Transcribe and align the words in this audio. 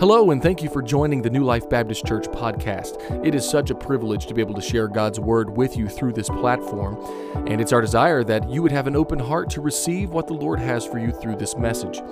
Hello, 0.00 0.32
and 0.32 0.42
thank 0.42 0.60
you 0.60 0.68
for 0.68 0.82
joining 0.82 1.22
the 1.22 1.30
New 1.30 1.44
Life 1.44 1.70
Baptist 1.70 2.04
Church 2.04 2.26
podcast. 2.26 3.24
It 3.24 3.32
is 3.32 3.48
such 3.48 3.70
a 3.70 3.76
privilege 3.76 4.26
to 4.26 4.34
be 4.34 4.40
able 4.40 4.54
to 4.54 4.60
share 4.60 4.88
God's 4.88 5.20
Word 5.20 5.56
with 5.56 5.76
you 5.76 5.88
through 5.88 6.14
this 6.14 6.28
platform, 6.28 6.98
and 7.46 7.60
it's 7.60 7.72
our 7.72 7.80
desire 7.80 8.24
that 8.24 8.50
you 8.50 8.60
would 8.60 8.72
have 8.72 8.88
an 8.88 8.96
open 8.96 9.20
heart 9.20 9.50
to 9.50 9.60
receive 9.60 10.10
what 10.10 10.26
the 10.26 10.34
Lord 10.34 10.58
has 10.58 10.84
for 10.84 10.98
you 10.98 11.12
through 11.12 11.36
this 11.36 11.56
message. 11.56 12.02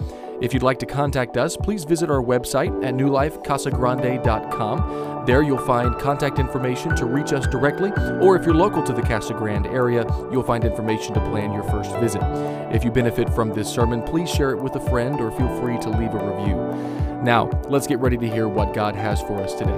If 0.43 0.53
you'd 0.53 0.65
like 0.65 0.81
to 0.81 0.87
contact 0.87 1.37
us, 1.37 1.57
please 1.57 1.85
visit 1.85 2.11
our 2.11 2.21
website 2.21 2.85
at 2.85 2.95
newlifecasagrande.com. 2.95 5.25
There 5.25 5.45
you'll 5.45 5.59
find 5.59 5.97
contact 6.01 6.41
information 6.41 6.97
to 6.97 7.07
reach 7.07 7.33
us 7.33 7.47
directly, 7.47 7.93
or 8.21 8.35
if 8.35 8.45
you're 8.45 8.53
local 8.53 8.83
to 8.83 8.93
the 8.93 9.03
Casa 9.03 9.35
Grande 9.35 9.69
area, 9.69 10.05
you'll 10.33 10.43
find 10.43 10.65
information 10.65 11.15
to 11.15 11.21
plan 11.21 11.53
your 11.53 11.63
first 11.63 11.97
visit. 11.99 12.21
If 12.75 12.83
you 12.83 12.91
benefit 12.91 13.33
from 13.33 13.55
this 13.55 13.73
sermon, 13.73 14.03
please 14.03 14.29
share 14.29 14.51
it 14.51 14.61
with 14.61 14.75
a 14.75 14.81
friend 14.81 15.21
or 15.21 15.31
feel 15.31 15.61
free 15.61 15.79
to 15.79 15.91
leave 15.91 16.13
a 16.13 16.19
review. 16.19 16.57
Now, 17.23 17.49
let's 17.69 17.87
get 17.87 18.01
ready 18.01 18.17
to 18.17 18.29
hear 18.29 18.49
what 18.49 18.75
God 18.75 18.97
has 18.97 19.21
for 19.21 19.41
us 19.41 19.55
today. 19.55 19.71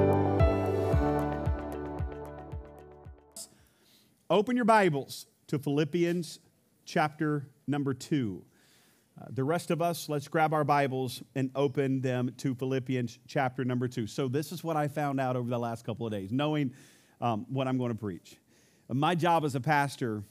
Open 4.31 4.57
your 4.57 4.65
Bibles 4.65 5.27
to 5.49 5.59
Philippians 5.59 6.41
chapter 6.87 7.51
number 7.67 7.93
two. 7.93 8.47
Uh, 9.21 9.27
the 9.31 9.45
rest 9.45 9.71
of 9.71 9.81
us, 9.81 10.09
let's 10.09 10.27
grab 10.27 10.53
our 10.53 10.65
Bibles 10.65 11.23
and 11.37 11.51
open 11.55 12.01
them 12.01 12.33
to 12.39 12.55
Philippians 12.55 13.19
chapter 13.29 13.65
number 13.65 13.87
two. 13.87 14.09
So, 14.09 14.27
this 14.27 14.51
is 14.51 14.65
what 14.65 14.77
I 14.77 14.89
found 14.89 15.21
out 15.21 15.37
over 15.37 15.49
the 15.49 15.59
last 15.59 15.85
couple 15.85 16.05
of 16.05 16.13
days, 16.13 16.33
knowing 16.33 16.73
um, 17.21 17.47
what 17.49 17.69
I'm 17.69 17.79
going 17.79 17.93
to 17.93 17.99
preach. 17.99 18.37
My 18.89 19.15
job 19.15 19.45
as 19.45 19.55
a 19.55 19.61
pastor 19.61 20.25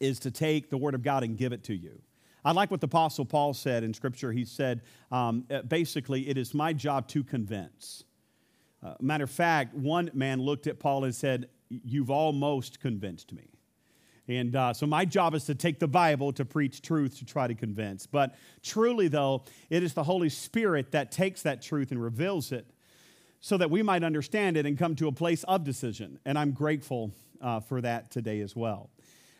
is 0.00 0.18
to 0.20 0.32
take 0.32 0.68
the 0.68 0.76
Word 0.76 0.94
of 0.94 1.02
God 1.02 1.22
and 1.22 1.36
give 1.38 1.52
it 1.52 1.62
to 1.64 1.74
you. 1.74 2.02
I 2.44 2.50
like 2.50 2.72
what 2.72 2.80
the 2.80 2.86
Apostle 2.86 3.24
Paul 3.24 3.54
said 3.54 3.84
in 3.84 3.94
Scripture. 3.94 4.32
He 4.32 4.44
said, 4.44 4.82
um, 5.12 5.44
uh, 5.48 5.62
basically, 5.62 6.28
it 6.28 6.36
is 6.36 6.54
my 6.54 6.72
job 6.72 7.06
to 7.08 7.22
convince. 7.22 8.02
Uh, 8.82 8.94
matter 9.00 9.24
of 9.24 9.30
fact, 9.30 9.74
one 9.74 10.10
man 10.12 10.40
looked 10.40 10.66
at 10.66 10.80
Paul 10.80 11.04
and 11.04 11.14
said, 11.14 11.48
You've 11.68 12.10
almost 12.10 12.80
convinced 12.80 13.32
me. 13.32 13.51
And 14.36 14.54
uh, 14.56 14.72
so 14.72 14.86
my 14.86 15.04
job 15.04 15.34
is 15.34 15.44
to 15.46 15.54
take 15.54 15.78
the 15.78 15.88
Bible 15.88 16.32
to 16.34 16.44
preach 16.44 16.82
truth 16.82 17.18
to 17.18 17.24
try 17.24 17.46
to 17.46 17.54
convince. 17.54 18.06
But 18.06 18.34
truly, 18.62 19.08
though, 19.08 19.44
it 19.70 19.82
is 19.82 19.94
the 19.94 20.04
Holy 20.04 20.28
Spirit 20.28 20.92
that 20.92 21.12
takes 21.12 21.42
that 21.42 21.62
truth 21.62 21.90
and 21.90 22.02
reveals 22.02 22.52
it 22.52 22.66
so 23.40 23.56
that 23.56 23.70
we 23.70 23.82
might 23.82 24.04
understand 24.04 24.56
it 24.56 24.66
and 24.66 24.78
come 24.78 24.94
to 24.96 25.08
a 25.08 25.12
place 25.12 25.42
of 25.44 25.64
decision. 25.64 26.18
And 26.24 26.38
I'm 26.38 26.52
grateful 26.52 27.12
uh, 27.40 27.60
for 27.60 27.80
that 27.80 28.10
today 28.10 28.40
as 28.40 28.54
well. 28.54 28.90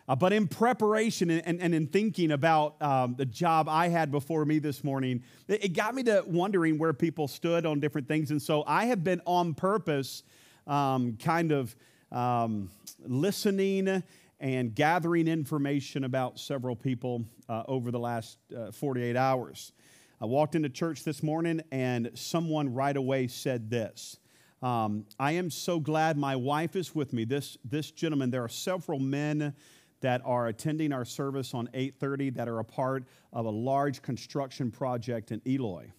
Uh, 0.07 0.15
but 0.15 0.33
in 0.33 0.47
preparation 0.47 1.29
and, 1.29 1.41
and, 1.45 1.61
and 1.61 1.73
in 1.73 1.87
thinking 1.87 2.31
about 2.31 2.81
um, 2.81 3.15
the 3.15 3.25
job 3.25 3.69
I 3.69 3.87
had 3.87 4.11
before 4.11 4.43
me 4.43 4.59
this 4.59 4.83
morning, 4.83 5.23
it, 5.47 5.63
it, 5.63 5.69
got 5.69 5.95
me 5.95 6.03
to 6.03 6.23
wondering 6.27 6.77
where 6.77 6.91
people 6.91 7.29
stood 7.29 7.65
on 7.65 7.79
different 7.79 8.09
things. 8.09 8.29
And 8.29 8.41
so 8.41 8.65
I 8.67 8.85
have 8.85 9.03
been 9.03 9.21
on 9.25 9.53
purpose 9.53 10.23
um, 10.67 11.17
kind 11.17 11.53
of 11.53 11.73
um, 12.11 12.69
listening 13.05 14.03
and 14.43 14.75
gathering 14.75 15.29
information 15.29 16.03
about 16.03 16.37
several 16.37 16.75
people 16.75 17.23
uh, 17.47 17.63
over 17.65 17.91
the 17.91 17.99
last 17.99 18.37
uh, 18.55 18.71
48 18.71 19.15
hours. 19.15 19.71
I 20.19 20.25
walked 20.25 20.55
into 20.55 20.67
church 20.67 21.05
this 21.05 21.23
morning 21.23 21.61
and 21.71 22.11
someone 22.13 22.73
right 22.73 22.95
away 22.95 23.27
said 23.27 23.69
this. 23.69 24.17
Um, 24.61 25.05
I 25.17 25.31
am 25.33 25.49
so 25.49 25.79
glad 25.79 26.17
my 26.17 26.35
wife 26.35 26.75
is 26.75 26.93
with 26.93 27.13
me. 27.13 27.23
This, 27.23 27.57
this 27.63 27.89
gentleman, 27.91 28.31
there 28.31 28.43
are 28.43 28.49
several 28.49 28.99
men 28.99 29.53
that 30.01 30.21
are 30.25 30.47
attending 30.47 30.91
our 30.91 31.05
service 31.05 31.53
on 31.53 31.69
8:30 31.73 32.35
that 32.35 32.49
are 32.49 32.59
a 32.59 32.65
part 32.65 33.05
of 33.31 33.45
a 33.45 33.49
large 33.49 34.01
construction 34.01 34.69
project 34.71 35.31
in 35.31 35.41
Eloy. 35.47 35.89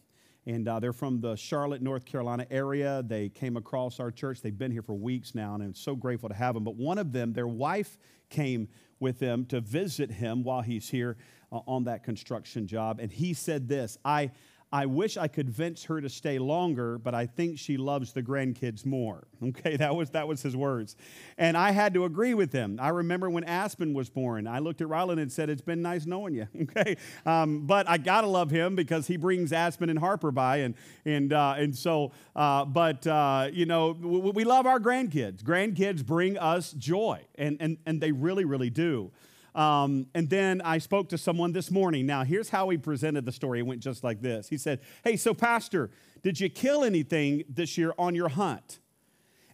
And 0.47 0.69
uh, 0.69 0.79
they're 0.79 0.93
from 0.93 1.21
the 1.21 1.37
Charlotte, 1.37 1.81
North 1.81 2.05
Carolina 2.05 2.47
area. 2.51 3.03
They 3.07 3.31
came 3.31 3.57
across 3.57 3.99
our 3.99 4.11
church. 4.11 4.43
They've 4.43 4.57
been 4.57 4.71
here 4.71 4.83
for 4.83 4.95
weeks 4.95 5.35
now, 5.35 5.55
and 5.55 5.63
I'm 5.63 5.75
so 5.75 5.97
grateful 5.97 6.29
to 6.29 6.35
have 6.35 6.55
them. 6.55 6.65
But 6.65 6.77
one 6.77 6.99
of 6.99 7.13
them, 7.13 7.33
their 7.33 7.49
wife 7.49 7.97
came 8.29 8.69
with 9.01 9.19
them 9.19 9.47
to 9.47 9.61
visit 9.61 10.11
him 10.11 10.43
while 10.43 10.61
he's 10.61 10.89
here 10.89 11.17
uh, 11.51 11.61
on 11.67 11.85
that 11.85 12.05
construction 12.05 12.67
job. 12.67 13.01
And 13.01 13.11
he 13.11 13.33
said 13.33 13.69
this 13.69 13.99
I, 14.05 14.33
I 14.75 14.87
wish 14.87 15.17
I 15.17 15.29
could 15.29 15.55
convince 15.55 15.85
her 15.85 16.01
to 16.01 16.09
stay 16.09 16.41
longer, 16.41 16.99
but 16.99 17.15
I 17.15 17.27
think 17.27 17.61
she 17.61 17.77
loves 17.77 18.13
the 18.13 18.23
grandkids 18.23 18.85
more. 18.85 19.27
Okay, 19.45 19.77
that 19.77 19.95
was 19.95 20.09
that 20.11 20.27
was 20.27 20.41
his 20.41 20.57
words. 20.57 20.97
And 21.37 21.55
I 21.55 21.71
had 21.71 21.93
to 21.95 22.07
agree 22.07 22.33
with 22.33 22.51
him. 22.51 22.79
I 22.81 22.89
remember 22.89 23.29
when 23.29 23.45
Aspen 23.45 23.93
was 23.93 24.09
born, 24.09 24.47
I 24.47 24.59
looked 24.59 24.81
at 24.81 24.89
Ryland 24.89 25.21
and 25.21 25.31
said, 25.31 25.51
It's 25.51 25.61
been 25.61 25.83
nice 25.83 26.07
knowing 26.07 26.35
you. 26.35 26.49
Okay. 26.63 26.97
Um, 27.27 27.67
but 27.67 27.87
I 27.87 27.99
gotta 27.99 28.27
love 28.27 28.51
him 28.51 28.75
because 28.75 29.07
he 29.07 29.19
brings 29.19 29.53
Aspen 29.53 29.91
and 29.91 29.99
Harper 29.99 30.31
by. 30.31 30.59
And 30.59 30.75
and 31.05 31.33
uh, 31.33 31.57
and 31.59 31.77
so, 31.77 32.13
uh, 32.35 32.65
but 32.65 33.07
uh, 33.07 33.51
you 33.53 33.67
know, 33.67 33.91
we, 34.01 34.31
we 34.31 34.45
love 34.45 34.65
our 34.67 34.81
grandkids. 34.81 35.43
Grandkids 35.43 36.05
bring 36.05 36.39
us 36.39 36.73
joy, 36.73 37.21
and 37.35 37.59
and, 37.61 37.77
and 37.85 38.01
they 38.01 38.13
really, 38.13 38.47
really 38.47 38.71
do. 38.71 39.13
Um, 39.55 40.07
and 40.15 40.29
then 40.29 40.61
I 40.63 40.79
spoke 40.79 41.09
to 41.11 41.19
someone 41.19 41.53
this 41.53 41.71
morning. 41.71 42.07
Now, 42.07 42.25
here's 42.25 42.49
how 42.49 42.69
he 42.71 42.77
presented 42.77 43.25
the 43.25 43.33
story. 43.33 43.61
It 43.61 43.67
went 43.67 43.81
just 43.81 44.03
like 44.03 44.21
this 44.21 44.49
He 44.49 44.59
said, 44.59 44.81
Hey, 45.03 45.17
so, 45.17 45.35
Pastor, 45.35 45.91
did 46.23 46.41
you 46.41 46.49
kill 46.49 46.85
anything 46.85 47.45
this 47.49 47.79
year 47.79 47.93
on 47.99 48.15
your 48.15 48.29
hunt? 48.29 48.81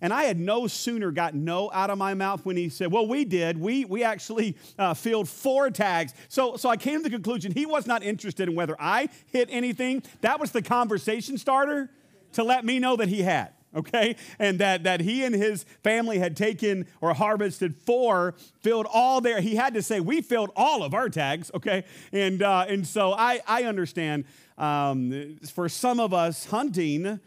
And 0.03 0.15
I 0.15 0.23
had 0.23 0.41
no 0.41 0.67
sooner 0.67 1.11
got 1.11 1.35
no 1.35 1.71
out 1.73 1.91
of 1.91 1.99
my 1.99 2.15
mouth 2.15 2.47
when 2.47 2.57
he 2.57 2.71
said, 2.71 2.91
Well, 2.91 3.07
we 3.07 3.25
did. 3.27 3.59
We, 3.59 3.85
we 3.85 4.03
actually 4.03 4.57
uh, 4.79 4.95
filled 4.95 5.29
four 5.29 5.71
tags. 5.71 6.15
So, 6.29 6.57
so 6.57 6.71
I 6.71 6.79
came 6.79 7.03
to 7.03 7.05
the 7.05 7.11
conclusion 7.11 7.53
he 7.53 7.67
was 7.67 7.87
not 7.87 8.03
interested 8.03 8.49
in 8.49 8.55
whether 8.55 8.77
I 8.81 9.11
hit 9.27 9.49
anything. 9.51 10.03
That 10.23 10.41
was 10.41 10.53
the 10.53 10.63
conversation 10.63 11.37
starter 11.37 11.91
to 12.33 12.45
let 12.45 12.65
me 12.65 12.79
know 12.79 12.97
that 12.97 13.09
he 13.09 13.23
had 13.23 13.53
okay? 13.75 14.17
And 14.39 14.59
that, 14.59 14.85
that 14.85 15.01
he 15.01 15.25
and 15.25 15.35
his 15.35 15.65
family 15.83 16.19
had 16.19 16.37
taken 16.37 16.87
or 17.01 17.15
harvested 17.15 17.77
four, 17.77 18.35
filled 18.61 18.87
all 18.93 19.21
their, 19.21 19.41
he 19.41 19.57
had 19.57 19.75
to 19.75 19.83
say, 19.83 20.01
we 20.01 20.21
filled 20.21 20.51
all 20.57 20.83
of 20.83 20.95
our 20.95 21.09
tags, 21.09 21.51
okay? 21.55 21.85
And, 22.13 22.43
uh, 22.43 22.67
and 22.69 22.87
so 22.87 23.13
I, 23.13 23.41
I 23.47 23.65
understand 23.65 24.25
um, 24.59 25.39
for 25.53 25.69
some 25.69 26.01
of 26.01 26.13
us, 26.13 26.47
hunting 26.47 27.21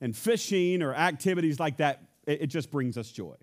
and 0.00 0.16
fishing 0.16 0.82
or 0.82 0.94
activities 0.94 1.58
like 1.58 1.78
that, 1.78 2.02
it, 2.26 2.42
it, 2.42 2.46
just 2.48 2.70
brings 2.70 2.98
us 2.98 3.10
joy. 3.10 3.34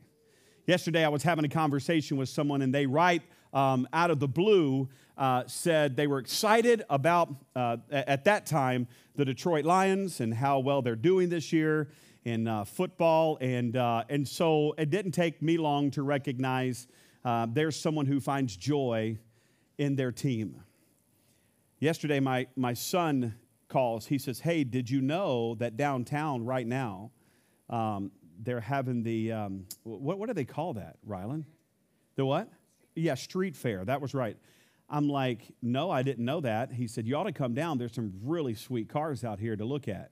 Yesterday, 0.68 1.04
I 1.04 1.10
was 1.10 1.24
having 1.24 1.44
a 1.44 1.50
conversation 1.50 2.18
with 2.18 2.30
someone, 2.30 2.62
and 2.62 2.74
they 2.74 2.86
write 2.86 3.24
um, 3.54 3.88
out 3.92 4.12
of 4.12 4.20
the 4.20 4.28
blue 4.28 4.90
uh, 5.18 5.44
said 5.46 5.96
they 5.96 6.08
were 6.08 6.20
excited 6.20 6.84
about, 6.90 7.30
uh, 7.56 7.78
at 7.92 8.26
that 8.26 8.46
time, 8.46 8.88
the 9.16 9.26
Detroit 9.26 9.66
Lions 9.66 10.20
and 10.20 10.34
how 10.34 10.60
well 10.60 10.82
they're 10.82 10.96
doing 10.96 11.30
this 11.30 11.54
year 11.54 11.90
in 12.26 12.48
uh, 12.48 12.64
football. 12.64 13.38
And, 13.42 13.76
uh, 13.76 14.04
and 14.10 14.28
so 14.28 14.74
it 14.78 14.90
didn't 14.90 15.12
take 15.12 15.42
me 15.42 15.58
long 15.58 15.92
to 15.92 16.04
recognize 16.04 16.88
uh, 17.26 17.48
there's 17.50 17.76
someone 17.76 18.06
who 18.06 18.20
finds 18.20 18.56
joy 18.56 19.18
in 19.78 19.96
their 19.96 20.12
team. 20.12 20.62
Yesterday, 21.80 22.20
my, 22.20 22.48
my 22.56 22.74
son 22.74 23.36
calls. 23.68 24.06
He 24.06 24.18
says, 24.18 24.40
Hey, 24.40 24.64
did 24.64 24.90
you 24.90 25.02
know 25.02 25.56
that 25.56 25.78
downtown 25.78 26.46
right 26.46 26.68
now, 26.68 27.12
um, 27.70 28.12
they're 28.42 28.62
having 28.62 29.04
the, 29.04 29.32
um, 29.32 29.66
what, 29.84 30.18
what 30.18 30.28
do 30.28 30.34
they 30.34 30.46
call 30.46 30.74
that, 30.74 30.98
Rylan? 31.08 31.44
The 32.16 32.26
what? 32.26 32.50
Yeah, 32.96 33.16
street 33.16 33.56
fair. 33.56 33.84
That 33.86 34.02
was 34.02 34.14
right. 34.14 34.38
I'm 34.90 35.10
like, 35.10 35.52
no, 35.62 35.90
I 35.90 36.04
didn't 36.04 36.26
know 36.26 36.42
that. 36.42 36.72
He 36.72 36.88
said, 36.88 37.08
you 37.08 37.16
ought 37.16 37.24
to 37.24 37.32
come 37.32 37.54
down. 37.54 37.78
There's 37.78 37.96
some 37.96 38.14
really 38.24 38.54
sweet 38.54 38.90
cars 38.90 39.24
out 39.24 39.40
here 39.40 39.56
to 39.56 39.66
look 39.66 39.88
at. 39.88 40.12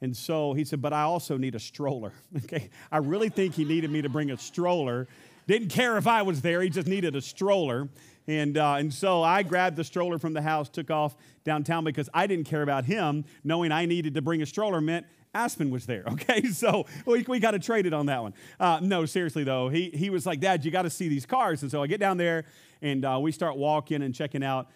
And 0.00 0.16
so 0.16 0.52
he 0.52 0.64
said, 0.64 0.82
But 0.82 0.92
I 0.92 1.02
also 1.02 1.36
need 1.36 1.54
a 1.54 1.60
stroller. 1.60 2.12
Okay. 2.44 2.70
I 2.92 2.98
really 2.98 3.28
think 3.28 3.54
he 3.54 3.64
needed 3.64 3.90
me 3.90 4.02
to 4.02 4.08
bring 4.08 4.30
a 4.30 4.36
stroller. 4.36 5.08
Didn't 5.46 5.68
care 5.68 5.96
if 5.96 6.06
I 6.06 6.22
was 6.22 6.42
there, 6.42 6.60
he 6.62 6.68
just 6.68 6.88
needed 6.88 7.16
a 7.16 7.20
stroller. 7.20 7.88
And, 8.28 8.58
uh, 8.58 8.74
and 8.74 8.92
so 8.92 9.22
I 9.22 9.44
grabbed 9.44 9.76
the 9.76 9.84
stroller 9.84 10.18
from 10.18 10.32
the 10.32 10.42
house, 10.42 10.68
took 10.68 10.90
off 10.90 11.16
downtown 11.44 11.84
because 11.84 12.08
I 12.12 12.26
didn't 12.26 12.46
care 12.46 12.62
about 12.62 12.84
him. 12.84 13.24
Knowing 13.44 13.70
I 13.70 13.86
needed 13.86 14.14
to 14.14 14.22
bring 14.22 14.42
a 14.42 14.46
stroller 14.46 14.80
meant 14.80 15.06
Aspen 15.36 15.70
was 15.70 15.86
there, 15.86 16.04
okay? 16.12 16.46
So 16.46 16.86
we, 17.04 17.24
we 17.28 17.38
got 17.38 17.52
to 17.52 17.58
trade 17.58 17.86
it 17.86 17.92
on 17.92 18.06
that 18.06 18.22
one. 18.22 18.34
Uh, 18.58 18.80
no, 18.82 19.06
seriously 19.06 19.44
though, 19.44 19.68
he, 19.68 19.90
he 19.90 20.10
was 20.10 20.26
like, 20.26 20.40
Dad, 20.40 20.64
you 20.64 20.70
got 20.70 20.82
to 20.82 20.90
see 20.90 21.08
these 21.08 21.26
cars. 21.26 21.62
And 21.62 21.70
so 21.70 21.82
I 21.82 21.86
get 21.86 22.00
down 22.00 22.16
there 22.16 22.44
and 22.82 23.04
uh, 23.04 23.18
we 23.20 23.32
start 23.32 23.56
walking 23.56 24.02
and 24.02 24.14
checking 24.14 24.42
out 24.42 24.68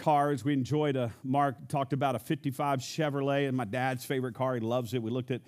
cars. 0.00 0.44
We 0.44 0.52
enjoyed 0.52 0.96
a, 0.96 1.12
Mark 1.22 1.68
talked 1.68 1.92
about 1.92 2.16
a 2.16 2.18
55 2.18 2.80
Chevrolet 2.80 3.46
and 3.46 3.56
my 3.56 3.64
dad's 3.64 4.04
favorite 4.04 4.34
car. 4.34 4.54
He 4.54 4.60
loves 4.60 4.94
it. 4.94 5.02
We 5.02 5.10
looked 5.10 5.30
at 5.30 5.42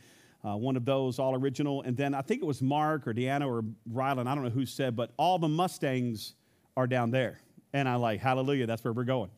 uh, 0.44 0.56
one 0.56 0.76
of 0.76 0.84
those, 0.84 1.18
all 1.18 1.34
original. 1.34 1.82
And 1.82 1.96
then 1.96 2.14
I 2.14 2.22
think 2.22 2.42
it 2.42 2.44
was 2.44 2.62
Mark 2.62 3.06
or 3.06 3.14
Deanna 3.14 3.46
or 3.46 3.64
Rylan, 3.90 4.26
I 4.26 4.34
don't 4.34 4.44
know 4.44 4.50
who 4.50 4.66
said, 4.66 4.94
but 4.94 5.10
all 5.16 5.38
the 5.38 5.48
Mustangs 5.48 6.34
are 6.76 6.86
down 6.86 7.10
there. 7.10 7.40
And 7.72 7.88
I 7.88 7.96
like, 7.96 8.20
hallelujah, 8.20 8.66
that's 8.66 8.84
where 8.84 8.92
we're 8.92 9.04
going. 9.04 9.30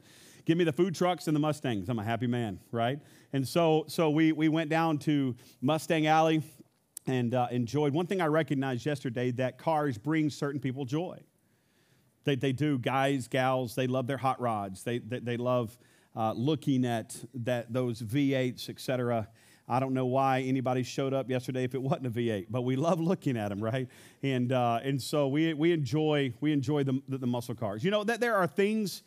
Give 0.45 0.59
me 0.59 0.65
the 0.65 0.73
food 0.73 0.95
trucks 0.95 1.27
and 1.27 1.35
the 1.35 1.41
Mustangs. 1.41 1.89
I'm 1.89 1.99
a 1.99 2.05
happy 2.05 2.27
man, 2.27 2.61
right? 2.71 2.99
And 3.33 3.47
so, 3.47 3.85
so 3.89 4.11
we, 4.11 4.33
we 4.33 4.49
went 4.49 4.69
down 4.69 4.99
to 4.99 5.37
Mustang 5.63 6.07
Alley 6.07 6.43
and 7.07 7.35
uh, 7.35 7.49
enjoyed. 7.51 7.95
One 7.95 8.07
thing 8.07 8.21
I 8.21 8.27
recognized 8.27 8.85
yesterday 8.85 9.31
that 9.33 9.59
cars 9.59 9.97
bring 9.97 10.29
certain 10.29 10.61
people 10.61 10.85
joy. 10.85 11.21
They, 12.25 12.37
they 12.37 12.53
do, 12.53 12.79
guys, 12.79 13.29
gals, 13.29 13.75
they 13.75 13.87
love 13.87 14.07
their 14.07 14.17
hot 14.17 14.41
rods. 14.41 14.83
They, 14.83 14.99
they, 14.99 15.19
they 15.21 15.37
love 15.37 15.77
uh, 16.17 16.33
looking 16.33 16.85
at 16.85 17.17
that, 17.35 17.73
those 17.73 18.01
V8s, 18.03 18.69
etc. 18.69 19.29
I 19.69 19.81
don't 19.81 19.95
know 19.95 20.07
why 20.07 20.41
anybody 20.41 20.83
showed 20.83 21.15
up 21.15 21.31
yesterday 21.31 21.65
if 21.65 21.75
it 21.75 21.83
wasn't 21.83 22.07
a 22.07 22.11
V8, 22.11 22.47
but 22.51 22.63
we 22.63 22.77
love 22.89 23.01
looking 23.01 23.37
at 23.37 23.49
them, 23.49 23.63
right? 23.63 23.89
And, 24.23 24.53
uh, 24.53 24.81
and 24.83 25.01
so 25.01 25.29
we, 25.29 25.55
we 25.55 25.73
enjoy, 25.73 26.33
we 26.41 26.53
enjoy 26.53 26.85
the, 26.85 27.01
the, 27.09 27.19
the 27.19 27.27
muscle 27.27 27.55
cars. 27.55 27.85
You 27.85 27.91
know, 27.91 28.05
that 28.05 28.21
there 28.21 28.37
are 28.37 28.47
things 28.47 29.03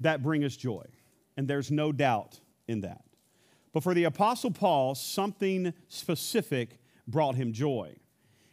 that 0.00 0.22
bring 0.22 0.44
us 0.44 0.56
joy, 0.56 0.84
and 1.36 1.48
there's 1.48 1.70
no 1.70 1.92
doubt 1.92 2.40
in 2.66 2.82
that. 2.82 3.02
But 3.72 3.82
for 3.82 3.94
the 3.94 4.04
Apostle 4.04 4.50
Paul, 4.50 4.94
something 4.94 5.72
specific 5.88 6.80
brought 7.06 7.34
him 7.34 7.52
joy. 7.52 7.96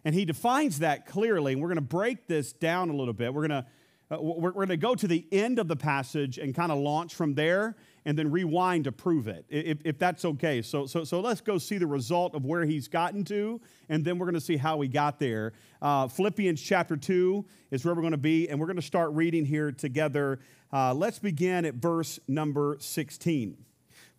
And 0.03 0.13
he 0.13 0.25
defines 0.25 0.79
that 0.79 1.05
clearly, 1.07 1.53
and 1.53 1.61
we're 1.61 1.69
going 1.69 1.77
to 1.77 1.81
break 1.81 2.27
this 2.27 2.53
down 2.53 2.89
a 2.89 2.93
little 2.93 3.13
bit. 3.13 3.33
We're 3.33 3.47
going 3.47 3.63
to 3.63 3.65
uh, 4.11 4.17
we're, 4.21 4.51
we're 4.51 4.51
going 4.51 4.69
to 4.69 4.77
go 4.77 4.95
to 4.95 5.07
the 5.07 5.25
end 5.31 5.57
of 5.57 5.67
the 5.67 5.75
passage 5.75 6.37
and 6.37 6.53
kind 6.53 6.71
of 6.71 6.77
launch 6.77 7.15
from 7.15 7.33
there 7.33 7.75
and 8.05 8.17
then 8.17 8.29
rewind 8.29 8.83
to 8.83 8.91
prove 8.91 9.27
it, 9.27 9.45
if, 9.49 9.79
if 9.83 9.97
that's 9.97 10.25
okay. 10.25 10.61
So, 10.61 10.85
so, 10.85 11.03
so 11.03 11.21
let's 11.21 11.41
go 11.41 11.57
see 11.57 11.79
the 11.79 11.87
result 11.87 12.35
of 12.35 12.45
where 12.45 12.63
he's 12.63 12.87
gotten 12.87 13.23
to, 13.25 13.59
and 13.89 14.05
then 14.05 14.19
we're 14.19 14.27
going 14.27 14.35
to 14.35 14.41
see 14.41 14.57
how 14.57 14.79
he 14.81 14.87
got 14.87 15.19
there. 15.19 15.53
Uh, 15.81 16.07
Philippians 16.07 16.61
chapter 16.61 16.95
2 16.95 17.43
is 17.71 17.83
where 17.83 17.95
we're 17.95 18.01
going 18.01 18.11
to 18.11 18.17
be, 18.17 18.47
and 18.47 18.59
we're 18.59 18.67
going 18.67 18.75
to 18.75 18.81
start 18.83 19.11
reading 19.13 19.43
here 19.43 19.71
together. 19.71 20.39
Uh, 20.71 20.93
let's 20.93 21.17
begin 21.17 21.65
at 21.65 21.75
verse 21.75 22.19
number 22.27 22.77
16. 22.79 23.57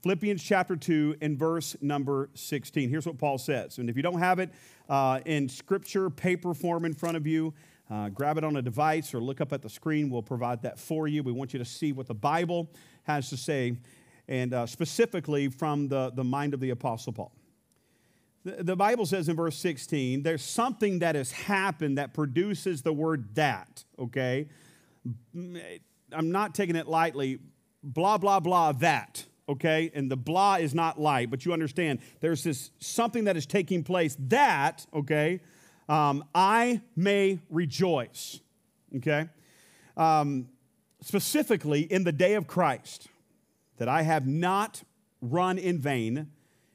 Philippians 0.03 0.43
chapter 0.43 0.77
2 0.77 1.17
and 1.21 1.38
verse 1.38 1.77
number 1.81 2.31
16. 2.35 2.88
Here's 2.91 3.06
what 3.06 3.19
Paul 3.19 3.38
says. 3.38 3.79
And 3.79 3.88
if 3.88 3.97
you 3.97 4.03
don't 4.03 4.19
have 4.19 4.38
it 4.38 4.50
uh, 4.88 5.21
in 5.25 5.49
scripture, 5.49 6.11
paper 6.11 6.55
form 6.55 6.85
in 6.85 6.93
front 6.93 7.17
of 7.17 7.27
you, 7.27 7.55
uh, 7.91 8.09
grab 8.09 8.37
it 8.38 8.44
on 8.44 8.56
a 8.56 8.62
device 8.62 9.15
or 9.15 9.21
look 9.21 9.41
up 9.41 9.53
at 9.53 9.62
the 9.62 9.69
screen. 9.69 10.11
We'll 10.11 10.23
provide 10.23 10.62
that 10.62 10.79
for 10.79 11.06
you. 11.06 11.23
We 11.23 11.33
want 11.33 11.53
you 11.53 11.59
to 11.59 11.65
see 11.65 11.93
what 11.93 12.06
the 12.06 12.15
Bible 12.15 12.71
has 13.05 13.31
to 13.31 13.37
say, 13.37 13.77
and 14.29 14.53
uh, 14.53 14.67
specifically 14.67 15.49
from 15.49 15.88
the, 15.88 16.11
the 16.15 16.25
mind 16.25 16.55
of 16.55 16.61
the 16.61 16.71
Apostle 16.71 17.12
Paul. 17.12 17.33
The, 18.44 18.62
the 18.62 18.77
Bible 18.77 19.06
says 19.06 19.29
in 19.29 19.37
verse 19.37 19.56
16, 19.59 20.23
there's 20.23 20.43
something 20.43 21.00
that 21.00 21.15
has 21.15 21.31
happened 21.31 21.99
that 21.99 22.12
produces 22.12 22.83
the 22.83 22.93
word 22.93 23.35
that, 23.35 23.85
okay? 23.99 24.49
I'm 25.35 26.31
not 26.33 26.55
taking 26.55 26.77
it 26.77 26.88
lightly. 26.88 27.38
Blah, 27.85 28.19
blah, 28.19 28.41
blah, 28.41 28.73
that, 28.73 29.25
okay? 29.49 29.93
And 29.94 30.11
the 30.11 30.17
blah 30.17 30.56
is 30.56 30.75
not 30.75 31.00
light, 31.00 31.31
but 31.31 31.44
you 31.44 31.53
understand 31.53 32.00
there's 32.21 32.43
this 32.43 32.73
something 32.81 33.25
that 33.25 33.37
is 33.37 33.47
taking 33.47 33.85
place 33.85 34.17
that, 34.19 34.87
okay? 34.93 35.41
Um, 35.88 36.25
I 36.35 36.83
may 36.94 37.41
rejoice. 37.50 38.41
Okay? 38.97 39.29
Um, 39.97 40.49
specifically 41.00 41.83
in 41.83 42.05
the 42.05 42.12
day 42.12 42.35
of 42.35 42.47
Christ, 42.47 43.09
that 43.79 43.88
I 43.88 44.03
have 44.03 44.27
not 44.27 44.83
run 45.21 45.59
in 45.59 45.79
vain, 45.79 46.31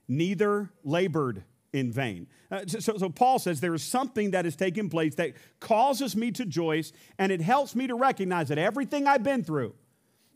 neither 0.08 0.72
labored 0.84 1.44
in 1.74 1.92
vain. 1.92 2.28
Uh, 2.52 2.66
so, 2.68 2.98
so, 2.98 3.10
Paul 3.10 3.40
says 3.40 3.62
there 3.62 3.74
is 3.74 3.84
something 3.84 4.32
that 4.32 4.46
has 4.46 4.56
taken 4.56 4.90
place 4.90 5.16
that 5.16 5.34
causes 5.60 6.16
me 6.16 6.32
to 6.32 6.44
rejoice, 6.44 6.92
and 7.18 7.32
it 7.32 7.42
helps 7.42 7.76
me 7.76 7.88
to 7.88 7.96
recognize 7.96 8.50
that 8.50 8.58
everything 8.58 9.08
I've 9.08 9.24
been 9.24 9.44
through, 9.44 9.74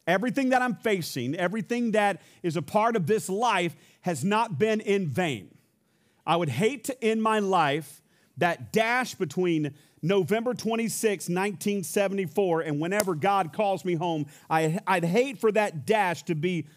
everything 0.07 0.50
that 0.50 0.62
I'm 0.62 0.75
facing, 0.75 1.36
everything 1.36 1.92
that 1.92 2.22
is 2.42 2.56
a 2.56 2.62
part 2.62 2.95
of 2.95 3.06
this 3.06 3.30
life 3.30 3.75
has 4.01 4.24
not 4.24 4.57
been 4.57 4.80
in 4.80 5.07
vain. 5.07 5.50
I 6.25 6.38
would 6.38 6.50
hate 6.50 6.86
to 6.86 7.04
end 7.04 7.22
my 7.22 7.39
life 7.39 8.01
that 8.38 8.72
dash 8.72 9.16
between 9.16 9.74
November 10.02 10.54
26, 10.54 11.30
1974, 11.30 12.62
and 12.62 12.80
whenever 12.80 13.16
God 13.16 13.54
calls 13.54 13.84
me 13.84 13.96
home, 13.96 14.28
I, 14.50 14.80
would 14.88 15.04
hate 15.04 15.40
for 15.40 15.52
that 15.52 15.86
dash 15.86 16.24
to 16.24 16.36
be 16.36 16.68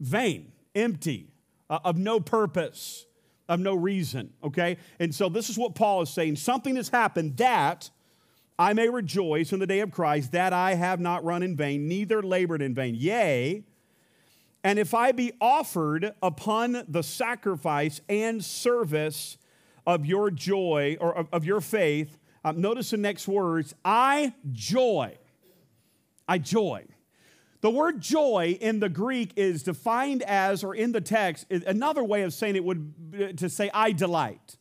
vain, 0.00 0.52
empty, 0.74 1.28
uh, 1.70 1.78
of 1.84 1.96
no 1.96 2.18
purpose, 2.18 3.06
of 3.48 3.60
no 3.60 3.74
reason, 3.74 4.32
okay? 4.42 4.76
And 4.98 5.14
so 5.14 5.28
this 5.28 5.48
is 5.48 5.56
what 5.56 5.74
Paul 5.74 6.02
is 6.02 6.10
saying 6.10 6.36
something 6.36 6.76
has 6.76 6.88
happened 6.88 7.36
that 7.36 7.90
I 8.58 8.72
may 8.72 8.88
rejoice 8.88 9.52
in 9.52 9.60
the 9.60 9.66
day 9.66 9.80
of 9.80 9.90
Christ, 9.90 10.32
that 10.32 10.52
I 10.52 10.74
have 10.74 11.00
not 11.00 11.24
run 11.24 11.42
in 11.42 11.56
vain, 11.56 11.88
neither 11.88 12.22
labored 12.22 12.62
in 12.62 12.74
vain. 12.74 12.94
Yea, 12.94 13.62
and 14.64 14.78
if 14.78 14.94
I 14.94 15.12
be 15.12 15.32
offered 15.40 16.12
upon 16.22 16.84
the 16.88 17.02
sacrifice 17.02 18.00
and 18.08 18.44
service 18.44 19.36
of 19.86 20.06
your 20.06 20.30
joy 20.30 20.96
or 21.00 21.16
of, 21.16 21.28
of 21.32 21.44
your 21.44 21.60
faith, 21.60 22.18
um, 22.44 22.60
notice 22.60 22.90
the 22.90 22.96
next 22.96 23.28
words 23.28 23.74
I 23.84 24.34
joy. 24.52 25.16
I 26.28 26.38
joy. 26.38 26.86
The 27.62 27.70
word 27.70 28.00
joy 28.00 28.58
in 28.60 28.80
the 28.80 28.88
Greek 28.88 29.32
is 29.36 29.62
defined 29.62 30.22
as, 30.24 30.64
or 30.64 30.74
in 30.74 30.90
the 30.90 31.00
text, 31.00 31.46
another 31.50 32.02
way 32.02 32.22
of 32.22 32.34
saying 32.34 32.56
it 32.56 32.64
would 32.64 33.38
to 33.38 33.48
say, 33.48 33.70
I 33.72 33.92
delight. 33.92 34.58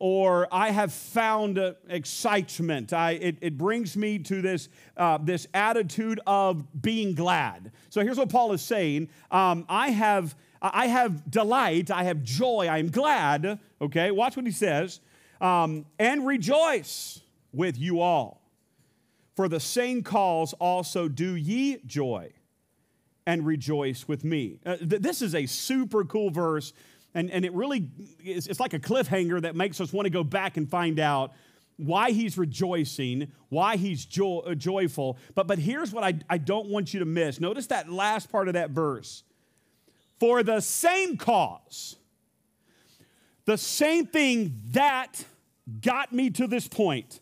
Or 0.00 0.48
I 0.50 0.70
have 0.70 0.92
found 0.92 1.76
excitement. 1.88 2.92
I, 2.92 3.12
it, 3.12 3.36
it 3.40 3.56
brings 3.56 3.96
me 3.96 4.18
to 4.18 4.42
this, 4.42 4.68
uh, 4.96 5.18
this 5.22 5.46
attitude 5.54 6.18
of 6.26 6.82
being 6.82 7.14
glad. 7.14 7.70
So 7.90 8.00
here's 8.02 8.18
what 8.18 8.28
Paul 8.28 8.52
is 8.52 8.60
saying 8.60 9.08
um, 9.30 9.64
I 9.68 9.90
have 9.90 10.34
I 10.72 10.86
have 10.86 11.30
delight, 11.30 11.90
I 11.90 12.04
have 12.04 12.22
joy, 12.22 12.68
I 12.70 12.78
am 12.78 12.90
glad, 12.90 13.58
okay? 13.82 14.10
Watch 14.10 14.36
what 14.36 14.46
he 14.46 14.52
says, 14.52 15.00
um, 15.40 15.84
and 15.98 16.26
rejoice 16.26 17.20
with 17.52 17.78
you 17.78 18.00
all. 18.00 18.40
For 19.36 19.48
the 19.48 19.60
same 19.60 20.02
cause 20.02 20.54
also 20.54 21.08
do 21.08 21.34
ye 21.34 21.78
joy 21.84 22.32
and 23.26 23.44
rejoice 23.44 24.08
with 24.08 24.24
me. 24.24 24.58
Uh, 24.64 24.76
th- 24.76 25.02
this 25.02 25.20
is 25.20 25.34
a 25.34 25.44
super 25.46 26.04
cool 26.04 26.30
verse, 26.30 26.72
and, 27.14 27.30
and 27.30 27.44
it 27.44 27.52
really 27.52 27.90
is 28.24 28.46
it's 28.46 28.60
like 28.60 28.72
a 28.72 28.78
cliffhanger 28.78 29.42
that 29.42 29.56
makes 29.56 29.80
us 29.80 29.92
want 29.92 30.06
to 30.06 30.10
go 30.10 30.24
back 30.24 30.56
and 30.56 30.70
find 30.70 30.98
out 30.98 31.32
why 31.76 32.12
he's 32.12 32.38
rejoicing, 32.38 33.30
why 33.48 33.76
he's 33.76 34.04
jo- 34.04 34.54
joyful. 34.54 35.18
But, 35.34 35.46
but 35.46 35.58
here's 35.58 35.92
what 35.92 36.04
I, 36.04 36.14
I 36.30 36.38
don't 36.38 36.68
want 36.68 36.94
you 36.94 37.00
to 37.00 37.06
miss. 37.06 37.40
Notice 37.40 37.66
that 37.66 37.90
last 37.90 38.30
part 38.30 38.46
of 38.48 38.54
that 38.54 38.70
verse 38.70 39.24
for 40.18 40.42
the 40.42 40.60
same 40.60 41.16
cause, 41.16 41.96
the 43.44 43.58
same 43.58 44.06
thing 44.06 44.60
that 44.70 45.24
got 45.80 46.12
me 46.12 46.30
to 46.30 46.46
this 46.46 46.68
point, 46.68 47.20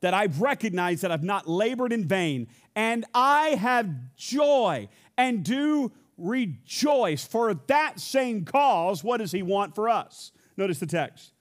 that 0.00 0.14
I've 0.14 0.40
recognized 0.40 1.02
that 1.02 1.10
I've 1.10 1.24
not 1.24 1.48
labored 1.48 1.92
in 1.92 2.06
vain, 2.06 2.48
and 2.76 3.04
I 3.14 3.50
have 3.50 3.88
joy 4.16 4.88
and 5.16 5.42
do 5.44 5.92
rejoice. 6.18 7.24
For 7.24 7.54
that 7.54 7.98
same 7.98 8.44
cause, 8.44 9.02
what 9.02 9.18
does 9.18 9.32
he 9.32 9.42
want 9.42 9.74
for 9.74 9.88
us? 9.88 10.32
Notice 10.56 10.78
the 10.78 10.86
text. 10.86 11.32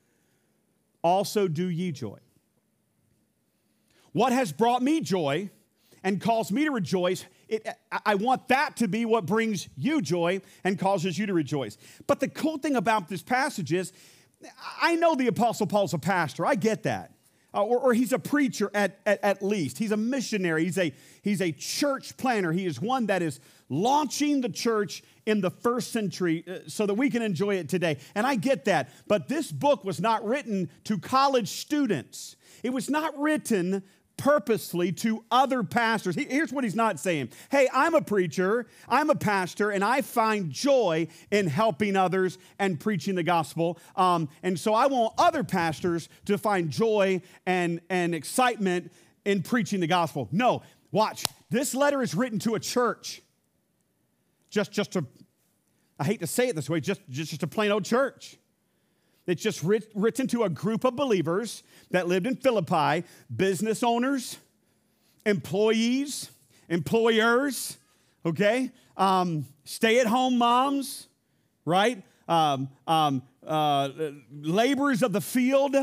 Also 1.04 1.48
do 1.48 1.68
ye 1.68 1.92
joy. 1.92 2.18
What 4.14 4.32
has 4.32 4.52
brought 4.52 4.82
me 4.82 5.02
joy 5.02 5.50
and 6.04 6.22
caused 6.22 6.52
me 6.52 6.64
to 6.66 6.72
rejoice 6.72 7.26
it, 7.48 7.68
I 8.06 8.16
want 8.16 8.48
that 8.50 8.78
to 8.78 8.88
be 8.88 9.06
what 9.06 9.26
brings 9.26 9.68
you 9.78 10.02
joy 10.02 10.42
and 10.64 10.78
causes 10.78 11.18
you 11.18 11.26
to 11.26 11.34
rejoice. 11.34 11.78
But 12.08 12.20
the 12.20 12.28
cool 12.28 12.58
thing 12.58 12.76
about 12.76 13.10
this 13.10 13.22
passage 13.22 13.74
is, 13.74 13.94
I 14.82 14.96
know 14.96 15.16
the 15.16 15.28
Apostle 15.28 15.68
Paul's 15.68 15.94
a 15.94 16.00
pastor, 16.00 16.46
I 16.46 16.56
get 16.56 16.84
that. 16.84 17.12
Uh, 17.56 17.64
or, 17.64 17.80
or, 17.80 17.94
he's 17.94 18.12
a 18.12 18.18
preacher 18.18 18.72
at, 18.74 19.00
at, 19.06 19.24
at, 19.24 19.44
least. 19.44 19.78
He's 19.78 19.92
a 19.92 19.98
missionary. 19.98 20.64
He's 20.64 20.80
a, 20.80 20.92
he's 21.22 21.40
a 21.40 21.52
church 21.52 22.18
planner. 22.18 22.52
He 22.52 22.66
is 22.66 22.82
one 22.82 23.06
that 23.06 23.22
is 23.22 23.40
launching 23.70 24.42
the 24.42 24.50
church 24.50 25.04
in 25.28 25.40
the 25.40 25.52
first 25.52 25.92
century 25.92 26.44
uh, 26.48 26.68
so 26.68 26.88
that 26.88 26.96
we 26.96 27.12
can 27.12 27.22
enjoy 27.22 27.56
it 27.56 27.70
today. 27.70 27.98
And 28.16 28.26
I 28.26 28.38
get 28.38 28.66
that. 28.66 28.90
But 29.08 29.28
this 29.28 29.52
book 29.52 29.86
was 29.86 30.02
not 30.02 30.26
written 30.26 30.68
to 30.86 30.98
college 30.98 31.50
students, 31.50 32.36
it 32.64 32.72
was 32.72 32.90
not 32.90 33.16
written 33.20 33.84
purposely 34.24 34.90
to 34.94 35.22
other 35.30 35.64
pastors. 35.64 36.16
Here's 36.16 36.54
what 36.54 36.64
he's 36.64 36.76
not 36.76 36.98
saying 36.98 37.30
Hey, 37.52 37.68
I'm 37.74 37.94
a 37.94 38.02
preacher, 38.02 38.68
I'm 38.88 39.10
a 39.10 39.16
pastor, 39.16 39.70
and 39.70 39.84
I 39.84 40.02
find 40.02 40.50
joy 40.50 41.10
in 41.30 41.48
helping 41.48 41.98
others 41.98 42.38
and 42.58 42.80
preaching 42.80 43.16
the 43.16 43.24
gospel. 43.24 43.78
Um, 43.98 44.30
and 44.42 44.58
so 44.58 44.74
I 44.74 44.88
want 44.88 45.14
other 45.18 45.44
pastors 45.44 46.08
to 46.26 46.38
find 46.38 46.70
joy 46.70 47.22
and, 47.46 47.82
and 47.90 48.16
excitement 48.16 48.94
in 49.26 49.44
preaching 49.44 49.82
the 49.82 49.88
gospel. 49.88 50.30
No, 50.32 50.62
watch. 50.92 51.26
This 51.50 51.76
letter 51.76 52.02
is 52.02 52.16
written 52.16 52.40
to 52.40 52.56
a 52.56 52.62
church. 52.62 53.22
Just, 54.50 54.72
just 54.72 54.94
to, 54.94 55.06
I 56.00 56.06
hate 56.06 56.22
to 56.22 56.28
say 56.28 56.48
it 56.48 56.56
this 56.56 56.70
way, 56.70 56.80
just, 56.80 57.02
just 57.10 57.44
a 57.44 57.48
plain 57.48 57.72
old 57.72 57.84
church. 57.84 58.38
It's 59.26 59.42
just 59.42 59.64
writ- 59.64 59.92
written 59.96 60.28
to 60.28 60.44
a 60.44 60.50
group 60.50 60.84
of 60.84 60.96
believers 60.96 61.64
that 61.92 62.08
lived 62.08 62.28
in 62.28 62.36
Philippi 62.36 63.06
business 63.34 63.82
owners, 63.84 64.38
employees, 65.26 66.30
employers, 66.70 67.78
okay? 68.26 68.72
Um, 68.98 69.46
stay 69.64 70.00
at 70.00 70.08
home 70.08 70.38
moms, 70.38 71.08
right? 71.66 72.04
Um, 72.28 72.70
um, 72.88 73.22
uh, 73.46 73.90
laborers 74.32 75.04
of 75.04 75.14
the 75.14 75.22
field, 75.22 75.76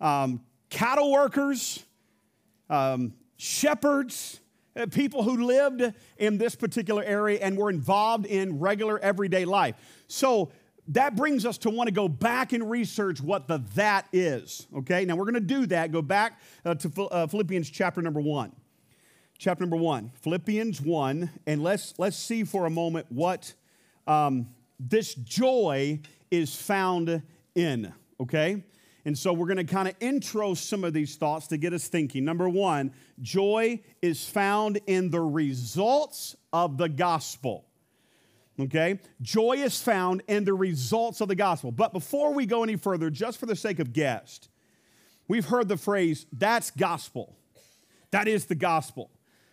um, 0.00 0.40
cattle 0.70 1.12
workers, 1.12 1.84
um, 2.70 3.14
shepherds. 3.36 4.40
uh, 4.78 4.86
people 4.86 5.22
who 5.22 5.44
lived 5.44 5.92
in 6.18 6.38
this 6.38 6.54
particular 6.54 7.02
area 7.02 7.38
and 7.40 7.56
were 7.56 7.70
involved 7.70 8.26
in 8.26 8.58
regular 8.58 8.98
everyday 9.00 9.44
life. 9.44 9.74
So 10.06 10.50
that 10.88 11.16
brings 11.16 11.44
us 11.44 11.58
to 11.58 11.70
want 11.70 11.88
to 11.88 11.94
go 11.94 12.08
back 12.08 12.52
and 12.52 12.68
research 12.68 13.20
what 13.20 13.46
the 13.46 13.58
that 13.74 14.06
is. 14.12 14.66
Okay, 14.78 15.04
now 15.04 15.16
we're 15.16 15.24
going 15.24 15.34
to 15.34 15.40
do 15.40 15.66
that. 15.66 15.92
Go 15.92 16.02
back 16.02 16.40
uh, 16.64 16.74
to 16.74 17.02
uh, 17.04 17.26
Philippians 17.26 17.70
chapter 17.70 18.02
number 18.02 18.20
one. 18.20 18.52
Chapter 19.38 19.62
number 19.62 19.76
one, 19.76 20.10
Philippians 20.22 20.80
one, 20.80 21.30
and 21.46 21.62
let's 21.62 21.94
let's 21.96 22.16
see 22.16 22.42
for 22.42 22.66
a 22.66 22.70
moment 22.70 23.06
what 23.08 23.54
um, 24.08 24.48
this 24.80 25.14
joy 25.14 26.00
is 26.30 26.56
found 26.56 27.22
in. 27.54 27.92
Okay, 28.20 28.64
and 29.04 29.16
so 29.16 29.32
we're 29.32 29.46
going 29.46 29.64
to 29.64 29.72
kind 29.72 29.86
of 29.86 29.94
intro 30.00 30.54
some 30.54 30.82
of 30.82 30.92
these 30.92 31.14
thoughts 31.14 31.46
to 31.48 31.56
get 31.56 31.72
us 31.72 31.86
thinking. 31.86 32.24
Number 32.24 32.48
one, 32.48 32.92
joy 33.22 33.80
is 34.02 34.28
found 34.28 34.80
in 34.88 35.10
the 35.10 35.20
results 35.20 36.34
of 36.52 36.76
the 36.76 36.88
gospel. 36.88 37.67
Okay? 38.60 38.98
Joy 39.22 39.58
is 39.58 39.80
found 39.80 40.22
in 40.26 40.44
the 40.44 40.54
results 40.54 41.20
of 41.20 41.28
the 41.28 41.36
gospel. 41.36 41.70
But 41.70 41.92
before 41.92 42.34
we 42.34 42.46
go 42.46 42.62
any 42.62 42.76
further, 42.76 43.10
just 43.10 43.38
for 43.38 43.46
the 43.46 43.56
sake 43.56 43.78
of 43.78 43.92
guest, 43.92 44.48
we've 45.28 45.46
heard 45.46 45.68
the 45.68 45.76
phrase, 45.76 46.26
that's 46.32 46.70
gospel. 46.70 47.36
That 48.10 48.26
is 48.26 48.46
the 48.46 48.54
gospel. 48.54 49.10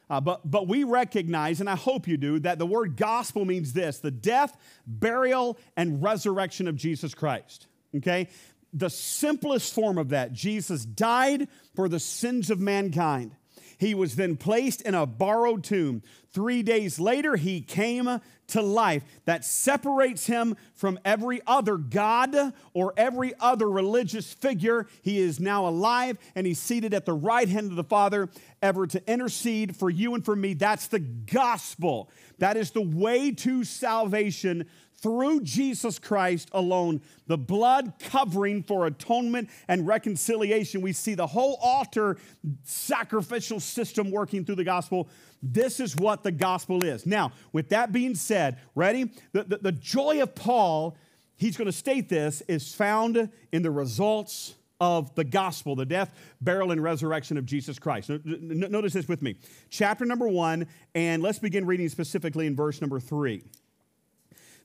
Uh, 0.10 0.22
but, 0.22 0.50
but 0.50 0.68
we 0.68 0.84
recognize, 0.84 1.60
and 1.60 1.70
I 1.70 1.76
hope 1.76 2.08
you 2.08 2.18
do, 2.18 2.40
that 2.40 2.60
the 2.60 2.66
word 2.66 2.96
gospel 2.96 3.44
means 3.46 3.74
this 3.74 4.00
the 4.00 4.12
death, 4.12 4.56
burial, 4.86 5.58
and 5.76 6.02
resurrection 6.02 6.68
of 6.68 6.76
Jesus 6.76 7.14
Christ. 7.14 7.68
Okay? 7.96 8.30
The 8.74 8.90
simplest 8.90 9.74
form 9.74 9.98
of 9.98 10.10
that, 10.10 10.34
Jesus 10.34 10.86
died 10.86 11.48
for 11.76 11.88
the 11.88 12.00
sins 12.00 12.50
of 12.50 12.60
mankind. 12.60 13.36
He 13.78 13.94
was 13.94 14.16
then 14.16 14.38
placed 14.38 14.82
in 14.82 14.96
a 14.96 15.06
borrowed 15.06 15.64
tomb. 15.64 16.02
Three 16.32 16.64
days 16.64 17.00
later, 17.00 17.36
he 17.36 17.62
came 17.62 18.20
to 18.48 18.62
life 18.62 19.04
that 19.26 19.44
separates 19.44 20.28
him 20.28 20.56
from 20.74 21.00
every 21.04 21.42
other 21.48 21.78
God 21.78 22.54
or 22.74 22.94
every 22.98 23.34
other 23.40 23.70
religious 23.70 24.34
figure. 24.34 24.88
He 25.02 25.20
is 25.20 25.40
now 25.40 25.68
alive 25.68 26.18
and 26.36 26.46
he's 26.46 26.60
seated 26.60 26.94
at 26.94 27.06
the 27.06 27.14
right 27.14 27.48
hand 27.48 27.72
of 27.72 27.76
the 27.76 27.84
Father, 27.84 28.30
ever 28.62 28.86
to 28.88 29.12
intercede 29.12 29.76
for 29.76 29.90
you 29.90 30.14
and 30.14 30.24
for 30.24 30.36
me. 30.36 30.54
That's 30.54 30.88
the 30.88 31.00
gospel. 31.00 32.10
That 32.40 32.58
is 32.58 32.72
the 32.72 32.82
way 32.82 33.32
to 33.32 33.64
salvation 33.64 34.68
through 35.06 35.42
Jesus 35.42 36.00
Christ 36.00 36.50
alone, 36.52 37.00
the 37.28 37.38
blood 37.38 37.94
covering 38.00 38.64
for 38.64 38.88
atonement 38.88 39.52
and 39.68 39.86
reconciliation. 39.86 40.82
We 40.82 40.94
see 40.94 41.14
the 41.14 41.28
whole 41.28 41.60
altar 41.62 42.18
sacrificial 42.64 43.60
system 43.60 44.10
working 44.10 44.44
through 44.44 44.56
the 44.56 44.64
gospel. 44.64 45.08
This 45.44 45.80
is 45.80 45.96
what 45.96 46.24
the 46.24 46.32
gospel 46.32 46.84
is. 46.84 47.06
Now, 47.06 47.34
with 47.54 47.70
that 47.70 47.92
being 47.92 48.16
said, 48.16 48.58
ready? 48.74 49.12
The, 49.32 49.44
the, 49.44 49.58
the 49.58 49.72
joy 49.74 50.24
of 50.24 50.34
Paul, 50.34 50.98
he's 51.36 51.56
going 51.56 51.68
to 51.68 51.72
state 51.72 52.10
this, 52.10 52.42
is 52.48 52.74
found 52.74 53.30
in 53.52 53.62
the 53.62 53.70
results 53.70 54.56
of 54.82 55.14
the 55.14 55.24
gospel, 55.24 55.76
the 55.76 55.86
death, 55.86 56.16
burial, 56.42 56.72
and 56.72 56.82
resurrection 56.82 57.38
of 57.38 57.46
Jesus 57.46 57.78
Christ. 57.78 58.10
Notice 58.26 58.94
this 58.94 59.08
with 59.08 59.22
me. 59.22 59.36
Chapter 59.70 60.04
number 60.04 60.28
one, 60.28 60.66
and 60.96 61.22
let's 61.22 61.38
begin 61.38 61.68
reading 61.68 61.90
specifically 61.90 62.48
in 62.48 62.56
verse 62.56 62.82
number 62.82 63.00
three. 63.00 63.44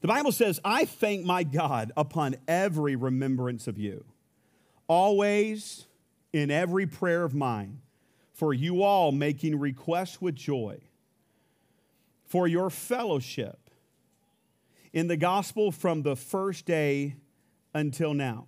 The 0.01 0.09
Bible 0.09 0.33
says, 0.33 0.61
I 0.65 0.87
thank 0.87 1.25
my 1.25 1.43
God 1.43 1.93
upon 1.97 2.37
every 2.49 2.97
remembrance 2.97 3.69
of 3.69 3.79
you, 3.79 4.05
always 4.89 5.87
in 6.33 6.51
every 6.51 6.87
prayer 6.87 7.23
of 7.23 7.35
mine, 7.35 7.81
for 8.33 8.55
you 8.55 8.83
all 8.83 9.13
making 9.13 9.59
requests 9.59 10.21
with 10.21 10.35
joy, 10.35 10.79
for 12.25 12.49
your 12.49 12.71
fellowship 12.71 13.59
in 14.93 15.07
the 15.07 15.17
gospel 15.17 15.71
from 15.71 16.03
the 16.03 16.17
first 16.17 16.65
day 16.65 17.17
until 17.75 18.15
now. 18.15 18.47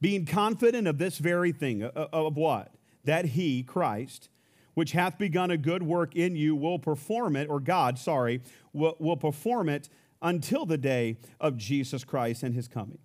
Being 0.00 0.26
confident 0.26 0.88
of 0.88 0.98
this 0.98 1.18
very 1.18 1.52
thing, 1.52 1.84
uh, 1.84 1.92
uh, 1.94 2.08
of 2.12 2.36
what? 2.36 2.74
That 3.04 3.26
he, 3.26 3.62
Christ, 3.62 4.28
which 4.74 4.92
hath 4.92 5.18
begun 5.18 5.52
a 5.52 5.56
good 5.56 5.84
work 5.84 6.16
in 6.16 6.34
you, 6.34 6.56
will 6.56 6.80
perform 6.80 7.36
it, 7.36 7.48
or 7.48 7.60
God, 7.60 7.98
sorry, 7.98 8.42
will, 8.72 8.96
will 8.98 9.16
perform 9.16 9.68
it 9.68 9.88
until 10.22 10.64
the 10.64 10.78
day 10.78 11.18
of 11.40 11.56
Jesus 11.56 12.04
Christ 12.04 12.42
and 12.42 12.54
his 12.54 12.68
coming. 12.68 12.98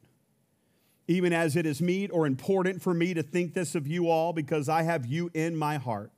Even 1.08 1.34
as 1.34 1.56
it 1.56 1.66
is 1.66 1.82
meet 1.82 2.12
or 2.12 2.28
important 2.28 2.82
for 2.82 2.94
me 2.94 3.14
to 3.14 3.24
think 3.24 3.54
this 3.54 3.76
of 3.76 3.88
you 3.88 4.10
all, 4.10 4.34
because 4.34 4.70
I 4.70 4.84
have 4.84 5.06
you 5.06 5.32
in 5.34 5.56
my 5.56 5.78
heart. 5.78 6.12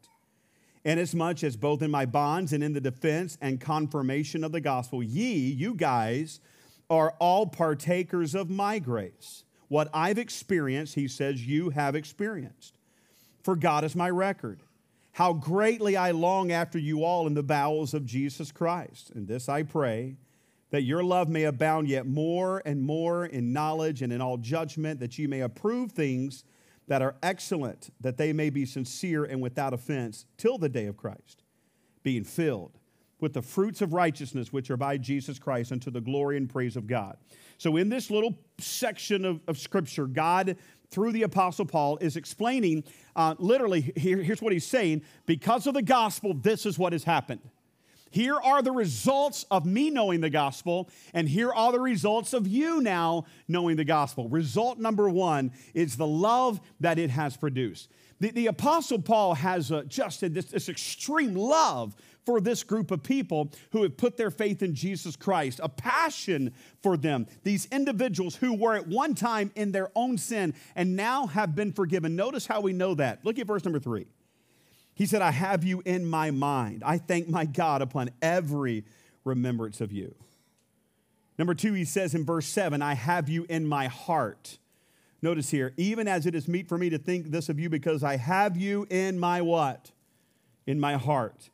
Inasmuch 0.84 1.44
as 1.44 1.56
both 1.56 1.82
in 1.82 1.92
my 1.92 2.06
bonds 2.06 2.54
and 2.54 2.64
in 2.64 2.74
the 2.74 2.82
defense 2.82 3.38
and 3.42 3.62
confirmation 3.62 4.44
of 4.44 4.52
the 4.52 4.62
gospel, 4.62 5.04
ye, 5.04 5.52
you 5.52 5.76
guys, 5.76 6.40
are 6.90 7.14
all 7.20 7.46
partakers 7.46 8.34
of 8.34 8.50
my 8.50 8.80
grace. 8.80 9.44
What 9.68 9.90
I've 9.94 10.18
experienced, 10.18 10.96
he 10.96 11.08
says, 11.08 11.46
you 11.46 11.70
have 11.70 11.96
experienced. 11.96 12.76
For 13.44 13.56
God 13.56 13.84
is 13.84 13.96
my 13.96 14.10
record. 14.10 14.62
How 15.12 15.34
greatly 15.34 15.96
I 15.96 16.12
long 16.12 16.52
after 16.52 16.80
you 16.80 17.04
all 17.04 17.28
in 17.28 17.36
the 17.36 17.44
bowels 17.44 17.94
of 17.94 18.06
Jesus 18.06 18.52
Christ. 18.52 19.12
And 19.12 19.28
this 19.28 19.48
I 19.48 19.64
pray 19.64 20.16
that 20.72 20.84
your 20.84 21.04
love 21.04 21.30
may 21.30 21.44
abound 21.44 21.88
yet 21.88 22.06
more 22.06 22.62
and 22.66 22.82
more 22.82 23.26
in 23.26 23.52
knowledge 23.54 24.02
and 24.02 24.14
in 24.14 24.22
all 24.22 24.38
judgment, 24.38 25.00
that 25.00 25.18
you 25.18 25.28
may 25.28 25.42
approve 25.42 25.92
things 25.92 26.44
that 26.88 27.02
are 27.02 27.16
excellent, 27.22 27.92
that 28.02 28.18
they 28.18 28.34
may 28.34 28.50
be 28.50 28.66
sincere 28.66 29.24
and 29.24 29.42
without 29.42 29.74
offense 29.74 30.26
till 30.38 30.58
the 30.58 30.70
day 30.70 30.86
of 30.86 30.98
Christ, 30.98 31.44
being 32.04 32.24
filled 32.24 32.80
with 33.20 33.34
the 33.34 33.42
fruits 33.42 33.82
of 33.82 33.94
righteousness 33.94 34.54
which 34.54 34.72
are 34.72 34.78
by 34.78 34.98
Jesus 34.98 35.40
Christ 35.40 35.72
unto 35.72 35.92
the 35.92 36.02
glory 36.02 36.38
and 36.38 36.50
praise 36.50 36.76
of 36.76 36.88
God. 36.88 37.18
So, 37.58 37.76
in 37.76 37.90
this 37.90 38.10
little 38.10 38.40
section 38.58 39.26
of, 39.26 39.42
of 39.48 39.58
Scripture, 39.58 40.08
God, 40.08 40.56
through 40.90 41.12
the 41.12 41.24
Apostle 41.24 41.66
Paul, 41.66 41.98
is 41.98 42.16
explaining 42.16 42.84
uh, 43.16 43.36
literally, 43.38 43.92
here, 43.96 44.18
here's 44.18 44.42
what 44.42 44.54
he's 44.54 44.66
saying 44.66 45.04
because 45.26 45.68
of 45.68 45.74
the 45.74 45.82
gospel, 45.82 46.34
this 46.34 46.66
is 46.66 46.80
what 46.80 46.94
has 46.94 47.04
happened. 47.04 47.42
Here 48.12 48.36
are 48.36 48.62
the 48.62 48.72
results 48.72 49.46
of 49.52 49.66
me 49.66 49.90
knowing 49.90 50.22
the 50.22 50.30
gospel, 50.30 50.90
and 51.14 51.30
here 51.30 51.52
are 51.54 51.72
the 51.72 51.80
results 51.80 52.34
of 52.34 52.48
you 52.48 52.82
now 52.82 53.26
knowing 53.48 53.76
the 53.76 53.86
gospel. 53.86 54.28
Result 54.30 54.80
number 54.80 55.10
one 55.10 55.52
is 55.74 55.98
the 55.98 56.08
love 56.08 56.60
that 56.80 56.98
it 56.98 57.12
has 57.12 57.38
produced. 57.38 57.90
The, 58.20 58.32
the 58.32 58.48
Apostle 58.48 59.02
Paul 59.02 59.36
has 59.36 59.72
uh, 59.72 59.84
just 59.88 60.22
this, 60.22 60.46
this 60.46 60.70
extreme 60.70 61.36
love 61.36 61.96
for 62.26 62.42
this 62.42 62.64
group 62.64 62.92
of 62.92 63.02
people 63.02 63.52
who 63.72 63.84
have 63.84 63.98
put 63.98 64.18
their 64.18 64.30
faith 64.30 64.62
in 64.62 64.76
Jesus 64.76 65.16
Christ, 65.16 65.60
a 65.64 65.70
passion 65.70 66.54
for 66.84 66.98
them. 66.98 67.28
These 67.44 67.68
individuals 67.72 68.36
who 68.36 68.54
were 68.54 68.76
at 68.76 68.88
one 68.88 69.16
time 69.16 69.52
in 69.56 69.72
their 69.72 69.90
own 69.96 70.18
sin 70.18 70.54
and 70.76 70.96
now 70.96 71.28
have 71.28 71.56
been 71.56 71.72
forgiven. 71.72 72.16
Notice 72.16 72.46
how 72.46 72.62
we 72.62 72.74
know 72.74 72.94
that. 72.96 73.24
Look 73.24 73.40
at 73.40 73.48
verse 73.48 73.64
number 73.64 73.80
three. 73.80 74.06
He 75.00 75.06
said, 75.06 75.22
I 75.22 75.32
have 75.32 75.64
you 75.64 75.82
in 75.86 76.06
my 76.06 76.30
mind. 76.30 76.84
I 76.86 76.98
thank 76.98 77.30
my 77.30 77.46
God 77.46 77.82
upon 77.82 78.10
every 78.22 78.84
remembrance 79.24 79.80
of 79.80 79.94
you. 79.94 80.14
Number 81.38 81.56
two, 81.56 81.72
he 81.72 81.86
says 81.86 82.14
in 82.14 82.26
verse 82.26 82.46
seven, 82.46 82.82
I 82.82 82.96
have 82.96 83.30
you 83.30 83.46
in 83.48 83.66
my 83.66 83.88
heart. 83.88 84.58
Notice 85.22 85.52
here, 85.52 85.74
even 85.78 86.10
as 86.10 86.26
it 86.26 86.36
is 86.36 86.50
meet 86.50 86.68
for 86.68 86.78
me 86.78 86.90
to 86.90 86.98
think 86.98 87.32
this 87.32 87.48
of 87.48 87.58
you, 87.58 87.70
because 87.70 88.04
I 88.04 88.18
have 88.18 88.58
you 88.58 88.88
in 88.90 89.18
my 89.18 89.42
what? 89.42 89.92
In 90.68 90.82
my 90.82 90.98
heart. 90.98 91.50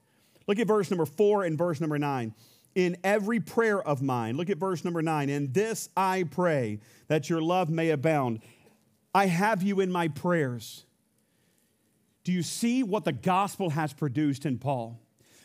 Look 0.47 0.57
at 0.57 0.65
verse 0.65 0.89
number 0.89 1.05
four 1.05 1.43
and 1.43 1.55
verse 1.55 1.79
number 1.79 1.99
nine. 1.99 2.33
In 2.73 2.97
every 3.03 3.39
prayer 3.39 3.79
of 3.79 4.01
mine, 4.01 4.37
look 4.37 4.49
at 4.49 4.57
verse 4.57 4.83
number 4.83 5.03
nine. 5.03 5.29
In 5.29 5.53
this 5.53 5.89
I 5.95 6.23
pray 6.23 6.79
that 7.09 7.29
your 7.29 7.43
love 7.43 7.69
may 7.69 7.91
abound. 7.91 8.39
I 9.13 9.27
have 9.27 9.61
you 9.61 9.81
in 9.81 9.91
my 9.91 10.07
prayers. 10.07 10.84
Do 12.25 12.33
you 12.33 12.43
see 12.43 12.83
what 12.83 13.05
the 13.05 13.13
gospel 13.13 13.69
has 13.69 13.93
produced 13.93 14.45
in 14.45 14.57
Paul? 14.57 14.99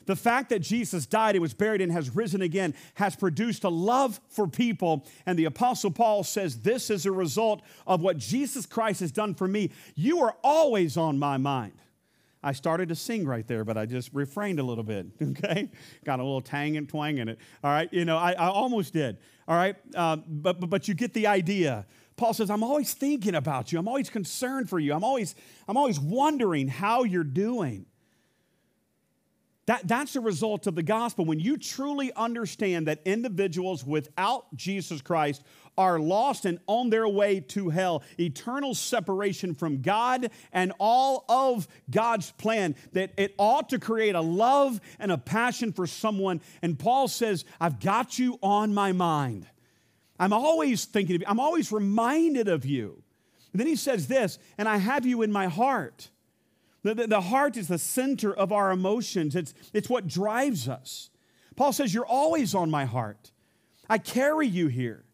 The 0.07 0.17
fact 0.17 0.49
that 0.49 0.61
Jesus 0.61 1.07
died 1.07 1.37
and 1.37 1.43
was 1.43 1.55
buried 1.55 1.83
and 1.83 1.93
has 1.93 2.17
risen 2.17 2.43
again 2.43 2.75
has 2.95 3.15
produced 3.15 3.63
a 3.63 3.69
love 3.69 4.19
for 4.29 4.49
people. 4.49 5.07
And 5.27 5.39
the 5.39 5.45
Apostle 5.45 5.93
Paul 5.93 6.25
says, 6.25 6.61
This 6.61 6.91
is 6.91 7.07
a 7.07 7.13
result 7.13 7.63
of 7.87 8.01
what 8.01 8.17
Jesus 8.17 8.67
Christ 8.67 9.01
has 9.01 9.13
done 9.13 9.35
for 9.35 9.47
me. 9.47 9.71
You 9.95 10.23
are 10.23 10.35
always 10.43 10.97
on 10.97 11.19
my 11.19 11.37
mind. 11.37 11.75
I 12.43 12.53
started 12.53 12.89
to 12.89 12.95
sing 12.95 13.27
right 13.27 13.47
there, 13.47 13.65
but 13.65 13.77
I 13.77 13.85
just 13.85 14.13
refrained 14.15 14.59
a 14.59 14.63
little 14.63 14.83
bit, 14.83 15.07
okay? 15.23 15.71
Got 16.05 16.21
a 16.21 16.23
little 16.23 16.41
tang 16.41 16.79
and 16.79 16.89
twang 16.89 17.19
in 17.19 17.29
it, 17.29 17.39
all 17.63 17.71
right? 17.71 17.93
You 17.93 18.07
know, 18.07 18.17
I, 18.17 18.33
I 18.33 18.49
almost 18.49 18.95
did, 18.95 19.19
all 19.47 19.57
right? 19.57 19.77
Um, 19.95 20.25
but, 20.27 20.59
but, 20.59 20.71
but 20.71 20.89
you 20.89 20.95
get 20.95 21.13
the 21.13 21.27
idea. 21.27 21.87
Paul 22.21 22.35
says, 22.35 22.51
I'm 22.51 22.63
always 22.63 22.93
thinking 22.93 23.35
about 23.35 23.73
you. 23.73 23.79
I'm 23.79 23.89
always 23.89 24.11
concerned 24.11 24.69
for 24.69 24.79
you. 24.79 24.93
I'm 24.93 25.05
always, 25.05 25.35
I'm 25.67 25.79
always 25.79 25.99
wondering 25.99 26.69
how 26.69 27.05
you're 27.05 27.25
doing. 27.25 27.87
That, 29.65 29.89
that's 29.89 30.17
a 30.17 30.21
result 30.21 30.67
of 30.67 30.75
the 30.75 30.83
gospel. 30.83 31.25
When 31.25 31.41
you 31.41 31.57
truly 31.57 32.13
understand 32.15 32.89
that 32.89 33.01
individuals 33.07 33.87
without 33.87 34.55
Jesus 34.55 35.01
Christ 35.01 35.43
are 35.79 35.99
lost 35.99 36.45
and 36.45 36.59
on 36.67 36.91
their 36.91 37.09
way 37.09 37.41
to 37.41 37.71
hell, 37.71 38.03
eternal 38.19 38.75
separation 38.75 39.55
from 39.55 39.81
God 39.81 40.31
and 40.53 40.75
all 40.79 41.25
of 41.27 41.67
God's 41.91 42.33
plan, 42.33 42.77
that 42.93 43.13
it 43.17 43.35
ought 43.39 43.71
to 43.71 43.79
create 43.79 44.15
a 44.15 44.21
love 44.21 44.79
and 44.99 45.11
a 45.11 45.17
passion 45.17 45.73
for 45.73 45.87
someone. 45.87 46.43
And 46.61 46.79
Paul 46.79 47.09
says, 47.09 47.47
I've 47.59 47.81
got 47.81 48.19
you 48.19 48.39
on 48.43 48.75
my 48.75 48.93
mind. 48.93 49.47
I'm 50.21 50.35
always 50.35 50.85
thinking 50.85 51.17
of 51.17 51.23
you, 51.23 51.27
I'm 51.27 51.41
always 51.41 51.73
reminded 51.73 52.47
of 52.47 52.67
you. 52.67 53.03
And 53.53 53.59
then 53.59 53.67
he 53.67 53.75
says 53.75 54.07
this, 54.07 54.39
and 54.59 54.69
I 54.69 54.77
have 54.77 55.05
you 55.05 55.23
in 55.23 55.33
my 55.33 55.47
heart. 55.47 56.11
The, 56.83 56.95
the, 56.95 57.07
the, 57.07 57.21
heart 57.23 57.57
is 57.57 57.69
the 57.69 57.79
center 57.79 58.33
of 58.33 58.53
our 58.53 58.71
emotions, 58.71 59.35
it's, 59.35 59.55
it's 59.73 59.89
what 59.89 60.07
drives 60.07 60.69
us. 60.69 61.11
Paul 61.57 61.73
says, 61.73 61.93
You're 61.93 62.07
always 62.07 62.55
on 62.55 62.71
my 62.71 62.85
heart. 62.85 63.33
I 63.89 63.99
carry 63.99 64.47
you 64.47 64.69
here. 64.69 65.05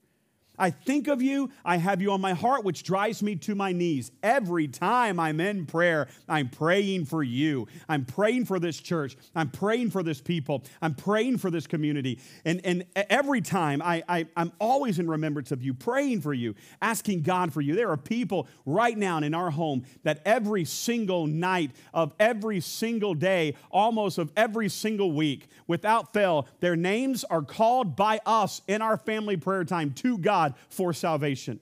I 0.59 0.71
think 0.71 1.09
of 1.09 1.23
you, 1.23 1.51
I 1.65 1.77
have 1.77 2.01
you 2.01 2.13
on 2.13 2.21
my 2.21 2.33
heart, 2.33 2.65
which 2.65 2.83
drives 2.83 3.23
me 3.23 3.37
to 3.37 3.55
my 3.55 3.73
knees. 3.73 4.11
Every 4.23 4.69
time 4.69 5.21
I'm 5.21 5.41
in 5.41 5.67
prayer, 5.67 6.09
I'm 6.29 6.49
praying 6.49 7.07
for 7.07 7.23
you. 7.23 7.69
I'm 7.89 8.05
praying 8.05 8.47
for 8.47 8.59
this 8.59 8.79
church. 8.79 9.17
I'm 9.35 9.51
praying 9.51 9.91
for 9.91 10.03
this 10.03 10.21
people. 10.21 10.65
I'm 10.81 10.95
praying 10.95 11.39
for 11.39 11.51
this 11.51 11.67
community. 11.67 12.21
And, 12.45 12.61
and 12.65 12.85
every 12.95 13.41
time 13.41 13.83
I, 13.83 14.03
I, 14.09 14.27
I'm 14.37 14.53
always 14.59 14.99
in 14.99 15.09
remembrance 15.09 15.53
of 15.53 15.63
you, 15.63 15.75
praying 15.75 16.21
for 16.21 16.33
you, 16.33 16.55
asking 16.81 17.23
God 17.23 17.53
for 17.53 17.61
you. 17.61 17.75
There 17.75 17.91
are 17.91 17.97
people 17.97 18.49
right 18.65 18.97
now 18.97 19.19
in 19.19 19.35
our 19.35 19.51
home 19.51 19.85
that 20.03 20.23
every 20.25 20.65
single 20.65 21.27
night 21.27 21.73
of 21.93 22.13
every 22.19 22.61
single 22.61 23.15
day, 23.15 23.55
almost 23.71 24.19
of 24.19 24.33
every 24.37 24.69
single 24.69 25.13
week, 25.13 25.49
without 25.67 26.13
fail, 26.13 26.47
their 26.61 26.77
names 26.77 27.25
are 27.25 27.43
called 27.43 27.97
by 27.97 28.21
us 28.27 28.63
in 28.67 28.83
our 28.83 28.97
family 28.97 29.37
prayer 29.37 29.65
time 29.65 29.93
to 29.93 30.19
God 30.19 30.46
God 30.47 30.55
for 30.69 30.93
salvation. 30.93 31.61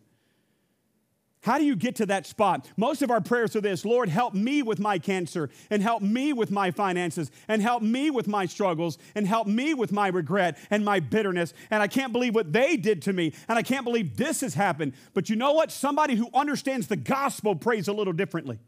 How 1.43 1.59
do 1.59 1.65
you 1.65 1.77
get 1.77 1.97
to 1.97 2.07
that 2.07 2.27
spot? 2.27 2.67
Most 2.79 3.03
of 3.03 3.11
our 3.11 3.21
prayers 3.21 3.55
are 3.55 3.61
this 3.61 3.85
Lord, 3.85 4.09
help 4.09 4.33
me 4.33 4.63
with 4.63 4.79
my 4.79 4.99
cancer, 4.99 5.51
and 5.69 5.83
help 5.83 6.03
me 6.03 6.33
with 6.33 6.51
my 6.51 6.71
finances, 6.71 7.31
and 7.49 7.61
help 7.61 7.83
me 7.83 8.11
with 8.11 8.27
my 8.27 8.47
struggles, 8.47 8.97
and 9.15 9.27
help 9.27 9.47
me 9.47 9.75
with 9.75 9.93
my 9.93 10.09
regret 10.09 10.57
and 10.71 10.87
my 10.87 11.01
bitterness. 11.01 11.53
And 11.71 11.83
I 11.83 11.87
can't 11.87 12.15
believe 12.15 12.35
what 12.35 12.55
they 12.55 12.79
did 12.79 13.03
to 13.03 13.13
me, 13.13 13.35
and 13.47 13.59
I 13.59 13.63
can't 13.63 13.85
believe 13.85 14.17
this 14.17 14.41
has 14.41 14.55
happened. 14.55 14.95
But 15.13 15.29
you 15.29 15.37
know 15.37 15.53
what? 15.53 15.71
Somebody 15.71 16.15
who 16.15 16.31
understands 16.33 16.87
the 16.87 16.97
gospel 16.97 17.55
prays 17.55 17.89
a 17.89 17.93
little 17.93 18.15
differently. 18.15 18.59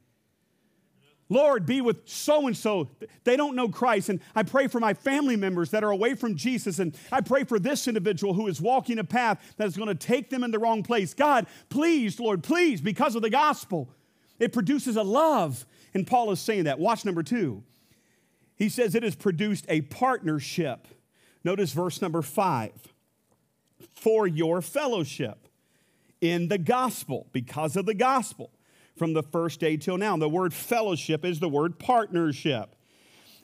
Lord, 1.29 1.67
be 1.67 1.81
with 1.81 2.09
so 2.09 2.47
and 2.47 2.57
so. 2.57 2.89
They 3.25 3.37
don't 3.37 3.57
know 3.57 3.69
Christ. 3.69 4.09
And 4.09 4.21
I 4.35 4.45
pray 4.45 4.69
for 4.69 4.79
my 4.79 4.95
family 4.95 5.35
members 5.35 5.71
that 5.73 5.83
are 5.83 5.91
away 5.91 6.15
from 6.15 6.37
Jesus. 6.37 6.79
And 6.79 6.97
I 7.11 7.21
pray 7.21 7.43
for 7.45 7.59
this 7.59 7.89
individual 7.89 8.35
who 8.35 8.47
is 8.47 8.61
walking 8.61 8.99
a 8.99 9.05
path 9.05 9.55
that 9.57 9.67
is 9.67 9.77
going 9.77 9.89
to 9.89 9.95
take 9.95 10.31
them 10.31 10.45
in 10.45 10.53
the 10.53 10.59
wrong 10.59 10.83
place. 10.85 11.15
God, 11.15 11.47
please, 11.69 12.21
Lord, 12.21 12.45
please, 12.45 12.81
because 12.81 13.17
of 13.17 13.23
the 13.23 13.31
gospel, 13.31 13.91
it 14.39 14.53
produces 14.53 14.97
a 14.97 15.03
love. 15.03 15.67
And 15.95 16.07
Paul 16.07 16.31
is 16.31 16.41
saying 16.41 16.65
that. 16.65 16.79
Watch 16.79 17.05
number 17.05 17.25
two. 17.25 17.65
He 18.55 18.69
says 18.69 18.95
it 18.95 19.03
has 19.03 19.17
produced 19.17 19.67
a 19.69 19.81
partnership. 19.83 20.87
Notice 21.43 21.73
verse 21.73 22.01
number 22.01 22.23
five 22.23 22.73
for 23.93 24.27
your 24.27 24.63
fellowship 24.63 25.49
in 26.21 26.49
the 26.49 26.59
gospel, 26.59 27.27
because 27.33 27.77
of 27.77 27.85
the 27.85 27.95
gospel 27.95 28.51
from 28.97 29.13
the 29.13 29.23
first 29.23 29.61
day 29.61 29.77
till 29.77 29.99
now. 29.99 30.17
The 30.17 30.29
word 30.29 30.53
fellowship 30.53 31.25
is 31.25 31.39
the 31.39 31.49
word 31.49 31.79
partnership. 31.79 32.75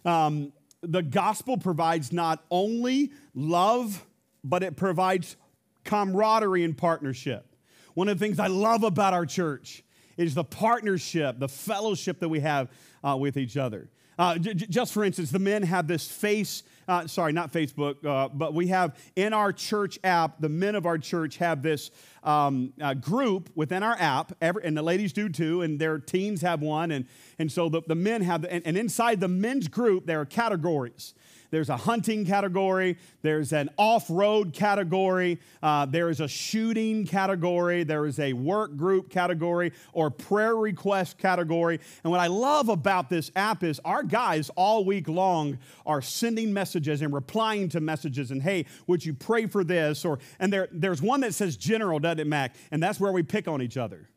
Um, 0.05 0.53
the 0.83 1.03
gospel 1.03 1.57
provides 1.57 2.13
not 2.13 2.45
only 2.51 3.13
love, 3.35 4.05
but 4.43 4.63
it 4.63 4.77
provides 4.77 5.37
camaraderie 5.85 6.65
and 6.65 6.77
partnership. 6.77 7.47
One 7.95 8.09
of 8.09 8.19
the 8.19 8.25
things 8.25 8.39
I 8.39 8.49
love 8.49 8.83
about 8.83 9.15
our 9.15 9.27
church 9.27 9.85
is 10.17 10.35
the 10.35 10.45
partnership, 10.45 11.39
the 11.39 11.49
fellowship 11.49 12.19
that 12.21 12.29
we 12.29 12.41
have 12.41 12.69
uh, 13.05 13.17
with 13.19 13.37
each 13.37 13.57
other. 13.57 13.91
Uh, 14.19 14.39
j- 14.39 14.55
just 14.55 14.93
for 14.93 15.05
instance, 15.05 15.31
the 15.31 15.39
men 15.39 15.63
have 15.63 15.87
this 15.87 16.11
face, 16.11 16.63
uh, 16.93 17.07
sorry, 17.07 17.33
not 17.33 17.51
Facebook, 17.51 18.05
uh, 18.05 18.29
but 18.29 18.53
we 18.53 18.67
have 18.69 18.97
in 19.17 19.33
our 19.33 19.53
church 19.53 19.99
app, 20.05 20.41
the 20.41 20.49
men 20.49 20.75
of 20.75 20.85
our 20.85 20.99
church 20.99 21.39
have 21.39 21.63
this 21.63 21.91
um, 22.23 22.73
uh, 22.81 22.93
group 22.95 23.51
within 23.55 23.83
our 23.83 23.97
app, 23.99 24.33
every, 24.43 24.63
and 24.65 24.77
the 24.77 24.83
ladies 24.83 25.13
do 25.13 25.29
too, 25.29 25.63
and 25.63 25.79
their 25.79 25.99
teens 25.99 26.43
have 26.43 26.61
one, 26.61 26.91
and, 26.91 27.07
and 27.39 27.51
so 27.51 27.71
the, 27.71 27.81
the 27.87 27.95
men 27.95 28.21
have, 28.21 28.45
and, 28.45 28.63
and 28.67 28.77
inside 28.77 29.21
the 29.21 29.29
men's 29.29 29.69
group, 29.69 30.05
there 30.05 30.21
are 30.21 30.27
categories. 30.27 31.15
There's 31.53 31.69
a 31.69 31.77
hunting 31.77 32.25
category, 32.25 32.97
there's 33.21 33.53
an 33.53 33.69
off 33.77 34.07
road 34.09 34.55
category, 34.55 35.39
uh, 35.63 35.85
there 35.85 36.09
is 36.09 36.21
a 36.21 36.27
shooting 36.27 37.07
category, 37.07 37.85
there 37.85 38.07
is 38.07 38.19
a 38.19 38.33
work 38.33 38.75
group 38.79 39.11
category, 39.11 39.75
or 39.93 40.09
prayer 40.11 40.57
request 40.57 41.19
category. 41.19 41.79
And 42.05 42.11
what 42.11 42.21
I 42.21 42.29
love 42.29 42.71
about 42.71 43.11
this 43.11 43.31
app 43.37 43.63
is 43.63 43.79
our 43.85 44.03
guys 44.03 44.51
all 44.57 44.87
week 44.87 45.09
long 45.09 45.59
are 45.85 46.01
sending 46.01 46.55
messages 46.55 47.03
and 47.03 47.13
replying 47.13 47.69
to 47.69 47.81
messages 47.81 48.31
and, 48.31 48.43
hey, 48.43 48.65
would 48.87 49.05
you 49.05 49.13
pray 49.13 49.47
for 49.47 49.63
this? 49.63 50.07
Or, 50.07 50.21
and 50.41 50.51
there, 50.51 50.69
there's 50.73 51.03
one 51.03 51.21
that 51.21 51.35
says 51.35 51.59
general, 51.59 51.99
doesn't 51.99 52.21
it, 52.21 52.27
Mac? 52.27 52.57
And 52.71 52.83
that's 52.83 52.99
where 52.99 53.13
we 53.13 53.23
pick 53.23 53.47
on 53.47 53.61
each 53.61 53.77
other. 53.77 54.09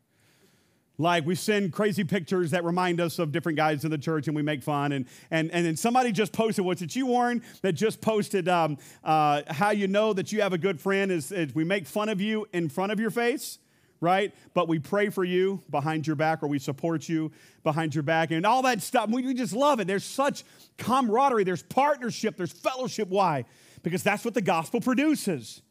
Like 0.98 1.26
we 1.26 1.34
send 1.34 1.72
crazy 1.72 2.04
pictures 2.04 2.52
that 2.52 2.64
remind 2.64 3.00
us 3.00 3.18
of 3.18 3.30
different 3.30 3.56
guys 3.56 3.84
in 3.84 3.90
the 3.90 3.98
church 3.98 4.28
and 4.28 4.36
we 4.36 4.42
make 4.42 4.62
fun. 4.62 4.92
And, 4.92 5.06
and, 5.30 5.50
and 5.50 5.66
then 5.66 5.76
somebody 5.76 6.10
just 6.10 6.32
posted, 6.32 6.64
what's 6.64 6.80
it 6.80 6.96
you, 6.96 7.06
Warren, 7.06 7.42
that 7.62 7.72
just 7.72 8.00
posted 8.00 8.48
um, 8.48 8.78
uh, 9.04 9.42
how 9.48 9.70
you 9.70 9.88
know 9.88 10.12
that 10.14 10.32
you 10.32 10.40
have 10.40 10.54
a 10.54 10.58
good 10.58 10.80
friend 10.80 11.12
is, 11.12 11.32
is 11.32 11.54
we 11.54 11.64
make 11.64 11.86
fun 11.86 12.08
of 12.08 12.20
you 12.20 12.46
in 12.52 12.68
front 12.68 12.92
of 12.92 13.00
your 13.00 13.10
face 13.10 13.58
right? 14.00 14.34
But 14.52 14.68
we 14.68 14.78
pray 14.78 15.08
for 15.08 15.24
you 15.24 15.62
behind 15.70 16.06
your 16.06 16.16
back 16.16 16.42
or 16.42 16.48
we 16.48 16.58
support 16.58 17.08
you 17.08 17.32
behind 17.64 17.94
your 17.94 18.02
back 18.02 18.30
and 18.30 18.44
all 18.44 18.60
that 18.62 18.82
stuff. 18.82 19.08
We, 19.08 19.22
we 19.22 19.32
just 19.32 19.54
love 19.54 19.80
it. 19.80 19.86
There's 19.86 20.04
such 20.04 20.44
camaraderie, 20.76 21.44
there's 21.44 21.62
partnership, 21.62 22.36
there's 22.36 22.52
fellowship. 22.52 23.08
Why? 23.08 23.46
Because 23.82 24.02
that's 24.02 24.22
what 24.22 24.34
the 24.34 24.42
gospel 24.42 24.80
produces 24.82 25.62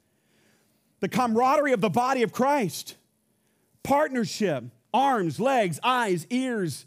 the 1.02 1.10
camaraderie 1.10 1.74
of 1.74 1.82
the 1.82 1.90
body 1.90 2.24
of 2.24 2.32
Christ, 2.32 2.96
partnership 3.84 4.64
arms, 4.96 5.40
legs, 5.40 5.80
eyes, 5.84 6.26
ears, 6.30 6.86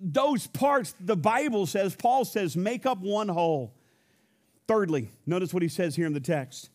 those 0.00 0.46
parts, 0.46 0.94
the 1.00 1.16
Bible 1.16 1.66
says, 1.66 1.96
Paul 1.96 2.24
says, 2.24 2.56
make 2.56 2.86
up 2.86 2.98
one 2.98 3.28
whole. 3.28 3.74
Thirdly, 4.68 5.10
notice 5.26 5.52
what 5.52 5.62
he 5.62 5.68
says 5.68 5.96
here 5.96 6.06
in 6.06 6.12
the 6.12 6.20
text. 6.20 6.70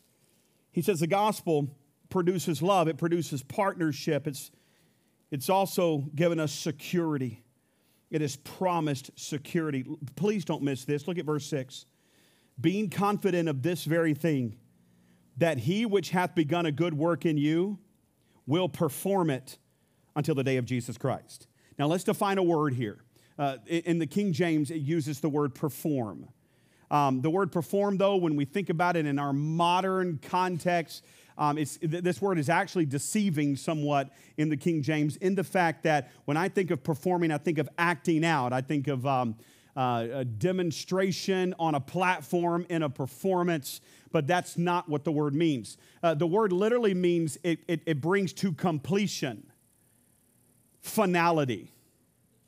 He 0.72 0.82
says 0.82 1.00
the 1.00 1.08
gospel 1.08 1.70
produces 2.10 2.62
love, 2.62 2.90
it 2.90 2.98
produces 2.98 3.44
partnership, 3.44 4.28
it's, 4.28 4.52
it's 5.32 5.50
also 5.50 6.00
given 6.16 6.40
us 6.40 6.52
security. 6.52 7.44
It 8.10 8.20
has 8.20 8.36
promised 8.36 9.12
security. 9.16 9.86
Please 10.18 10.44
don't 10.44 10.64
miss 10.64 10.84
this. 10.84 11.08
Look 11.08 11.18
at 11.18 11.24
verse 11.24 11.46
6. 11.46 11.86
Being 12.60 12.90
confident 12.90 13.48
of 13.48 13.62
this 13.62 13.86
very 13.86 14.14
thing, 14.14 14.58
that 15.38 15.60
he 15.60 15.86
which 15.86 16.10
hath 16.10 16.36
begun 16.36 16.66
a 16.66 16.74
good 16.74 16.94
work 16.94 17.26
in 17.26 17.38
you 17.38 17.80
will 18.46 18.68
perform 18.68 19.30
it 19.30 19.58
until 20.16 20.36
the 20.36 20.44
day 20.44 20.58
of 20.58 20.66
Jesus 20.66 20.98
Christ. 20.98 21.48
Now, 21.78 21.88
let's 21.88 22.04
define 22.04 22.38
a 22.38 22.44
word 22.44 22.74
here. 22.74 23.00
Uh, 23.40 23.58
in 23.68 23.98
the 23.98 24.08
King 24.08 24.34
James, 24.34 24.70
it 24.70 24.82
uses 24.82 25.20
the 25.20 25.30
word 25.30 25.56
perform. 25.56 26.28
Um, 26.92 27.22
the 27.22 27.30
word 27.30 27.52
perform, 27.52 27.98
though, 27.98 28.18
when 28.18 28.36
we 28.36 28.46
think 28.46 28.70
about 28.70 28.98
it 28.98 29.06
in 29.06 29.18
our 29.18 29.32
modern 29.32 30.20
context, 30.22 31.04
um, 31.38 31.58
this 31.82 32.22
word 32.22 32.38
is 32.38 32.50
actually 32.50 32.86
deceiving 32.86 33.56
somewhat 33.56 34.12
in 34.38 34.50
the 34.50 34.58
King 34.58 34.82
James 34.82 35.16
in 35.18 35.34
the 35.34 35.44
fact 35.44 35.84
that 35.84 36.12
when 36.26 36.38
I 36.38 36.50
think 36.50 36.70
of 36.70 36.84
performing, 36.84 37.32
I 37.32 37.38
think 37.38 37.58
of 37.58 37.70
acting 37.78 38.26
out. 38.26 38.54
I 38.54 38.62
think 38.62 38.88
of 38.88 39.08
um, 39.08 39.36
uh, 39.76 40.08
a 40.12 40.26
demonstration 40.26 41.56
on 41.58 41.76
a 41.76 41.80
platform 41.80 42.66
in 42.70 42.84
a 42.84 42.90
performance, 42.90 43.80
but 44.12 44.28
that's 44.28 44.58
not 44.58 44.90
what 44.90 45.06
the 45.06 45.12
word 45.12 45.34
means. 45.34 45.78
Uh, 46.04 46.14
the 46.14 46.28
word 46.28 46.52
literally 46.52 46.94
means 46.94 47.38
it, 47.44 47.60
it, 47.68 47.82
it 47.86 48.02
brings 48.02 48.34
to 48.34 48.52
completion 48.52 49.51
finality. 50.82 51.72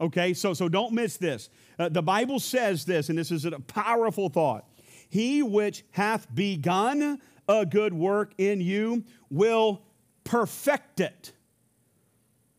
Okay, 0.02 0.34
so, 0.34 0.54
so 0.54 0.68
don't 0.68 0.94
miss 0.94 1.18
this. 1.18 1.50
Uh, 1.80 1.90
the 1.90 2.02
Bible 2.02 2.40
says 2.40 2.86
this, 2.86 3.10
and 3.10 3.18
this 3.18 3.32
is 3.32 3.46
a 3.46 3.60
powerful 3.60 4.30
thought. 4.30 4.66
He 5.10 5.44
which 5.44 5.84
hath 5.92 6.28
begun 6.34 7.22
a 7.48 7.66
good 7.66 7.94
work 7.94 8.34
in 8.38 8.62
you 8.62 9.04
will 9.30 9.82
perfect 10.24 11.00
it, 11.00 11.32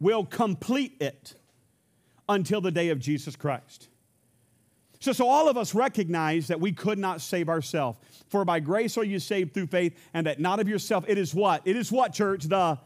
will 0.01 0.25
complete 0.25 0.97
it 1.01 1.35
until 2.29 2.61
the 2.61 2.71
day 2.71 2.91
of 2.91 2.99
Jesus 2.99 3.37
Christ. 3.37 3.89
So, 5.01 5.13
so 5.13 5.29
all 5.29 5.49
of 5.49 5.59
us 5.59 5.75
recognize 5.75 6.47
that 6.47 6.61
we 6.61 6.73
could 6.73 6.99
not 6.99 7.21
save 7.21 7.49
ourselves. 7.49 7.99
For 8.29 8.45
by 8.45 8.61
grace 8.61 8.97
are 8.97 9.05
you 9.05 9.19
saved 9.19 9.53
through 9.53 9.67
faith, 9.67 9.99
and 10.15 10.27
that 10.27 10.41
not 10.41 10.61
of 10.61 10.69
yourself. 10.69 11.05
It 11.07 11.19
is 11.19 11.35
what? 11.35 11.63
It 11.67 11.77
is 11.77 11.93
what, 11.93 12.15
church? 12.15 12.45
The 12.45 12.79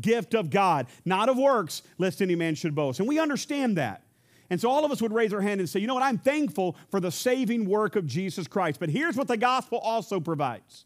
gift 0.00 0.34
of 0.34 0.50
God, 0.50 0.86
not 1.04 1.28
of 1.28 1.36
works, 1.36 1.82
lest 1.98 2.22
any 2.22 2.34
man 2.34 2.54
should 2.54 2.74
boast. 2.74 3.00
And 3.00 3.08
we 3.08 3.18
understand 3.18 3.76
that. 3.76 4.02
And 4.50 4.60
so 4.60 4.70
all 4.70 4.84
of 4.84 4.92
us 4.92 5.02
would 5.02 5.12
raise 5.12 5.32
our 5.32 5.40
hand 5.40 5.60
and 5.60 5.68
say, 5.68 5.80
you 5.80 5.86
know 5.86 5.94
what, 5.94 6.02
I'm 6.02 6.18
thankful 6.18 6.76
for 6.90 7.00
the 7.00 7.10
saving 7.10 7.68
work 7.68 7.96
of 7.96 8.06
Jesus 8.06 8.46
Christ. 8.46 8.78
But 8.78 8.90
here's 8.90 9.16
what 9.16 9.28
the 9.28 9.36
gospel 9.36 9.78
also 9.78 10.20
provides 10.20 10.84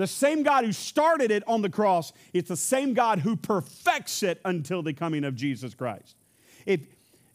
the 0.00 0.06
same 0.06 0.42
God 0.42 0.64
who 0.64 0.72
started 0.72 1.30
it 1.30 1.42
on 1.46 1.60
the 1.60 1.68
cross, 1.68 2.14
it's 2.32 2.48
the 2.48 2.56
same 2.56 2.94
God 2.94 3.18
who 3.18 3.36
perfects 3.36 4.22
it 4.22 4.40
until 4.46 4.82
the 4.82 4.94
coming 4.94 5.24
of 5.24 5.34
Jesus 5.34 5.74
Christ. 5.74 6.16
If, 6.64 6.80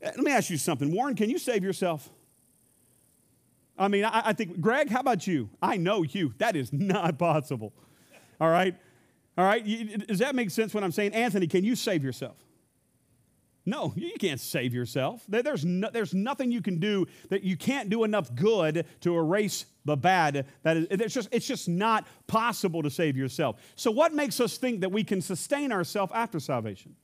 eh, 0.02 0.12
let 0.16 0.18
me 0.18 0.32
ask 0.32 0.50
you 0.50 0.58
something. 0.58 0.92
Warren, 0.92 1.16
can 1.16 1.30
you 1.30 1.38
save 1.38 1.64
yourself? 1.64 2.10
I 3.78 3.88
mean, 3.88 4.04
I, 4.04 4.30
I 4.30 4.34
think, 4.34 4.60
Greg, 4.62 4.90
how 4.90 5.02
about 5.02 5.28
you? 5.28 5.52
I 5.62 5.78
know 5.78 6.02
you. 6.02 6.34
That 6.40 6.56
is 6.56 6.74
not 6.74 7.20
possible. 7.20 7.72
All 8.42 8.50
right? 8.50 8.76
All 9.38 9.46
right? 9.46 10.08
Does 10.08 10.20
that 10.20 10.36
make 10.36 10.50
sense 10.50 10.74
what 10.74 10.84
I'm 10.84 10.92
saying? 10.92 11.14
Anthony, 11.14 11.48
can 11.48 11.64
you 11.64 11.76
save 11.76 12.04
yourself? 12.04 12.38
No, 13.68 13.94
you 13.96 14.14
can't 14.20 14.40
save 14.40 14.76
yourself. 14.76 15.24
There's, 15.28 15.66
no, 15.66 15.90
there's 15.92 16.14
nothing 16.14 16.52
you 16.52 16.62
can 16.62 16.80
do 16.80 17.08
that 17.30 17.44
you 17.44 17.58
can't 17.58 17.90
do 17.90 18.04
enough 18.04 18.34
good 18.36 18.86
to 19.02 19.18
erase 19.18 19.66
the 19.86 19.98
bad. 19.98 20.46
That 20.62 20.78
is, 20.78 20.88
it's, 20.92 21.14
just, 21.14 21.30
it's 21.32 21.48
just 21.48 21.68
not 21.68 22.06
possible 22.28 22.84
to 22.84 22.92
save 22.92 23.18
yourself. 23.18 23.58
So, 23.76 23.90
what 23.90 24.14
makes 24.14 24.40
us 24.40 24.58
think 24.58 24.82
that 24.82 24.92
we 24.92 25.04
can 25.04 25.20
sustain 25.20 25.72
ourselves 25.72 26.12
after 26.14 26.40
salvation? 26.40 26.96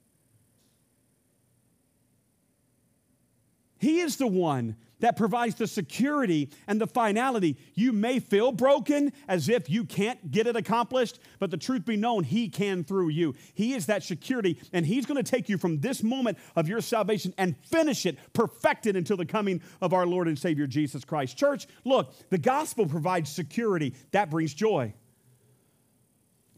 He 3.79 3.99
is 3.99 4.17
the 4.17 4.27
one 4.27 4.75
that 5.01 5.17
provides 5.17 5.55
the 5.55 5.67
security 5.67 6.49
and 6.67 6.79
the 6.79 6.87
finality. 6.87 7.57
You 7.75 7.91
may 7.91 8.19
feel 8.19 8.51
broken 8.51 9.11
as 9.27 9.49
if 9.49 9.69
you 9.69 9.83
can't 9.83 10.31
get 10.31 10.47
it 10.47 10.55
accomplished, 10.55 11.19
but 11.39 11.51
the 11.51 11.57
truth 11.57 11.85
be 11.85 11.97
known, 11.97 12.23
He 12.23 12.49
can 12.49 12.83
through 12.83 13.09
you. 13.09 13.35
He 13.53 13.73
is 13.73 13.87
that 13.87 14.03
security, 14.03 14.57
and 14.71 14.85
He's 14.85 15.05
going 15.05 15.21
to 15.21 15.29
take 15.29 15.49
you 15.49 15.57
from 15.57 15.79
this 15.79 16.01
moment 16.01 16.37
of 16.55 16.67
your 16.67 16.81
salvation 16.81 17.33
and 17.37 17.55
finish 17.65 18.05
it, 18.05 18.17
perfect 18.33 18.85
it 18.85 18.95
until 18.95 19.17
the 19.17 19.25
coming 19.25 19.61
of 19.81 19.93
our 19.93 20.05
Lord 20.05 20.27
and 20.27 20.39
Savior 20.39 20.67
Jesus 20.67 21.03
Christ. 21.03 21.37
Church, 21.37 21.67
look, 21.83 22.13
the 22.29 22.37
gospel 22.37 22.85
provides 22.85 23.31
security, 23.31 23.95
that 24.11 24.29
brings 24.29 24.53
joy. 24.53 24.93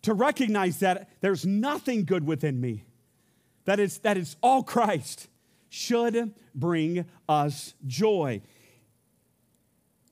To 0.04 0.14
recognize 0.14 0.80
that 0.80 1.10
there's 1.22 1.46
nothing 1.46 2.04
good 2.04 2.28
within 2.28 2.60
me, 2.60 2.84
that 3.64 3.80
it's, 3.80 4.00
that 4.00 4.18
it's 4.18 4.36
all 4.42 4.62
Christ 4.62 5.30
should 5.74 6.32
bring 6.54 7.04
us 7.28 7.74
joy. 7.88 8.40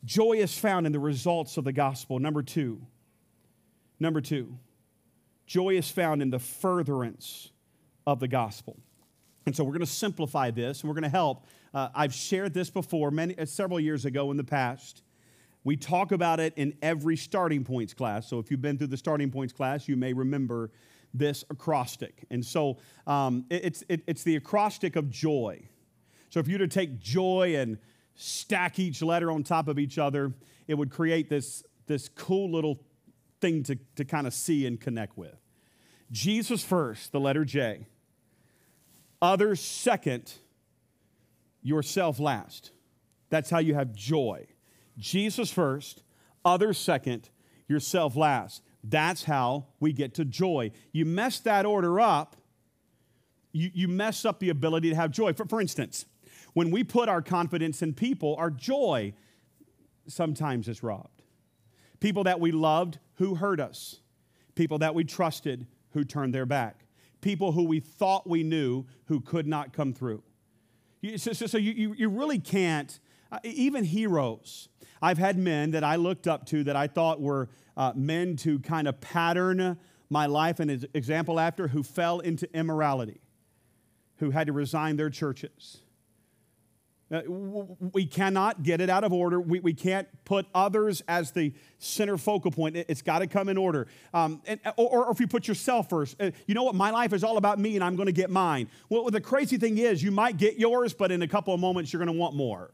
Joy 0.03 0.33
is 0.37 0.57
found 0.57 0.87
in 0.87 0.91
the 0.91 0.99
results 0.99 1.55
of 1.55 1.65
the 1.65 1.71
gospel. 1.71 2.17
Number 2.17 2.41
two, 2.41 2.81
number 3.99 4.21
two, 4.21 4.57
joy 5.45 5.77
is 5.77 5.87
found 5.91 6.23
in 6.23 6.31
the 6.31 6.39
furtherance 6.39 7.51
of 8.07 8.19
the 8.19 8.27
gospel. 8.27 8.79
And 9.45 9.55
so 9.55 9.63
we're 9.63 9.73
going 9.73 9.81
to 9.81 9.85
simplify 9.85 10.49
this 10.49 10.81
and 10.81 10.89
we're 10.89 10.95
going 10.95 11.03
to 11.03 11.09
help. 11.09 11.45
Uh, 11.75 11.89
I've 11.93 12.13
shared 12.13 12.55
this 12.55 12.71
before 12.71 13.11
many, 13.11 13.37
uh, 13.37 13.45
several 13.45 13.79
years 13.79 14.05
ago 14.05 14.31
in 14.31 14.37
the 14.37 14.43
past. 14.43 15.03
We 15.63 15.77
talk 15.77 16.11
about 16.11 16.39
it 16.39 16.53
in 16.55 16.75
every 16.81 17.15
starting 17.15 17.63
points 17.63 17.93
class. 17.93 18.27
So 18.27 18.39
if 18.39 18.49
you've 18.49 18.63
been 18.63 18.79
through 18.79 18.87
the 18.87 18.97
starting 18.97 19.29
points 19.29 19.53
class, 19.53 19.87
you 19.87 19.95
may 19.95 20.13
remember 20.13 20.71
this 21.13 21.43
acrostic. 21.49 22.25
And 22.29 22.45
so 22.45 22.77
um, 23.07 23.45
it's, 23.49 23.83
it, 23.89 24.03
it's 24.07 24.23
the 24.23 24.35
acrostic 24.35 24.95
of 24.95 25.09
joy. 25.09 25.67
So 26.29 26.39
if 26.39 26.47
you 26.47 26.55
were 26.55 26.65
to 26.65 26.67
take 26.67 26.99
joy 26.99 27.55
and 27.57 27.77
stack 28.15 28.79
each 28.79 29.01
letter 29.01 29.31
on 29.31 29.43
top 29.43 29.67
of 29.67 29.77
each 29.77 29.97
other, 29.97 30.33
it 30.67 30.75
would 30.75 30.89
create 30.89 31.29
this, 31.29 31.63
this 31.87 32.09
cool 32.09 32.49
little 32.51 32.79
thing 33.41 33.63
to, 33.63 33.77
to 33.95 34.05
kind 34.05 34.27
of 34.27 34.33
see 34.33 34.65
and 34.65 34.79
connect 34.79 35.17
with. 35.17 35.35
Jesus 36.11 36.63
first, 36.63 37.11
the 37.11 37.19
letter 37.19 37.45
J. 37.45 37.87
Others 39.21 39.61
second, 39.61 40.33
yourself 41.61 42.19
last. 42.19 42.71
That's 43.29 43.49
how 43.49 43.59
you 43.59 43.75
have 43.75 43.93
joy. 43.93 44.47
Jesus 44.97 45.51
first, 45.51 46.03
others 46.43 46.77
second, 46.77 47.29
yourself 47.67 48.15
last. 48.15 48.61
That's 48.83 49.23
how 49.23 49.67
we 49.79 49.93
get 49.93 50.15
to 50.15 50.25
joy. 50.25 50.71
You 50.91 51.05
mess 51.05 51.39
that 51.41 51.65
order 51.65 51.99
up, 51.99 52.35
you, 53.51 53.69
you 53.73 53.87
mess 53.87 54.25
up 54.25 54.39
the 54.39 54.49
ability 54.49 54.89
to 54.89 54.95
have 54.95 55.11
joy. 55.11 55.33
For, 55.33 55.45
for 55.45 55.61
instance, 55.61 56.05
when 56.53 56.71
we 56.71 56.83
put 56.83 57.09
our 57.09 57.21
confidence 57.21 57.81
in 57.81 57.93
people, 57.93 58.35
our 58.37 58.49
joy 58.49 59.13
sometimes 60.07 60.67
is 60.67 60.83
robbed. 60.83 61.21
People 61.99 62.23
that 62.23 62.39
we 62.39 62.51
loved 62.51 62.97
who 63.15 63.35
hurt 63.35 63.59
us, 63.59 63.99
people 64.55 64.79
that 64.79 64.95
we 64.95 65.03
trusted 65.03 65.67
who 65.91 66.03
turned 66.03 66.33
their 66.33 66.45
back, 66.45 66.85
people 67.21 67.51
who 67.51 67.63
we 67.63 67.79
thought 67.79 68.27
we 68.27 68.43
knew 68.43 68.85
who 69.05 69.21
could 69.21 69.45
not 69.47 69.73
come 69.73 69.93
through. 69.93 70.23
So, 71.17 71.33
so, 71.33 71.45
so 71.45 71.57
you, 71.57 71.93
you 71.97 72.09
really 72.09 72.39
can't, 72.39 72.99
even 73.43 73.83
heroes. 73.83 74.69
I've 75.01 75.17
had 75.17 75.37
men 75.37 75.71
that 75.71 75.83
I 75.83 75.95
looked 75.95 76.27
up 76.27 76.45
to 76.47 76.63
that 76.65 76.75
I 76.75 76.87
thought 76.87 77.19
were 77.21 77.49
uh, 77.75 77.93
men 77.95 78.35
to 78.37 78.59
kind 78.59 78.87
of 78.87 79.01
pattern 79.01 79.77
my 80.09 80.25
life 80.25 80.59
and 80.59 80.87
example 80.93 81.39
after 81.39 81.69
who 81.69 81.83
fell 81.83 82.19
into 82.19 82.53
immorality, 82.55 83.21
who 84.17 84.31
had 84.31 84.47
to 84.47 84.53
resign 84.53 84.97
their 84.97 85.09
churches. 85.09 85.81
Uh, 87.11 87.21
we 87.93 88.05
cannot 88.05 88.63
get 88.63 88.79
it 88.79 88.89
out 88.89 89.03
of 89.03 89.11
order. 89.11 89.39
We, 89.41 89.59
we 89.59 89.73
can't 89.73 90.07
put 90.23 90.45
others 90.55 91.01
as 91.09 91.31
the 91.31 91.53
center 91.77 92.17
focal 92.17 92.51
point. 92.51 92.77
It, 92.77 92.87
has 92.87 93.01
got 93.01 93.19
to 93.19 93.27
come 93.27 93.49
in 93.49 93.57
order. 93.57 93.87
Um, 94.13 94.41
and, 94.45 94.61
or, 94.77 95.05
or, 95.07 95.11
if 95.11 95.19
you 95.19 95.27
put 95.27 95.45
yourself 95.45 95.89
first, 95.89 96.15
uh, 96.21 96.31
you 96.47 96.55
know 96.55 96.63
what? 96.63 96.75
My 96.75 96.89
life 96.89 97.11
is 97.11 97.23
all 97.23 97.35
about 97.35 97.59
me 97.59 97.75
and 97.75 97.83
I'm 97.83 97.97
going 97.97 98.05
to 98.05 98.13
get 98.13 98.29
mine. 98.29 98.69
Well, 98.87 99.09
the 99.09 99.19
crazy 99.19 99.57
thing 99.57 99.77
is, 99.77 100.01
you 100.01 100.11
might 100.11 100.37
get 100.37 100.57
yours, 100.57 100.93
but 100.93 101.11
in 101.11 101.21
a 101.21 101.27
couple 101.27 101.53
of 101.53 101.59
moments, 101.59 101.91
you're 101.91 101.99
going 101.99 102.15
to 102.15 102.19
want 102.19 102.33
more. 102.33 102.71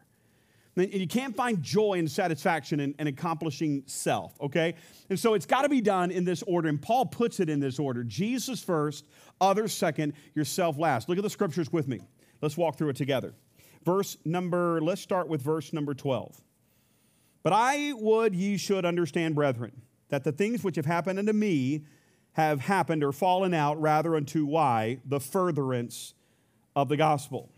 And 0.77 0.93
you 0.93 1.07
can't 1.07 1.35
find 1.35 1.61
joy 1.63 1.97
and 1.97 2.09
satisfaction 2.09 2.79
in, 2.79 2.93
in 2.99 3.07
accomplishing 3.07 3.81
self, 3.87 4.39
okay? 4.39 4.75
And 5.09 5.19
so 5.19 5.33
it's 5.33 5.47
got 5.47 5.63
to 5.63 5.69
be 5.69 5.81
done 5.81 6.11
in 6.11 6.23
this 6.23 6.43
order. 6.43 6.69
And 6.69 6.79
Paul 6.79 7.07
puts 7.07 7.39
it 7.39 7.49
in 7.49 7.59
this 7.59 7.79
order 7.79 8.03
Jesus 8.03 8.63
first, 8.63 9.05
others 9.41 9.73
second, 9.73 10.13
yourself 10.35 10.77
last. 10.77 11.09
Look 11.09 11.17
at 11.17 11.23
the 11.23 11.29
scriptures 11.31 11.73
with 11.73 11.87
me. 11.87 12.01
Let's 12.41 12.55
walk 12.55 12.77
through 12.77 12.89
it 12.89 12.95
together. 12.95 13.33
Verse 13.83 14.17
number, 14.23 14.79
let's 14.79 15.01
start 15.01 15.27
with 15.27 15.41
verse 15.41 15.73
number 15.73 15.95
12. 15.95 16.39
But 17.41 17.53
I 17.53 17.93
would 17.93 18.35
ye 18.35 18.57
should 18.57 18.85
understand, 18.85 19.33
brethren, 19.33 19.81
that 20.09 20.23
the 20.23 20.31
things 20.31 20.63
which 20.63 20.75
have 20.75 20.85
happened 20.85 21.17
unto 21.17 21.33
me 21.33 21.85
have 22.33 22.59
happened 22.61 23.03
or 23.03 23.11
fallen 23.11 23.53
out 23.53 23.81
rather 23.81 24.15
unto 24.15 24.45
why? 24.45 24.99
The 25.05 25.19
furtherance 25.19 26.13
of 26.75 26.87
the 26.87 26.97
gospel 26.97 27.51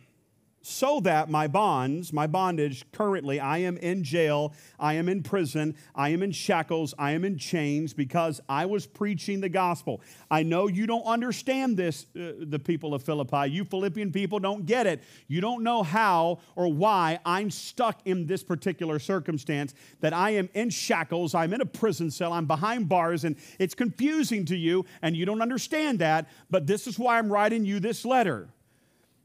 so 0.61 0.99
that 1.01 1.29
my 1.29 1.47
bonds, 1.47 2.11
my 2.11 2.27
bondage, 2.27 2.85
currently, 2.91 3.39
I 3.39 3.59
am 3.59 3.77
in 3.77 4.03
jail, 4.03 4.53
I 4.79 4.95
am 4.95 5.07
in 5.07 5.23
prison, 5.23 5.75
I 5.95 6.09
am 6.09 6.21
in 6.21 6.31
shackles, 6.31 6.93
I 6.99 7.11
am 7.11 7.23
in 7.23 7.37
chains 7.37 7.93
because 7.93 8.41
I 8.49 8.65
was 8.65 8.85
preaching 8.85 9.41
the 9.41 9.49
gospel. 9.49 10.01
I 10.29 10.43
know 10.43 10.67
you 10.67 10.85
don't 10.85 11.05
understand 11.05 11.77
this, 11.77 12.05
uh, 12.15 12.33
the 12.39 12.59
people 12.59 12.93
of 12.93 13.03
Philippi. 13.03 13.49
You 13.49 13.63
Philippian 13.63 14.11
people 14.11 14.39
don't 14.39 14.65
get 14.65 14.85
it. 14.85 15.01
You 15.27 15.41
don't 15.41 15.63
know 15.63 15.83
how 15.83 16.39
or 16.55 16.67
why 16.67 17.19
I'm 17.25 17.49
stuck 17.51 18.01
in 18.05 18.27
this 18.27 18.43
particular 18.43 18.99
circumstance, 18.99 19.73
that 20.01 20.13
I 20.13 20.31
am 20.31 20.49
in 20.53 20.69
shackles, 20.69 21.33
I'm 21.35 21.53
in 21.53 21.61
a 21.61 21.65
prison 21.65 22.11
cell, 22.11 22.33
I'm 22.33 22.45
behind 22.45 22.89
bars, 22.89 23.23
and 23.23 23.35
it's 23.59 23.73
confusing 23.73 24.45
to 24.45 24.57
you, 24.57 24.85
and 25.01 25.15
you 25.15 25.25
don't 25.25 25.41
understand 25.41 25.99
that, 25.99 26.27
but 26.49 26.67
this 26.67 26.87
is 26.87 26.99
why 26.99 27.17
I'm 27.17 27.31
writing 27.31 27.65
you 27.65 27.79
this 27.79 28.05
letter. 28.05 28.49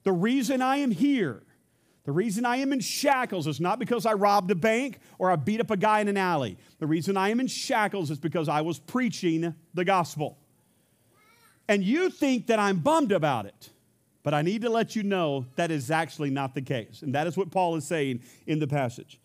The 0.05 0.13
reason 0.13 0.63
I 0.63 0.77
am 0.77 0.91
here, 0.91 1.43
the 2.05 2.13
reason 2.13 2.45
I 2.45 2.57
am 2.57 2.73
in 2.73 2.81
shackles 2.81 3.47
is 3.47 3.61
not 3.61 3.79
because 3.79 4.05
I 4.05 4.13
robbed 4.13 4.51
a 4.51 4.55
bank 4.55 5.01
or 5.19 5.31
I 5.31 5.37
beat 5.37 5.61
up 5.61 5.71
a 5.71 5.77
guy 5.77 6.01
in 6.01 6.09
an 6.09 6.19
alley. 6.19 6.59
The 6.79 6.87
reason 6.87 7.17
I 7.17 7.31
am 7.31 7.41
in 7.41 7.47
shackles 7.47 8.11
is 8.11 8.19
because 8.19 8.49
I 8.49 8.61
was 8.61 8.79
preaching 8.79 9.55
the 9.73 9.85
gospel. 9.85 10.39
And 11.67 11.83
you 11.83 12.11
think 12.11 12.49
that 12.49 12.59
I'm 12.59 12.79
bummed 12.79 13.13
about 13.13 13.47
it, 13.47 13.71
but 14.23 14.35
I 14.35 14.43
need 14.43 14.63
to 14.63 14.71
let 14.71 14.95
you 14.95 15.03
know 15.03 15.47
that 15.57 15.71
is 15.71 15.91
actually 15.91 16.29
not 16.29 16.55
the 16.55 16.61
case. 16.61 17.01
And 17.01 17.15
that 17.15 17.27
is 17.27 17.39
what 17.39 17.51
Paul 17.51 17.77
is 17.77 17.87
saying 17.87 18.21
in 18.47 18.59
the 18.59 18.67
passage. 18.67 19.19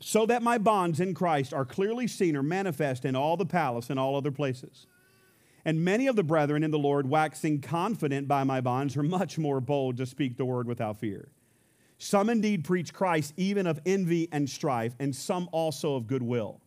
So 0.00 0.26
that 0.26 0.42
my 0.42 0.58
bonds 0.58 1.00
in 1.00 1.14
Christ 1.14 1.54
are 1.54 1.64
clearly 1.64 2.06
seen 2.06 2.36
or 2.36 2.42
manifest 2.42 3.06
in 3.06 3.16
all 3.16 3.38
the 3.38 3.46
palace 3.46 3.88
and 3.88 3.98
all 3.98 4.14
other 4.14 4.30
places. 4.30 4.86
And 5.66 5.84
many 5.84 6.06
of 6.06 6.14
the 6.14 6.22
brethren 6.22 6.62
in 6.62 6.70
the 6.70 6.78
Lord, 6.78 7.10
waxing 7.10 7.60
confident 7.60 8.28
by 8.28 8.44
my 8.44 8.60
bonds, 8.60 8.96
are 8.96 9.02
much 9.02 9.36
more 9.36 9.60
bold 9.60 9.96
to 9.96 10.06
speak 10.06 10.36
the 10.36 10.44
word 10.44 10.68
without 10.68 11.00
fear. 11.00 11.28
Some 11.98 12.30
indeed 12.30 12.62
preach 12.62 12.94
Christ 12.94 13.34
even 13.36 13.66
of 13.66 13.80
envy 13.84 14.28
and 14.30 14.48
strife, 14.48 14.94
and 15.00 15.14
some 15.14 15.48
also 15.50 15.96
of 15.96 16.06
goodwill. 16.06 16.60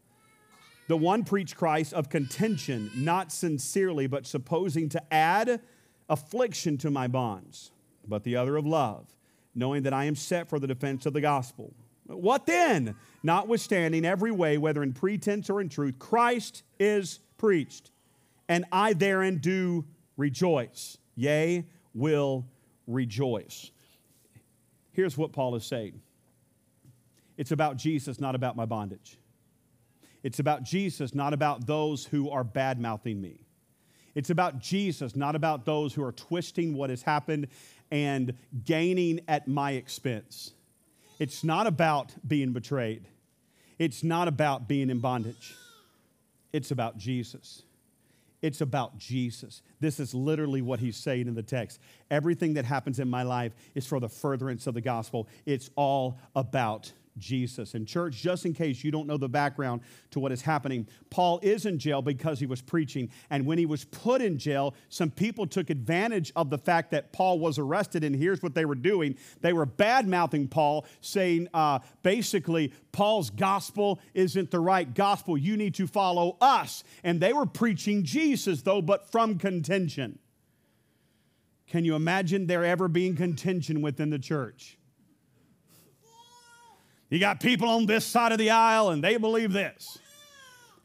The 0.90 0.98
one 0.98 1.24
preach 1.24 1.56
Christ 1.56 1.94
of 1.94 2.10
contention, 2.10 2.92
not 2.94 3.32
sincerely, 3.32 4.06
but 4.06 4.28
supposing 4.28 4.90
to 4.90 5.14
add 5.14 5.62
affliction 6.10 6.78
to 6.80 6.92
my 6.92 7.08
bonds, 7.08 7.72
but 8.06 8.26
the 8.26 8.36
other 8.36 8.58
of 8.58 8.66
love, 8.66 9.16
knowing 9.56 9.84
that 9.84 9.94
I 9.94 10.06
am 10.06 10.16
set 10.16 10.50
for 10.50 10.60
the 10.60 10.68
defense 10.68 11.06
of 11.06 11.14
the 11.14 11.22
gospel. 11.22 11.74
What 12.08 12.46
then? 12.46 12.96
Notwithstanding 13.24 14.04
every 14.04 14.32
way, 14.32 14.58
whether 14.58 14.84
in 14.84 14.92
pretense 14.92 15.50
or 15.50 15.62
in 15.62 15.70
truth, 15.70 16.00
Christ 16.00 16.64
is 16.82 17.22
preached 17.38 17.92
and 18.50 18.66
I 18.72 18.94
therein 18.94 19.38
do 19.38 19.86
rejoice. 20.18 20.98
Yea, 21.16 21.66
will 21.94 22.46
rejoice. 22.88 23.72
here's 24.92 25.18
what 25.18 25.32
Paul 25.32 25.56
is 25.56 25.64
saying 25.64 26.02
it's 27.38 27.52
about 27.52 27.78
Jesus, 27.78 28.20
not 28.20 28.36
about 28.36 28.58
my 28.58 28.66
bondage. 28.66 29.18
It's 30.24 30.40
about 30.40 30.64
Jesus, 30.64 31.16
not 31.16 31.34
about 31.34 31.66
those 31.66 32.06
who 32.06 32.30
are 32.30 32.44
bad 32.44 32.78
mouthing 32.82 33.22
me. 33.22 33.46
It's 34.14 34.30
about 34.30 34.60
Jesus, 34.60 35.16
not 35.16 35.38
about 35.38 35.64
those 35.64 35.94
who 35.94 36.04
are 36.04 36.12
twisting 36.12 36.74
what 36.74 36.90
has 36.90 37.02
happened 37.02 37.48
and 37.90 38.34
gaining 38.66 39.22
at 39.30 39.48
my 39.48 39.72
expense. 39.72 40.52
It's 41.20 41.42
not 41.42 41.68
about 41.68 42.14
being 42.28 42.52
betrayed. 42.52 43.08
It's 43.78 44.04
not 44.04 44.28
about 44.28 44.68
being 44.68 44.90
in 44.90 45.00
bondage. 45.00 45.56
It's 46.52 46.72
about 46.72 46.98
Jesus. 46.98 47.64
It's 48.42 48.62
about 48.62 48.98
Jesus. 48.98 49.62
This 49.80 50.00
is 50.00 50.14
literally 50.14 50.62
what 50.62 50.80
he's 50.80 50.96
saying 50.96 51.28
in 51.28 51.36
the 51.36 51.44
text. 51.44 51.80
Everything 52.10 52.54
that 52.54 52.66
happens 52.66 53.00
in 53.00 53.10
my 53.10 53.24
life 53.24 53.54
is 53.76 53.86
for 53.86 54.00
the 54.00 54.08
furtherance 54.08 54.66
of 54.68 54.74
the 54.74 54.82
gospel. 54.82 55.28
It's 55.46 55.70
all 55.76 56.18
about 56.36 56.92
Jesus. 57.20 57.74
And, 57.74 57.88
church, 57.88 58.16
just 58.16 58.46
in 58.46 58.54
case 58.54 58.84
you 58.84 58.92
don't 58.92 59.08
know 59.08 59.18
the 59.18 59.30
background 59.30 59.82
to 60.12 60.20
what 60.20 60.32
is 60.32 60.42
happening, 60.42 60.88
Paul 61.10 61.40
is 61.44 61.66
in 61.66 61.78
jail 61.78 62.02
because 62.02 62.40
he 62.40 62.46
was 62.46 62.62
preaching. 62.62 63.10
And 63.30 63.46
when 63.46 63.58
he 63.58 63.66
was 63.66 63.86
put 63.86 64.22
in 64.22 64.38
jail, 64.38 64.74
some 64.90 65.12
people 65.12 65.46
took 65.46 65.70
advantage 65.70 66.32
of 66.36 66.50
the 66.50 66.58
fact 66.58 66.92
that 66.92 67.12
Paul 67.12 67.40
was 67.40 67.60
arrested. 67.60 68.04
And 68.04 68.16
here's 68.16 68.42
what 68.42 68.56
they 68.56 68.66
were 68.66 68.76
doing 68.76 69.18
they 69.42 69.54
were 69.54 69.66
bad 69.66 70.08
mouthing 70.08 70.48
Paul, 70.48 70.86
saying 71.02 71.48
uh, 71.54 71.80
basically, 72.02 72.74
Paul's 72.92 73.30
gospel 73.30 74.00
isn't 74.14 74.52
the 74.52 74.60
right 74.60 74.92
gospel. 74.94 75.38
You 75.38 75.58
need 75.58 75.76
to 75.76 75.88
follow 75.88 76.38
us. 76.42 76.84
And 77.04 77.20
they 77.20 77.34
were 77.34 77.46
preaching 77.46 78.04
Jesus, 78.04 78.62
though, 78.64 78.82
but 78.82 79.12
from 79.12 79.38
contention. 79.38 80.20
Can 81.70 81.86
you 81.86 81.96
imagine 81.96 82.48
there 82.48 82.66
ever 82.66 82.88
being 82.88 83.16
contention 83.16 83.82
within 83.82 84.10
the 84.10 84.18
church? 84.18 84.79
You 87.10 87.20
got 87.20 87.40
people 87.40 87.68
on 87.68 87.86
this 87.86 88.06
side 88.06 88.32
of 88.32 88.38
the 88.38 88.52
aisle 88.52 88.90
and 88.90 89.04
they 89.04 89.18
believe 89.18 89.52
this. 89.52 89.98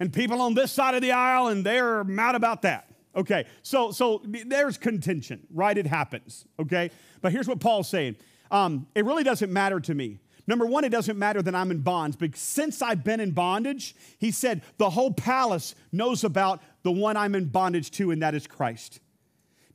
And 0.01 0.13
people 0.13 0.41
on 0.41 0.55
this 0.55 0.73
side 0.73 0.95
of 0.95 1.03
the 1.03 1.13
aisle 1.13 1.49
and 1.49 1.65
they're 1.65 2.03
mad 2.05 2.35
about 2.35 2.63
that. 2.63 2.91
Okay, 3.17 3.47
so 3.63 3.93
so 3.93 4.23
there's 4.25 4.77
contention, 4.77 5.47
right? 5.53 5.79
It 5.79 5.87
happens. 5.87 6.47
Okay, 6.59 6.91
but 7.23 7.31
here's 7.31 7.47
what 7.47 7.61
Paul's 7.61 7.89
saying. 7.89 8.17
Um, 8.51 8.87
it 8.95 9.05
really 9.05 9.23
doesn't 9.23 9.53
matter 9.53 9.79
to 9.81 9.95
me. 9.95 10.19
Number 10.47 10.67
one, 10.67 10.85
it 10.85 10.91
doesn't 10.91 11.19
matter 11.19 11.41
that 11.41 11.55
I'm 11.55 11.71
in 11.71 11.81
bonds, 11.81 12.17
but 12.17 12.37
since 12.37 12.83
I've 12.83 13.03
been 13.03 13.21
in 13.21 13.31
bondage, 13.31 13.95
he 14.19 14.31
said 14.31 14.63
the 14.77 14.91
whole 14.91 15.13
palace 15.13 15.75
knows 15.91 16.23
about 16.23 16.61
the 16.83 16.93
one 16.93 17.17
I'm 17.17 17.35
in 17.35 17.47
bondage 17.47 17.91
to, 17.93 18.11
and 18.11 18.21
that 18.23 18.35
is 18.35 18.47
Christ. 18.47 19.01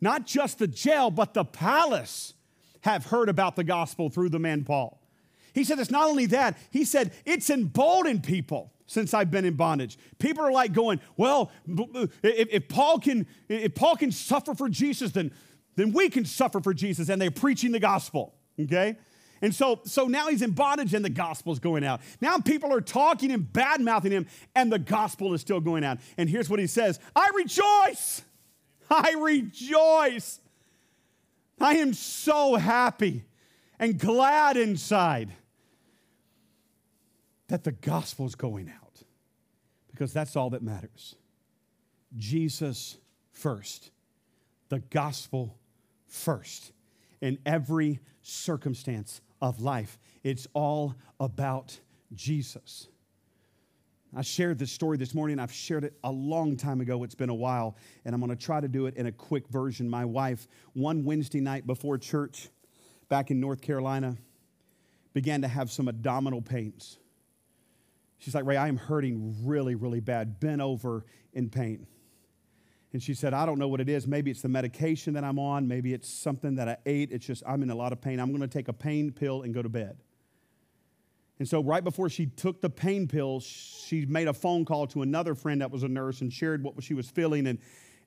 Not 0.01 0.27
just 0.27 0.59
the 0.59 0.67
jail, 0.67 1.09
but 1.09 1.33
the 1.33 1.43
palace 1.43 2.33
have 2.81 3.05
heard 3.05 3.29
about 3.29 3.55
the 3.55 3.63
gospel 3.63 4.09
through 4.09 4.29
the 4.29 4.39
man 4.39 4.63
Paul. 4.63 4.98
He 5.53 5.63
said 5.63 5.79
it's 5.79 5.91
not 5.91 6.07
only 6.07 6.25
that, 6.27 6.57
he 6.71 6.85
said 6.85 7.13
it's 7.25 7.49
emboldened 7.49 8.23
people 8.23 8.73
since 8.85 9.13
I've 9.13 9.29
been 9.29 9.45
in 9.45 9.55
bondage. 9.55 9.97
People 10.17 10.43
are 10.43 10.51
like 10.51 10.73
going, 10.73 10.99
well, 11.15 11.51
if, 12.23 12.47
if, 12.51 12.67
Paul 12.67 12.99
can 12.99 13.27
if 13.47 13.75
Paul 13.75 13.95
can 13.95 14.11
suffer 14.11 14.55
for 14.55 14.67
Jesus, 14.67 15.11
then, 15.11 15.31
then 15.75 15.93
we 15.93 16.09
can 16.09 16.25
suffer 16.25 16.59
for 16.59 16.73
Jesus. 16.73 17.09
And 17.09 17.21
they're 17.21 17.31
preaching 17.31 17.71
the 17.71 17.79
gospel. 17.79 18.33
Okay? 18.59 18.97
And 19.41 19.53
so, 19.55 19.81
so 19.85 20.07
now 20.07 20.27
he's 20.27 20.41
in 20.41 20.51
bondage 20.51 20.93
and 20.93 21.05
the 21.05 21.09
gospel 21.09 21.53
is 21.53 21.59
going 21.59 21.83
out. 21.83 22.01
Now 22.19 22.39
people 22.39 22.73
are 22.73 22.81
talking 22.81 23.31
and 23.31 23.51
bad 23.51 23.79
mouthing 23.79 24.11
him, 24.11 24.27
and 24.55 24.71
the 24.71 24.79
gospel 24.79 25.33
is 25.33 25.41
still 25.41 25.61
going 25.61 25.83
out. 25.83 25.99
And 26.17 26.29
here's 26.29 26.49
what 26.49 26.59
he 26.59 26.67
says 26.67 26.99
I 27.15 27.29
rejoice. 27.35 28.23
I 28.89 29.11
rejoice. 29.19 30.39
I 31.61 31.75
am 31.75 31.93
so 31.93 32.55
happy 32.55 33.25
and 33.79 33.99
glad 33.99 34.57
inside 34.57 35.29
that 37.49 37.63
the 37.63 37.71
gospel 37.71 38.25
is 38.25 38.35
going 38.35 38.69
out 38.69 39.03
because 39.91 40.13
that's 40.13 40.35
all 40.35 40.51
that 40.51 40.63
matters. 40.63 41.15
Jesus 42.15 42.97
first, 43.31 43.91
the 44.69 44.79
gospel 44.79 45.57
first 46.07 46.71
in 47.21 47.37
every 47.45 47.99
circumstance 48.21 49.21
of 49.41 49.61
life. 49.61 49.99
It's 50.23 50.47
all 50.53 50.95
about 51.19 51.77
Jesus. 52.13 52.87
I 54.15 54.21
shared 54.21 54.57
this 54.57 54.71
story 54.71 54.97
this 54.97 55.13
morning. 55.13 55.39
I've 55.39 55.51
shared 55.51 55.83
it 55.83 55.93
a 56.03 56.11
long 56.11 56.55
time 56.55 56.81
ago. 56.81 57.03
It's 57.03 57.13
been 57.15 57.29
a 57.29 57.35
while, 57.35 57.75
and 58.05 58.15
I'm 58.15 58.21
going 58.21 58.35
to 58.35 58.43
try 58.43 58.59
to 58.59 58.67
do 58.67 58.85
it 58.85 58.95
in 58.95 59.05
a 59.05 59.11
quick 59.11 59.47
version. 59.49 59.89
My 59.89 60.05
wife, 60.05 60.47
one 60.73 61.03
Wednesday 61.03 61.41
night 61.41 61.67
before 61.67 61.97
church 61.97 62.49
back 63.07 63.29
in 63.31 63.39
North 63.39 63.61
Carolina, 63.61 64.17
began 65.13 65.41
to 65.41 65.47
have 65.47 65.71
some 65.71 65.87
abdominal 65.87 66.41
pains. 66.41 66.98
She's 68.19 68.35
like, 68.35 68.45
Ray, 68.45 68.57
I 68.57 68.67
am 68.67 68.77
hurting 68.77 69.35
really, 69.43 69.75
really 69.75 69.99
bad, 69.99 70.39
bent 70.39 70.61
over 70.61 71.05
in 71.33 71.49
pain. 71.49 71.87
And 72.91 73.01
she 73.01 73.13
said, 73.13 73.33
I 73.33 73.45
don't 73.45 73.59
know 73.59 73.67
what 73.67 73.81
it 73.81 73.89
is. 73.89 74.07
Maybe 74.07 74.31
it's 74.31 74.41
the 74.41 74.49
medication 74.49 75.13
that 75.13 75.23
I'm 75.23 75.39
on. 75.39 75.67
Maybe 75.67 75.93
it's 75.93 76.09
something 76.09 76.55
that 76.55 76.67
I 76.67 76.77
ate. 76.85 77.11
It's 77.11 77.25
just, 77.25 77.43
I'm 77.47 77.61
in 77.61 77.69
a 77.69 77.75
lot 77.75 77.93
of 77.93 78.01
pain. 78.01 78.19
I'm 78.19 78.29
going 78.29 78.41
to 78.41 78.47
take 78.47 78.67
a 78.67 78.73
pain 78.73 79.11
pill 79.11 79.43
and 79.43 79.53
go 79.53 79.61
to 79.61 79.69
bed. 79.69 79.97
And 81.37 81.47
so, 81.47 81.63
right 81.63 81.83
before 81.83 82.09
she 82.09 82.25
took 82.25 82.59
the 82.59 82.69
pain 82.69 83.07
pill, 83.07 83.39
she 83.39 84.05
made 84.05 84.27
a 84.27 84.33
phone 84.33 84.65
call 84.65 84.87
to 84.87 85.03
another 85.03 85.35
friend 85.35 85.61
that 85.61 85.71
was 85.71 85.83
a 85.83 85.87
nurse 85.87 86.19
and 86.19 86.33
shared 86.33 86.63
what 86.63 86.83
she 86.83 86.93
was 86.93 87.09
feeling. 87.09 87.47
And 87.47 87.59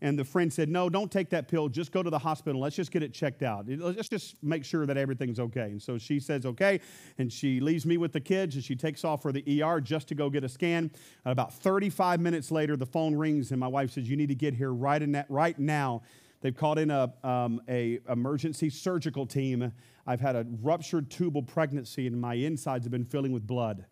and 0.03 0.19
the 0.19 0.25
friend 0.25 0.53
said, 0.53 0.69
No, 0.69 0.91
don't 0.91 1.11
take 1.11 1.31
that 1.31 1.47
pill. 1.47 1.69
Just 1.69 1.93
go 1.93 2.03
to 2.03 2.11
the 2.11 2.19
hospital. 2.19 2.61
Let's 2.61 2.75
just 2.75 2.91
get 2.91 3.05
it 3.05 3.15
checked 3.15 3.43
out. 3.43 3.67
Let's 3.69 4.09
just 4.09 4.35
make 4.43 4.65
sure 4.65 4.85
that 4.85 4.97
everything's 4.97 5.39
okay. 5.39 5.71
And 5.71 5.81
so 5.81 5.97
she 5.97 6.19
says, 6.19 6.45
Okay. 6.45 6.81
And 7.19 7.33
she 7.33 7.61
leaves 7.61 7.87
me 7.87 7.97
with 7.97 8.13
the 8.13 8.21
kids 8.21 8.57
and 8.57 8.65
she 8.65 8.75
takes 8.75 9.05
off 9.05 9.23
for 9.23 9.31
the 9.31 9.63
ER 9.63 9.81
just 9.81 10.09
to 10.09 10.17
go 10.17 10.29
get 10.29 10.43
a 10.43 10.49
scan. 10.49 10.91
About 11.25 11.55
35 11.55 12.21
minutes 12.21 12.51
later, 12.51 12.77
the 12.77 12.85
phone 12.85 13.15
rings 13.15 13.53
and 13.53 13.61
my 13.61 13.69
wife 13.69 13.93
says, 13.93 14.11
You 14.11 14.17
need 14.17 14.29
to 14.29 14.35
get 14.35 14.55
here 14.55 14.73
right, 14.73 15.01
in 15.01 15.13
that, 15.13 15.27
right 15.31 15.57
now. 15.57 16.03
They've 16.41 16.57
called 16.57 16.81
in 16.81 16.91
a, 16.91 17.15
um, 17.23 17.63
a 17.69 18.01
emergency 18.09 18.71
surgical 18.71 19.25
team. 19.25 19.73
I've 20.05 20.21
had 20.21 20.35
a 20.35 20.45
ruptured 20.63 21.13
tubal 21.13 21.45
pregnancy 21.45 22.09
and 22.09 22.21
my 22.21 22.35
insides 22.35 22.85
have 22.85 22.91
been 22.91 23.05
filling 23.05 23.31
with 23.31 23.47
blood. 23.47 23.87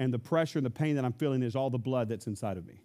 And 0.00 0.12
the 0.12 0.18
pressure 0.18 0.58
and 0.58 0.66
the 0.66 0.70
pain 0.70 0.96
that 0.96 1.04
I'm 1.04 1.12
feeling 1.12 1.44
is 1.44 1.54
all 1.54 1.70
the 1.70 1.78
blood 1.78 2.08
that's 2.08 2.26
inside 2.26 2.56
of 2.56 2.66
me. 2.66 2.80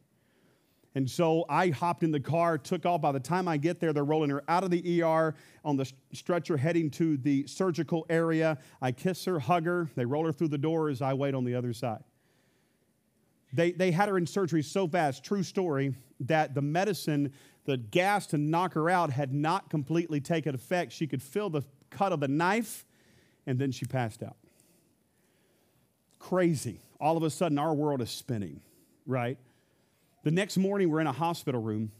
And 0.97 1.07
so 1.07 1.45
I 1.47 1.69
hopped 1.69 2.01
in 2.01 2.09
the 2.09 2.19
car, 2.19 2.57
took 2.57 2.83
off. 2.87 3.01
By 3.01 3.11
the 3.11 3.19
time 3.19 3.47
I 3.47 3.57
get 3.57 3.79
there, 3.79 3.93
they're 3.93 4.03
rolling 4.03 4.31
her 4.31 4.43
out 4.47 4.63
of 4.63 4.71
the 4.71 5.03
ER 5.03 5.35
on 5.63 5.77
the 5.77 5.87
stretcher 6.11 6.57
heading 6.57 6.89
to 6.89 7.17
the 7.17 7.45
surgical 7.45 8.07
area. 8.09 8.57
I 8.81 8.93
kiss 8.93 9.23
her, 9.25 9.37
hug 9.37 9.67
her. 9.67 9.91
They 9.93 10.05
roll 10.05 10.25
her 10.25 10.31
through 10.31 10.47
the 10.47 10.57
door 10.57 10.89
as 10.89 11.03
I 11.03 11.13
wait 11.13 11.35
on 11.35 11.45
the 11.45 11.53
other 11.53 11.71
side. 11.71 12.03
They, 13.53 13.73
they 13.73 13.91
had 13.91 14.09
her 14.09 14.17
in 14.17 14.25
surgery 14.25 14.63
so 14.63 14.87
fast, 14.87 15.23
true 15.23 15.43
story, 15.43 15.93
that 16.21 16.55
the 16.55 16.63
medicine, 16.63 17.31
the 17.65 17.77
gas 17.77 18.25
to 18.27 18.39
knock 18.39 18.73
her 18.73 18.89
out, 18.89 19.11
had 19.11 19.31
not 19.31 19.69
completely 19.69 20.19
taken 20.19 20.55
effect. 20.55 20.91
She 20.93 21.05
could 21.05 21.21
feel 21.21 21.51
the 21.51 21.61
cut 21.91 22.11
of 22.11 22.21
the 22.21 22.27
knife, 22.27 22.87
and 23.45 23.59
then 23.59 23.71
she 23.71 23.85
passed 23.85 24.23
out. 24.23 24.37
Crazy. 26.17 26.81
All 26.99 27.17
of 27.17 27.21
a 27.21 27.29
sudden, 27.29 27.59
our 27.59 27.75
world 27.75 28.01
is 28.01 28.09
spinning, 28.09 28.61
right? 29.05 29.37
The 30.23 30.31
next 30.31 30.57
morning, 30.57 30.89
we're 30.89 31.01
in 31.01 31.07
a 31.07 31.11
hospital 31.11 31.61
room. 31.61 31.91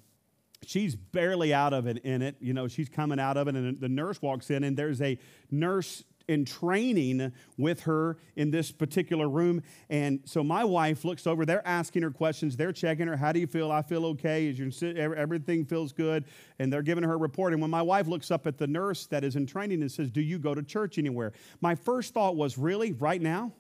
She's 0.66 0.96
barely 0.96 1.54
out 1.54 1.74
of 1.74 1.88
it 1.88 2.00
in 2.00 2.22
it. 2.22 2.36
You 2.40 2.54
know, 2.54 2.68
she's 2.68 2.90
coming 2.90 3.20
out 3.20 3.38
of 3.38 3.48
it, 3.48 3.56
and 3.56 3.80
the 3.80 3.90
nurse 3.90 4.22
walks 4.22 4.50
in, 4.50 4.64
and 4.64 4.76
there's 4.76 5.02
a 5.02 5.20
nurse 5.52 6.04
in 6.28 6.44
training 6.46 7.32
with 7.58 7.82
her 7.82 8.18
in 8.36 8.52
this 8.52 8.72
particular 8.72 9.30
room. 9.30 9.62
And 9.90 10.20
so 10.26 10.44
my 10.44 10.64
wife 10.64 11.06
looks 11.06 11.26
over, 11.26 11.46
they're 11.46 11.66
asking 11.66 12.04
her 12.04 12.12
questions, 12.12 12.58
they're 12.58 12.74
checking 12.74 13.08
her, 13.08 13.16
how 13.16 13.32
do 13.32 13.40
you 13.40 13.48
feel? 13.48 13.72
I 13.72 13.82
feel 13.82 14.06
okay. 14.08 14.48
Is 14.48 14.60
your, 14.60 15.16
everything 15.16 15.66
feels 15.66 15.94
good. 15.94 16.26
And 16.60 16.72
they're 16.72 16.82
giving 16.82 17.04
her 17.04 17.14
a 17.14 17.18
report. 17.18 17.54
And 17.54 17.62
when 17.62 17.72
my 17.72 17.82
wife 17.82 18.08
looks 18.08 18.30
up 18.32 18.46
at 18.46 18.58
the 18.58 18.68
nurse 18.68 19.06
that 19.08 19.24
is 19.24 19.36
in 19.36 19.46
training 19.46 19.82
and 19.82 19.92
says, 19.92 20.12
Do 20.12 20.22
you 20.22 20.38
go 20.38 20.54
to 20.54 20.64
church 20.64 20.98
anywhere? 20.98 21.32
My 21.62 21.76
first 21.76 22.14
thought 22.14 22.36
was, 22.36 22.58
Really? 22.58 22.92
Right 22.92 23.22
now? 23.22 23.54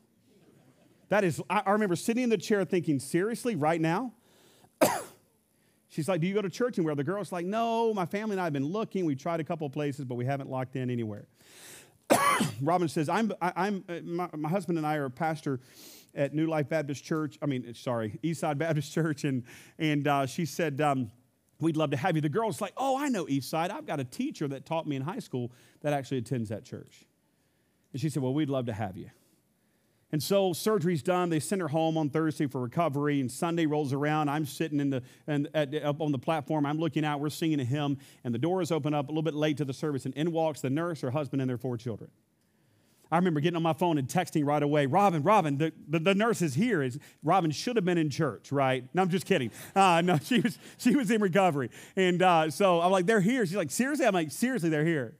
That 1.10 1.24
is, 1.24 1.42
I 1.50 1.72
remember 1.72 1.96
sitting 1.96 2.24
in 2.24 2.30
the 2.30 2.38
chair 2.38 2.66
thinking, 2.66 3.00
Seriously? 3.00 3.56
Right 3.56 3.80
now? 3.80 4.14
She's 5.90 6.08
like, 6.08 6.22
Do 6.22 6.28
you 6.28 6.34
go 6.34 6.42
to 6.42 6.50
church 6.50 6.78
anywhere? 6.78 6.96
The 6.96 7.04
girl's 7.04 7.32
like, 7.32 7.46
No, 7.46 7.94
my 7.94 8.06
family 8.06 8.34
and 8.34 8.42
I 8.42 8.46
have 8.46 8.54
been 8.54 8.66
looking. 8.68 9.06
We've 9.06 9.18
tried 9.18 9.40
a 9.40 9.44
couple 9.44 9.70
places, 9.70 10.06
but 10.06 10.16
we 10.16 10.26
haven't 10.26 10.50
locked 10.50 10.76
in 10.76 10.90
anywhere. 10.90 11.28
Robin 12.62 12.88
says, 12.88 13.10
I'm, 13.10 13.32
I, 13.42 13.68
am 13.68 13.84
my, 14.04 14.30
my, 14.36 14.50
husband 14.50 14.78
and 14.78 14.88
I 14.88 14.96
are 14.96 15.06
a 15.06 15.12
pastor 15.12 15.60
at 16.16 16.34
New 16.34 16.48
Life 16.48 16.70
Baptist 16.70 17.04
Church. 17.04 17.38
I 17.42 17.46
mean, 17.46 17.74
sorry, 17.74 18.20
Eastside 18.24 18.58
Baptist 18.58 18.94
Church. 18.96 19.24
And, 19.24 19.44
and 19.78 20.08
uh, 20.08 20.26
she 20.26 20.46
said, 20.46 20.82
um, 20.82 21.12
We'd 21.60 21.76
love 21.76 21.90
to 21.90 21.98
have 21.98 22.16
you. 22.16 22.22
The 22.22 22.30
girl's 22.30 22.62
like, 22.62 22.74
Oh, 22.78 22.98
I 22.98 23.10
know 23.10 23.26
Eastside. 23.26 23.72
I've 23.72 23.88
got 23.88 24.00
a 24.00 24.04
teacher 24.04 24.48
that 24.50 24.66
taught 24.66 24.88
me 24.88 24.96
in 24.96 25.02
high 25.02 25.20
school 25.20 25.52
that 25.82 25.94
actually 25.94 26.20
attends 26.20 26.50
that 26.50 26.64
church. 26.64 27.06
And 27.94 28.02
she 28.02 28.10
said, 28.10 28.22
Well, 28.22 28.34
we'd 28.34 28.50
love 28.50 28.68
to 28.68 28.74
have 28.74 28.98
you. 28.98 29.10
And 30.12 30.24
so 30.24 30.54
surgery's 30.54 31.04
done. 31.04 31.30
They 31.30 31.42
send 31.42 31.62
her 31.62 31.68
home 31.68 31.98
on 31.98 32.10
Thursday 32.10 32.48
for 32.48 32.62
recovery. 32.62 33.20
And 33.20 33.30
Sunday 33.30 33.66
rolls 33.66 33.92
around. 33.92 34.30
I'm 34.30 34.46
sitting 34.46 34.80
in 34.80 34.90
the 34.90 35.04
and 35.28 35.50
at, 35.54 35.74
up 35.84 36.02
on 36.02 36.14
the 36.14 36.20
platform. 36.20 36.66
I'm 36.66 36.80
looking 36.80 37.04
out. 37.04 37.20
We're 37.20 37.30
singing 37.30 37.60
a 37.60 37.66
hymn, 37.66 37.98
and 38.24 38.34
the 38.34 38.40
doors 38.40 38.72
open 38.72 38.94
up 38.94 39.08
a 39.08 39.12
little 39.12 39.24
bit 39.24 39.34
late 39.34 39.58
to 39.58 39.66
the 39.66 39.74
service, 39.74 40.06
and 40.06 40.14
in 40.16 40.32
walks 40.32 40.62
the 40.62 40.70
nurse, 40.70 41.02
her 41.02 41.12
husband, 41.12 41.42
and 41.42 41.50
their 41.50 41.58
four 41.58 41.78
children. 41.78 42.10
I 43.12 43.18
remember 43.18 43.40
getting 43.40 43.56
on 43.56 43.64
my 43.64 43.74
phone 43.74 43.98
and 43.98 44.08
texting 44.08 44.46
right 44.46 44.62
away, 44.62 44.86
Robin, 44.86 45.24
Robin, 45.24 45.58
the, 45.58 45.72
the, 45.88 46.00
the 46.00 46.16
nurse 46.16 46.42
is 46.42 46.56
here. 46.56 46.84
Is, 46.84 47.00
Robin 47.24 47.52
should 47.52 47.78
have 47.78 47.86
been 47.86 47.98
in 47.98 48.10
church, 48.10 48.52
right? 48.52 48.84
No, 48.94 49.02
I'm 49.02 49.10
just 49.10 49.26
kidding. 49.26 49.52
Uh, 49.76 50.02
no, 50.02 50.18
she 50.24 50.42
was, 50.42 50.58
she 50.78 50.96
was 50.96 51.10
in 51.10 51.22
recovery. 51.22 51.70
And 51.96 52.22
uh, 52.22 52.50
so 52.50 52.82
I'm 52.82 52.92
like, 52.92 53.06
they're 53.06 53.22
here. 53.22 53.46
She's 53.46 53.56
like, 53.56 53.72
seriously? 53.72 54.06
I'm 54.06 54.14
like, 54.14 54.32
seriously, 54.32 54.70
they're 54.70 54.86
here. 54.86 55.16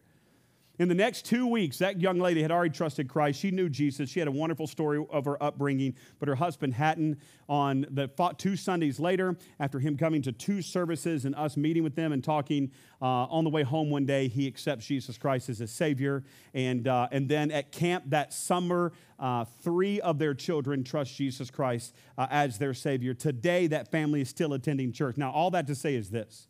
In 0.80 0.90
the 0.90 0.96
next 0.96 1.26
two 1.26 1.48
weeks, 1.48 1.80
that 1.80 2.00
young 2.00 2.20
lady 2.20 2.44
had 2.44 2.52
already 2.52 2.70
trusted 2.70 3.08
Christ. 3.08 3.40
She 3.40 3.50
knew 3.50 3.68
Jesus. 3.68 4.12
She 4.12 4.20
had 4.20 4.28
a 4.28 4.32
wonderful 4.32 4.68
story 4.68 5.04
of 5.10 5.26
her 5.26 5.42
upbringing, 5.42 5.96
but 6.20 6.28
her 6.28 6.36
husband 6.36 6.76
hadn't. 6.76 7.20
On 7.50 7.88
the 7.90 8.10
fought 8.10 8.38
two 8.38 8.56
Sundays 8.56 9.00
later, 9.00 9.38
after 9.60 9.80
him 9.80 9.98
coming 9.98 10.22
to 10.22 10.32
two 10.32 10.62
services 10.62 11.26
and 11.26 11.34
us 11.34 11.58
meeting 11.58 11.82
with 11.82 11.96
them 11.96 12.12
and 12.12 12.24
talking 12.24 12.72
uh, 13.02 13.06
on 13.06 13.44
the 13.44 13.50
way 13.50 13.64
home 13.64 13.90
one 13.90 14.06
day, 14.06 14.28
he 14.28 14.46
accepts 14.46 14.86
Jesus 14.86 15.18
Christ 15.18 15.50
as 15.50 15.58
his 15.58 15.72
Savior. 15.72 16.24
And, 16.54 16.88
uh, 16.88 17.08
and 17.12 17.28
then 17.28 17.50
at 17.50 17.72
camp 17.72 18.04
that 18.08 18.32
summer, 18.32 18.92
uh, 19.18 19.46
three 19.64 20.00
of 20.02 20.20
their 20.20 20.36
children 20.36 20.84
trust 20.84 21.16
Jesus 21.16 21.50
Christ 21.50 21.96
uh, 22.20 22.28
as 22.30 22.60
their 22.60 22.76
Savior. 22.76 23.16
Today, 23.16 23.66
that 23.68 23.90
family 23.90 24.22
is 24.22 24.30
still 24.30 24.54
attending 24.54 24.92
church. 24.92 25.18
Now, 25.18 25.32
all 25.32 25.50
that 25.52 25.66
to 25.68 25.76
say 25.76 25.96
is 25.96 26.12
this 26.12 26.48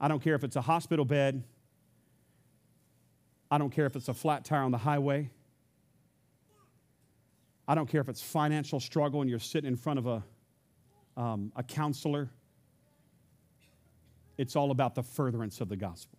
I 0.00 0.08
don't 0.08 0.20
care 0.20 0.34
if 0.34 0.42
it's 0.42 0.56
a 0.56 0.62
hospital 0.62 1.04
bed 1.04 1.44
I 3.52 3.58
don't 3.58 3.68
care 3.68 3.84
if 3.84 3.96
it's 3.96 4.08
a 4.08 4.14
flat 4.14 4.46
tire 4.46 4.62
on 4.62 4.70
the 4.70 4.78
highway. 4.78 5.28
I 7.68 7.74
don't 7.74 7.86
care 7.86 8.00
if 8.00 8.08
it's 8.08 8.22
financial 8.22 8.80
struggle 8.80 9.20
and 9.20 9.28
you're 9.28 9.38
sitting 9.38 9.68
in 9.68 9.76
front 9.76 9.98
of 9.98 10.06
a, 10.06 10.24
um, 11.18 11.52
a 11.54 11.62
counselor. 11.62 12.30
It's 14.38 14.56
all 14.56 14.70
about 14.70 14.94
the 14.94 15.02
furtherance 15.02 15.60
of 15.60 15.68
the 15.68 15.76
gospel. 15.76 16.18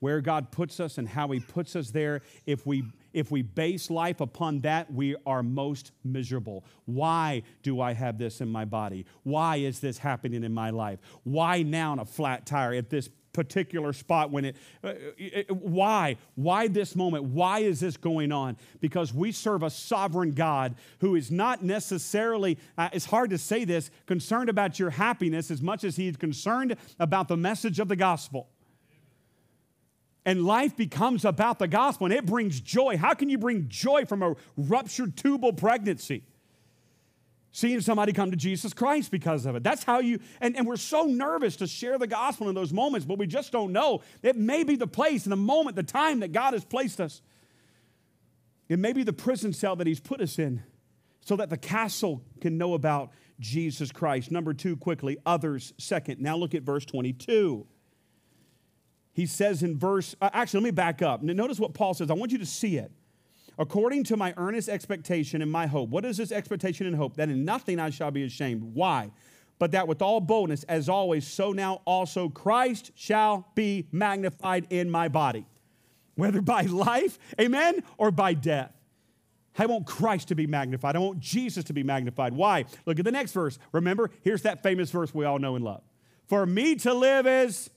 Where 0.00 0.20
God 0.20 0.52
puts 0.52 0.80
us 0.80 0.98
and 0.98 1.08
how 1.08 1.28
He 1.28 1.40
puts 1.40 1.74
us 1.74 1.92
there, 1.92 2.20
if 2.44 2.66
we, 2.66 2.84
if 3.14 3.30
we 3.30 3.40
base 3.40 3.88
life 3.88 4.20
upon 4.20 4.60
that, 4.60 4.92
we 4.92 5.16
are 5.24 5.42
most 5.42 5.92
miserable. 6.04 6.62
Why 6.84 7.42
do 7.62 7.80
I 7.80 7.94
have 7.94 8.18
this 8.18 8.42
in 8.42 8.50
my 8.50 8.66
body? 8.66 9.06
Why 9.22 9.56
is 9.56 9.80
this 9.80 9.96
happening 9.96 10.44
in 10.44 10.52
my 10.52 10.68
life? 10.68 10.98
Why 11.24 11.62
now 11.62 11.92
on 11.92 12.00
a 12.00 12.04
flat 12.04 12.44
tire 12.44 12.74
at 12.74 12.90
this 12.90 13.08
particular 13.38 13.92
spot 13.92 14.32
when 14.32 14.46
it, 14.46 14.56
uh, 14.82 14.94
it, 15.16 15.48
why 15.48 16.16
why 16.34 16.66
this 16.66 16.96
moment? 16.96 17.22
Why 17.22 17.60
is 17.60 17.78
this 17.78 17.96
going 17.96 18.32
on? 18.32 18.56
Because 18.80 19.14
we 19.14 19.30
serve 19.30 19.62
a 19.62 19.70
sovereign 19.70 20.32
god 20.32 20.74
who 20.98 21.14
is 21.14 21.30
not 21.30 21.62
necessarily 21.62 22.58
uh, 22.76 22.88
it's 22.92 23.04
hard 23.04 23.30
to 23.30 23.38
say 23.38 23.64
this 23.64 23.92
concerned 24.06 24.48
about 24.48 24.80
your 24.80 24.90
happiness 24.90 25.52
as 25.52 25.62
much 25.62 25.84
as 25.84 25.94
he's 25.94 26.16
concerned 26.16 26.74
about 26.98 27.28
the 27.28 27.36
message 27.36 27.78
of 27.78 27.86
the 27.86 27.94
gospel. 27.94 28.48
And 30.24 30.44
life 30.44 30.76
becomes 30.76 31.24
about 31.24 31.60
the 31.60 31.68
gospel 31.68 32.06
and 32.06 32.14
it 32.14 32.26
brings 32.26 32.60
joy. 32.60 32.96
How 32.96 33.14
can 33.14 33.30
you 33.30 33.38
bring 33.38 33.68
joy 33.68 34.04
from 34.04 34.24
a 34.24 34.34
ruptured 34.56 35.16
tubal 35.16 35.52
pregnancy 35.52 36.24
seeing 37.52 37.80
somebody 37.80 38.12
come 38.12 38.30
to 38.30 38.36
Jesus 38.36 38.72
Christ 38.72 39.10
because 39.10 39.46
of 39.46 39.56
it. 39.56 39.62
That's 39.62 39.82
how 39.82 40.00
you, 40.00 40.20
and, 40.40 40.56
and 40.56 40.66
we're 40.66 40.76
so 40.76 41.04
nervous 41.04 41.56
to 41.56 41.66
share 41.66 41.98
the 41.98 42.06
gospel 42.06 42.48
in 42.48 42.54
those 42.54 42.72
moments, 42.72 43.06
but 43.06 43.18
we 43.18 43.26
just 43.26 43.52
don't 43.52 43.72
know. 43.72 44.02
It 44.22 44.36
may 44.36 44.64
be 44.64 44.76
the 44.76 44.86
place 44.86 45.24
and 45.24 45.32
the 45.32 45.36
moment, 45.36 45.76
the 45.76 45.82
time 45.82 46.20
that 46.20 46.32
God 46.32 46.52
has 46.52 46.64
placed 46.64 47.00
us. 47.00 47.22
It 48.68 48.78
may 48.78 48.92
be 48.92 49.02
the 49.02 49.12
prison 49.12 49.52
cell 49.52 49.76
that 49.76 49.86
He's 49.86 50.00
put 50.00 50.20
us 50.20 50.38
in 50.38 50.62
so 51.20 51.36
that 51.36 51.50
the 51.50 51.56
castle 51.56 52.22
can 52.40 52.58
know 52.58 52.74
about 52.74 53.10
Jesus 53.40 53.92
Christ. 53.92 54.30
Number 54.30 54.52
two, 54.52 54.76
quickly, 54.76 55.16
others 55.24 55.72
second. 55.78 56.20
Now 56.20 56.36
look 56.36 56.54
at 56.54 56.62
verse 56.62 56.84
22. 56.84 57.66
He 59.12 59.26
says 59.26 59.62
in 59.62 59.78
verse, 59.78 60.14
uh, 60.20 60.30
actually, 60.32 60.60
let 60.60 60.64
me 60.64 60.70
back 60.72 61.02
up. 61.02 61.22
Notice 61.22 61.58
what 61.58 61.74
Paul 61.74 61.94
says. 61.94 62.10
I 62.10 62.14
want 62.14 62.30
you 62.30 62.38
to 62.38 62.46
see 62.46 62.76
it 62.76 62.92
according 63.58 64.04
to 64.04 64.16
my 64.16 64.32
earnest 64.36 64.68
expectation 64.68 65.42
and 65.42 65.50
my 65.50 65.66
hope. 65.66 65.90
What 65.90 66.04
is 66.04 66.16
this 66.16 66.32
expectation 66.32 66.86
and 66.86 66.96
hope? 66.96 67.16
That 67.16 67.28
in 67.28 67.44
nothing 67.44 67.80
I 67.80 67.90
shall 67.90 68.10
be 68.10 68.24
ashamed. 68.24 68.62
Why? 68.62 69.10
But 69.58 69.72
that 69.72 69.88
with 69.88 70.00
all 70.00 70.20
boldness, 70.20 70.62
as 70.64 70.88
always, 70.88 71.26
so 71.26 71.52
now 71.52 71.82
also 71.84 72.28
Christ 72.28 72.92
shall 72.94 73.48
be 73.56 73.88
magnified 73.90 74.68
in 74.70 74.88
my 74.88 75.08
body, 75.08 75.46
whether 76.14 76.40
by 76.40 76.62
life, 76.62 77.18
amen, 77.40 77.82
or 77.96 78.12
by 78.12 78.34
death. 78.34 78.72
I 79.60 79.66
want 79.66 79.86
Christ 79.86 80.28
to 80.28 80.36
be 80.36 80.46
magnified. 80.46 80.94
I 80.94 81.00
want 81.00 81.18
Jesus 81.18 81.64
to 81.64 81.72
be 81.72 81.82
magnified. 81.82 82.32
Why? 82.32 82.64
Look 82.86 83.00
at 83.00 83.04
the 83.04 83.10
next 83.10 83.32
verse. 83.32 83.58
Remember, 83.72 84.10
here's 84.22 84.42
that 84.42 84.62
famous 84.62 84.92
verse 84.92 85.12
we 85.12 85.24
all 85.24 85.40
know 85.40 85.56
and 85.56 85.64
love. 85.64 85.82
For 86.28 86.46
me 86.46 86.76
to 86.76 86.94
live 86.94 87.26
is 87.26 87.68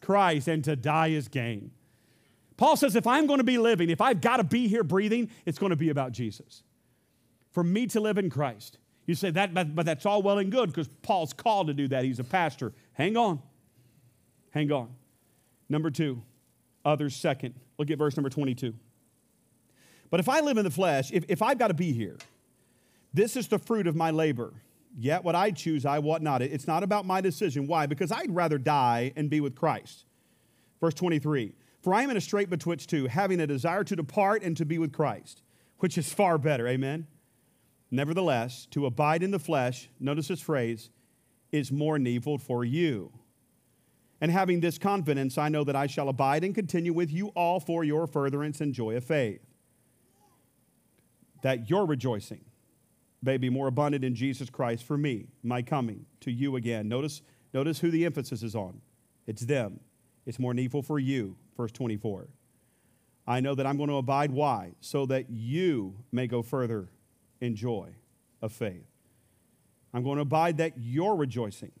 Christ, 0.00 0.48
and 0.48 0.64
to 0.64 0.76
die 0.76 1.08
is 1.08 1.28
gain. 1.28 1.72
Paul 2.60 2.76
says, 2.76 2.94
if 2.94 3.06
I'm 3.06 3.26
going 3.26 3.38
to 3.38 3.44
be 3.44 3.56
living, 3.56 3.88
if 3.88 4.02
I've 4.02 4.20
got 4.20 4.36
to 4.36 4.44
be 4.44 4.68
here 4.68 4.84
breathing, 4.84 5.30
it's 5.46 5.58
going 5.58 5.70
to 5.70 5.76
be 5.76 5.88
about 5.88 6.12
Jesus. 6.12 6.62
For 7.52 7.64
me 7.64 7.86
to 7.86 8.00
live 8.00 8.18
in 8.18 8.28
Christ. 8.28 8.76
You 9.06 9.14
say 9.14 9.30
that, 9.30 9.54
but, 9.54 9.74
but 9.74 9.86
that's 9.86 10.04
all 10.04 10.20
well 10.20 10.36
and 10.36 10.52
good 10.52 10.66
because 10.66 10.86
Paul's 11.00 11.32
called 11.32 11.68
to 11.68 11.74
do 11.74 11.88
that. 11.88 12.04
He's 12.04 12.18
a 12.18 12.24
pastor. 12.24 12.74
Hang 12.92 13.16
on. 13.16 13.40
Hang 14.50 14.70
on. 14.70 14.90
Number 15.70 15.90
two, 15.90 16.22
others 16.84 17.16
second. 17.16 17.54
Look 17.78 17.90
at 17.90 17.96
verse 17.96 18.14
number 18.14 18.28
22. 18.28 18.74
But 20.10 20.20
if 20.20 20.28
I 20.28 20.40
live 20.40 20.58
in 20.58 20.64
the 20.64 20.70
flesh, 20.70 21.10
if, 21.12 21.24
if 21.28 21.40
I've 21.40 21.56
got 21.56 21.68
to 21.68 21.74
be 21.74 21.94
here, 21.94 22.18
this 23.14 23.36
is 23.38 23.48
the 23.48 23.58
fruit 23.58 23.86
of 23.86 23.96
my 23.96 24.10
labor. 24.10 24.52
Yet 24.98 25.24
what 25.24 25.34
I 25.34 25.50
choose, 25.50 25.86
I 25.86 25.98
what 25.98 26.20
not. 26.20 26.42
It's 26.42 26.66
not 26.66 26.82
about 26.82 27.06
my 27.06 27.22
decision. 27.22 27.66
Why? 27.66 27.86
Because 27.86 28.12
I'd 28.12 28.34
rather 28.34 28.58
die 28.58 29.14
and 29.16 29.30
be 29.30 29.40
with 29.40 29.54
Christ. 29.54 30.04
Verse 30.78 30.92
23 30.92 31.54
for 31.80 31.94
I 31.94 32.02
am 32.02 32.10
in 32.10 32.16
a 32.16 32.20
strait 32.20 32.50
betwixt 32.50 32.90
two, 32.90 33.06
having 33.06 33.40
a 33.40 33.46
desire 33.46 33.84
to 33.84 33.96
depart 33.96 34.42
and 34.42 34.56
to 34.56 34.66
be 34.66 34.78
with 34.78 34.92
Christ, 34.92 35.42
which 35.78 35.96
is 35.96 36.12
far 36.12 36.36
better. 36.36 36.68
Amen. 36.68 37.06
Nevertheless, 37.90 38.66
to 38.70 38.86
abide 38.86 39.22
in 39.22 39.30
the 39.30 39.38
flesh, 39.38 39.88
notice 39.98 40.28
this 40.28 40.40
phrase, 40.40 40.90
is 41.50 41.72
more 41.72 41.98
needful 41.98 42.38
for 42.38 42.64
you. 42.64 43.12
And 44.20 44.30
having 44.30 44.60
this 44.60 44.78
confidence, 44.78 45.38
I 45.38 45.48
know 45.48 45.64
that 45.64 45.74
I 45.74 45.86
shall 45.86 46.08
abide 46.10 46.44
and 46.44 46.54
continue 46.54 46.92
with 46.92 47.10
you 47.10 47.28
all 47.28 47.58
for 47.58 47.82
your 47.82 48.06
furtherance 48.06 48.60
and 48.60 48.74
joy 48.74 48.96
of 48.96 49.04
faith. 49.04 49.40
That 51.42 51.70
your 51.70 51.86
rejoicing 51.86 52.44
may 53.22 53.38
be 53.38 53.48
more 53.48 53.66
abundant 53.66 54.04
in 54.04 54.14
Jesus 54.14 54.50
Christ 54.50 54.84
for 54.84 54.98
me, 54.98 55.28
my 55.42 55.62
coming 55.62 56.04
to 56.20 56.30
you 56.30 56.56
again. 56.56 56.88
Notice, 56.88 57.22
notice 57.54 57.80
who 57.80 57.90
the 57.90 58.04
emphasis 58.04 58.42
is 58.42 58.54
on. 58.54 58.82
It's 59.26 59.42
them. 59.42 59.80
It's 60.26 60.38
more 60.38 60.52
needful 60.52 60.82
for 60.82 60.98
you 60.98 61.36
verse 61.56 61.72
24. 61.72 62.28
I 63.26 63.40
know 63.40 63.54
that 63.54 63.66
I'm 63.66 63.76
going 63.76 63.90
to 63.90 63.96
abide. 63.96 64.30
Why? 64.32 64.72
So 64.80 65.06
that 65.06 65.30
you 65.30 65.96
may 66.10 66.26
go 66.26 66.42
further 66.42 66.88
in 67.40 67.54
joy 67.54 67.90
of 68.42 68.52
faith. 68.52 68.86
I'm 69.92 70.02
going 70.02 70.16
to 70.16 70.22
abide 70.22 70.58
that 70.58 70.72
your 70.78 71.16
rejoicing 71.16 71.72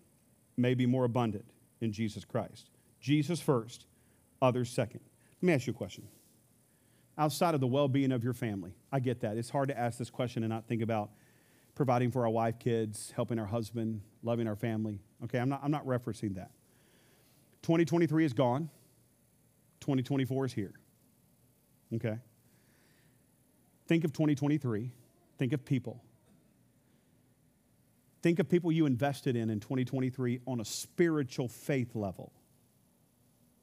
may 0.56 0.74
be 0.74 0.86
more 0.86 1.04
abundant 1.04 1.44
in 1.80 1.92
Jesus 1.92 2.24
Christ. 2.24 2.70
Jesus 3.00 3.40
first, 3.40 3.86
others 4.42 4.70
second. 4.70 5.00
Let 5.40 5.46
me 5.46 5.52
ask 5.54 5.66
you 5.66 5.72
a 5.72 5.76
question. 5.76 6.06
Outside 7.16 7.54
of 7.54 7.60
the 7.60 7.66
well 7.66 7.88
being 7.88 8.12
of 8.12 8.24
your 8.24 8.32
family, 8.32 8.74
I 8.92 9.00
get 9.00 9.20
that. 9.20 9.36
It's 9.36 9.50
hard 9.50 9.68
to 9.68 9.78
ask 9.78 9.98
this 9.98 10.10
question 10.10 10.42
and 10.42 10.50
not 10.50 10.66
think 10.66 10.82
about 10.82 11.10
providing 11.74 12.10
for 12.10 12.24
our 12.24 12.30
wife, 12.30 12.58
kids, 12.58 13.12
helping 13.14 13.38
our 13.38 13.46
husband, 13.46 14.02
loving 14.22 14.46
our 14.46 14.56
family. 14.56 15.00
Okay, 15.24 15.38
I'm 15.38 15.48
not, 15.48 15.60
I'm 15.62 15.70
not 15.70 15.86
referencing 15.86 16.34
that. 16.34 16.50
2023 17.62 18.24
is 18.24 18.32
gone. 18.32 18.70
2024 19.80 20.46
is 20.46 20.52
here. 20.52 20.72
Okay? 21.94 22.18
Think 23.86 24.04
of 24.04 24.12
2023. 24.12 24.92
Think 25.38 25.52
of 25.52 25.64
people. 25.64 26.02
Think 28.22 28.38
of 28.38 28.48
people 28.48 28.70
you 28.70 28.86
invested 28.86 29.36
in 29.36 29.50
in 29.50 29.60
2023 29.60 30.40
on 30.46 30.60
a 30.60 30.64
spiritual 30.64 31.48
faith 31.48 31.94
level. 31.94 32.32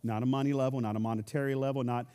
Not 0.03 0.23
a 0.23 0.25
money 0.25 0.53
level, 0.53 0.81
not 0.81 0.95
a 0.95 0.99
monetary 0.99 1.55
level, 1.55 1.83
not. 1.83 2.07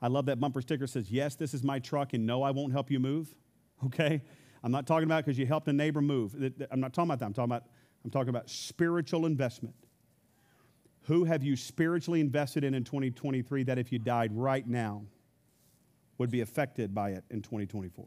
I 0.00 0.06
love 0.06 0.26
that 0.26 0.38
bumper 0.38 0.60
sticker 0.60 0.86
says, 0.86 1.10
Yes, 1.10 1.34
this 1.34 1.54
is 1.54 1.64
my 1.64 1.78
truck, 1.78 2.12
and 2.14 2.24
no, 2.24 2.42
I 2.42 2.52
won't 2.52 2.72
help 2.72 2.90
you 2.90 3.00
move. 3.00 3.34
Okay? 3.86 4.22
I'm 4.64 4.72
not 4.72 4.88
talking 4.88 5.04
about 5.04 5.24
because 5.24 5.38
you 5.38 5.46
helped 5.46 5.68
a 5.68 5.72
neighbor 5.72 6.00
move. 6.00 6.34
I'm 6.72 6.80
not 6.80 6.92
talking 6.92 7.08
about 7.08 7.20
that. 7.20 7.26
I'm 7.26 7.32
talking 7.32 7.52
about, 7.52 7.62
I'm 8.04 8.10
talking 8.10 8.30
about 8.30 8.50
spiritual 8.50 9.24
investment. 9.24 9.76
Who 11.08 11.24
have 11.24 11.42
you 11.42 11.56
spiritually 11.56 12.20
invested 12.20 12.64
in 12.64 12.74
in 12.74 12.84
2023 12.84 13.62
that 13.62 13.78
if 13.78 13.90
you 13.90 13.98
died 13.98 14.30
right 14.34 14.66
now 14.66 15.04
would 16.18 16.30
be 16.30 16.42
affected 16.42 16.94
by 16.94 17.12
it 17.12 17.24
in 17.30 17.40
2024? 17.40 18.06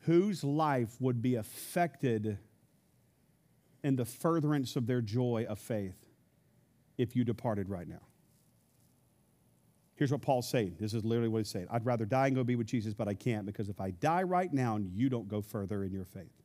Whose 0.00 0.44
life 0.44 0.94
would 1.00 1.22
be 1.22 1.36
affected 1.36 2.36
in 3.82 3.96
the 3.96 4.04
furtherance 4.04 4.76
of 4.76 4.86
their 4.86 5.00
joy 5.00 5.46
of 5.48 5.58
faith 5.58 5.96
if 6.98 7.16
you 7.16 7.24
departed 7.24 7.70
right 7.70 7.88
now? 7.88 8.02
Here's 9.94 10.12
what 10.12 10.20
Paul's 10.20 10.50
saying. 10.50 10.76
This 10.78 10.92
is 10.92 11.02
literally 11.02 11.30
what 11.30 11.38
he's 11.38 11.48
saying. 11.48 11.66
I'd 11.70 11.86
rather 11.86 12.04
die 12.04 12.26
and 12.26 12.36
go 12.36 12.44
be 12.44 12.56
with 12.56 12.66
Jesus, 12.66 12.92
but 12.92 13.08
I 13.08 13.14
can't 13.14 13.46
because 13.46 13.70
if 13.70 13.80
I 13.80 13.90
die 13.92 14.24
right 14.24 14.52
now 14.52 14.76
and 14.76 14.92
you 14.92 15.08
don't 15.08 15.28
go 15.28 15.40
further 15.40 15.82
in 15.82 15.92
your 15.92 16.04
faith, 16.04 16.37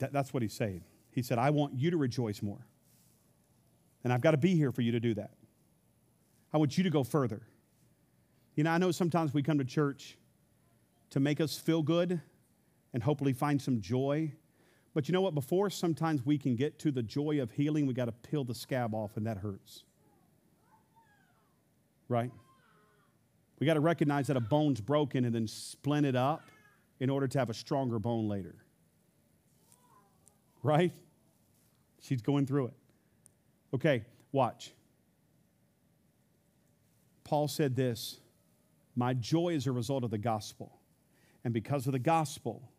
That, 0.00 0.12
that's 0.12 0.34
what 0.34 0.42
he's 0.42 0.52
saying. 0.52 0.82
He 1.12 1.22
said, 1.22 1.38
I 1.38 1.50
want 1.50 1.74
you 1.74 1.90
to 1.90 1.96
rejoice 1.96 2.42
more. 2.42 2.66
And 4.02 4.12
I've 4.12 4.20
got 4.20 4.32
to 4.32 4.36
be 4.36 4.56
here 4.56 4.72
for 4.72 4.82
you 4.82 4.92
to 4.92 5.00
do 5.00 5.14
that. 5.14 5.30
I 6.52 6.58
want 6.58 6.76
you 6.76 6.84
to 6.84 6.90
go 6.90 7.04
further. 7.04 7.42
You 8.56 8.64
know, 8.64 8.70
I 8.70 8.78
know 8.78 8.90
sometimes 8.90 9.32
we 9.32 9.42
come 9.42 9.58
to 9.58 9.64
church 9.64 10.18
to 11.10 11.20
make 11.20 11.40
us 11.40 11.56
feel 11.58 11.82
good 11.82 12.20
and 12.92 13.02
hopefully 13.02 13.32
find 13.32 13.60
some 13.60 13.80
joy. 13.80 14.32
But 14.94 15.08
you 15.08 15.12
know 15.12 15.20
what? 15.20 15.34
Before 15.34 15.70
sometimes 15.70 16.24
we 16.26 16.38
can 16.38 16.56
get 16.56 16.78
to 16.80 16.90
the 16.90 17.02
joy 17.02 17.40
of 17.40 17.52
healing, 17.52 17.86
we 17.86 17.94
got 17.94 18.06
to 18.06 18.12
peel 18.12 18.42
the 18.42 18.54
scab 18.54 18.94
off, 18.94 19.16
and 19.16 19.26
that 19.26 19.36
hurts. 19.36 19.84
Right? 22.08 22.32
We 23.60 23.66
got 23.66 23.74
to 23.74 23.80
recognize 23.80 24.26
that 24.28 24.36
a 24.36 24.40
bone's 24.40 24.80
broken 24.80 25.24
and 25.24 25.34
then 25.34 25.46
splint 25.46 26.06
it 26.06 26.16
up 26.16 26.42
in 26.98 27.10
order 27.10 27.28
to 27.28 27.38
have 27.38 27.50
a 27.50 27.54
stronger 27.54 27.98
bone 27.98 28.28
later. 28.28 28.56
Right? 30.62 30.92
She's 32.00 32.22
going 32.22 32.46
through 32.46 32.66
it. 32.66 32.74
Okay, 33.74 34.04
watch. 34.32 34.72
Paul 37.24 37.48
said 37.48 37.76
this 37.76 38.20
My 38.96 39.14
joy 39.14 39.50
is 39.50 39.66
a 39.66 39.72
result 39.72 40.04
of 40.04 40.10
the 40.10 40.18
gospel. 40.18 40.76
And 41.44 41.54
because 41.54 41.86
of 41.86 41.92
the 41.92 41.98
gospel, 41.98 42.70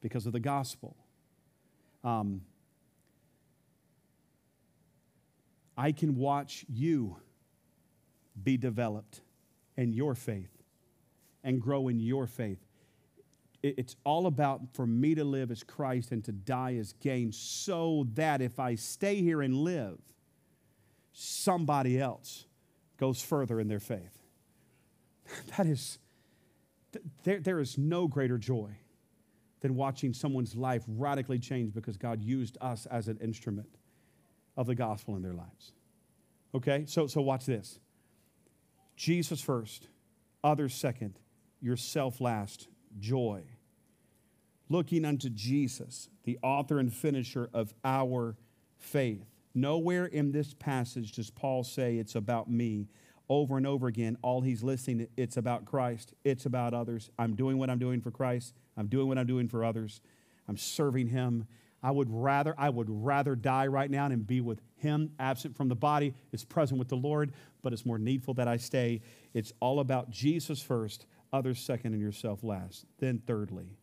because 0.00 0.26
of 0.26 0.32
the 0.32 0.40
gospel, 0.40 0.96
um, 2.02 2.40
I 5.76 5.92
can 5.92 6.16
watch 6.16 6.64
you 6.68 7.16
be 8.42 8.56
developed 8.56 9.20
in 9.76 9.92
your 9.92 10.14
faith 10.14 10.50
and 11.44 11.60
grow 11.60 11.88
in 11.88 12.00
your 12.00 12.26
faith. 12.26 12.65
It's 13.76 13.96
all 14.04 14.26
about 14.26 14.60
for 14.74 14.86
me 14.86 15.14
to 15.14 15.24
live 15.24 15.50
as 15.50 15.62
Christ 15.62 16.12
and 16.12 16.24
to 16.24 16.32
die 16.32 16.76
as 16.76 16.92
gain, 16.94 17.32
so 17.32 18.06
that 18.14 18.40
if 18.40 18.60
I 18.60 18.74
stay 18.74 19.16
here 19.16 19.42
and 19.42 19.54
live, 19.54 19.98
somebody 21.12 22.00
else 22.00 22.46
goes 22.98 23.22
further 23.22 23.60
in 23.60 23.68
their 23.68 23.80
faith. 23.80 24.18
That 25.56 25.66
is, 25.66 25.98
there, 27.24 27.40
there 27.40 27.58
is 27.58 27.76
no 27.76 28.06
greater 28.06 28.38
joy 28.38 28.76
than 29.60 29.74
watching 29.74 30.12
someone's 30.12 30.54
life 30.54 30.84
radically 30.86 31.38
change 31.38 31.74
because 31.74 31.96
God 31.96 32.22
used 32.22 32.56
us 32.60 32.86
as 32.86 33.08
an 33.08 33.18
instrument 33.20 33.78
of 34.56 34.66
the 34.66 34.74
gospel 34.74 35.16
in 35.16 35.22
their 35.22 35.34
lives. 35.34 35.72
Okay, 36.54 36.84
so, 36.86 37.06
so 37.06 37.20
watch 37.20 37.46
this 37.46 37.80
Jesus 38.96 39.40
first, 39.40 39.88
others 40.42 40.74
second, 40.74 41.18
yourself 41.60 42.20
last, 42.20 42.68
joy. 42.98 43.42
Looking 44.68 45.04
unto 45.04 45.28
Jesus, 45.28 46.08
the 46.24 46.38
author 46.42 46.78
and 46.78 46.92
finisher 46.92 47.48
of 47.54 47.74
our 47.84 48.36
faith. 48.78 49.24
Nowhere 49.54 50.06
in 50.06 50.32
this 50.32 50.54
passage 50.54 51.12
does 51.12 51.30
Paul 51.30 51.64
say 51.64 51.96
it's 51.96 52.14
about 52.14 52.50
me 52.50 52.88
over 53.28 53.56
and 53.56 53.66
over 53.66 53.86
again, 53.86 54.16
all 54.22 54.40
he's 54.40 54.62
listing, 54.62 55.06
it's 55.16 55.36
about 55.36 55.64
Christ, 55.64 56.14
it's 56.24 56.46
about 56.46 56.74
others. 56.74 57.10
I'm 57.18 57.34
doing 57.34 57.58
what 57.58 57.70
I'm 57.70 57.78
doing 57.78 58.00
for 58.00 58.10
Christ, 58.10 58.54
I'm 58.76 58.86
doing 58.86 59.08
what 59.08 59.18
I'm 59.18 59.26
doing 59.26 59.48
for 59.48 59.64
others, 59.64 60.00
I'm 60.48 60.56
serving 60.56 61.08
him. 61.08 61.46
I 61.82 61.90
would 61.90 62.08
rather, 62.10 62.54
I 62.58 62.70
would 62.70 62.88
rather 62.88 63.36
die 63.36 63.66
right 63.66 63.90
now 63.90 64.06
and 64.06 64.26
be 64.26 64.40
with 64.40 64.60
him, 64.76 65.12
absent 65.18 65.56
from 65.56 65.68
the 65.68 65.76
body, 65.76 66.14
is 66.32 66.44
present 66.44 66.78
with 66.78 66.88
the 66.88 66.96
Lord, 66.96 67.32
but 67.62 67.72
it's 67.72 67.86
more 67.86 67.98
needful 67.98 68.34
that 68.34 68.48
I 68.48 68.56
stay. 68.56 69.02
It's 69.34 69.52
all 69.60 69.78
about 69.78 70.10
Jesus 70.10 70.60
first, 70.60 71.06
others 71.32 71.60
second, 71.60 71.92
and 71.92 72.02
yourself 72.02 72.42
last. 72.42 72.86
Then, 72.98 73.22
thirdly, 73.26 73.76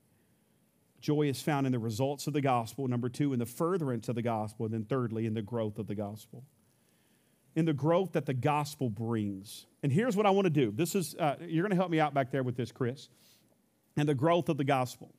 joy 1.04 1.28
is 1.28 1.40
found 1.42 1.68
in 1.68 1.72
the 1.72 1.78
results 1.80 2.26
of 2.26 2.34
the 2.34 2.42
gospel. 2.42 2.88
Number 2.88 3.10
two, 3.10 3.34
in 3.34 3.38
the 3.38 3.46
furtherance 3.46 4.10
of 4.10 4.16
the 4.16 4.24
gospel. 4.24 4.66
And 4.66 4.74
then, 4.74 4.86
thirdly, 4.86 5.28
in 5.28 5.36
the 5.36 5.44
growth 5.44 5.78
of 5.78 5.86
the 5.86 5.94
gospel 5.94 6.44
in 7.56 7.66
the 7.66 7.74
growth 7.74 8.14
that 8.14 8.26
the 8.26 8.34
gospel 8.34 8.90
brings. 8.90 9.66
And 9.84 9.92
here's 9.92 10.16
what 10.16 10.26
I 10.26 10.32
want 10.32 10.46
to 10.46 10.50
do. 10.50 10.72
This 10.72 10.96
is, 10.96 11.16
uh, 11.16 11.36
you're 11.42 11.64
going 11.64 11.72
to 11.72 11.76
help 11.76 11.92
me 11.92 12.00
out 12.00 12.14
back 12.14 12.32
there 12.32 12.44
with 12.44 12.56
this, 12.56 12.72
Chris, 12.72 13.10
and 13.96 14.10
the 14.10 14.16
growth 14.16 14.50
of 14.50 14.58
the 14.58 14.64
gospel. 14.64 15.14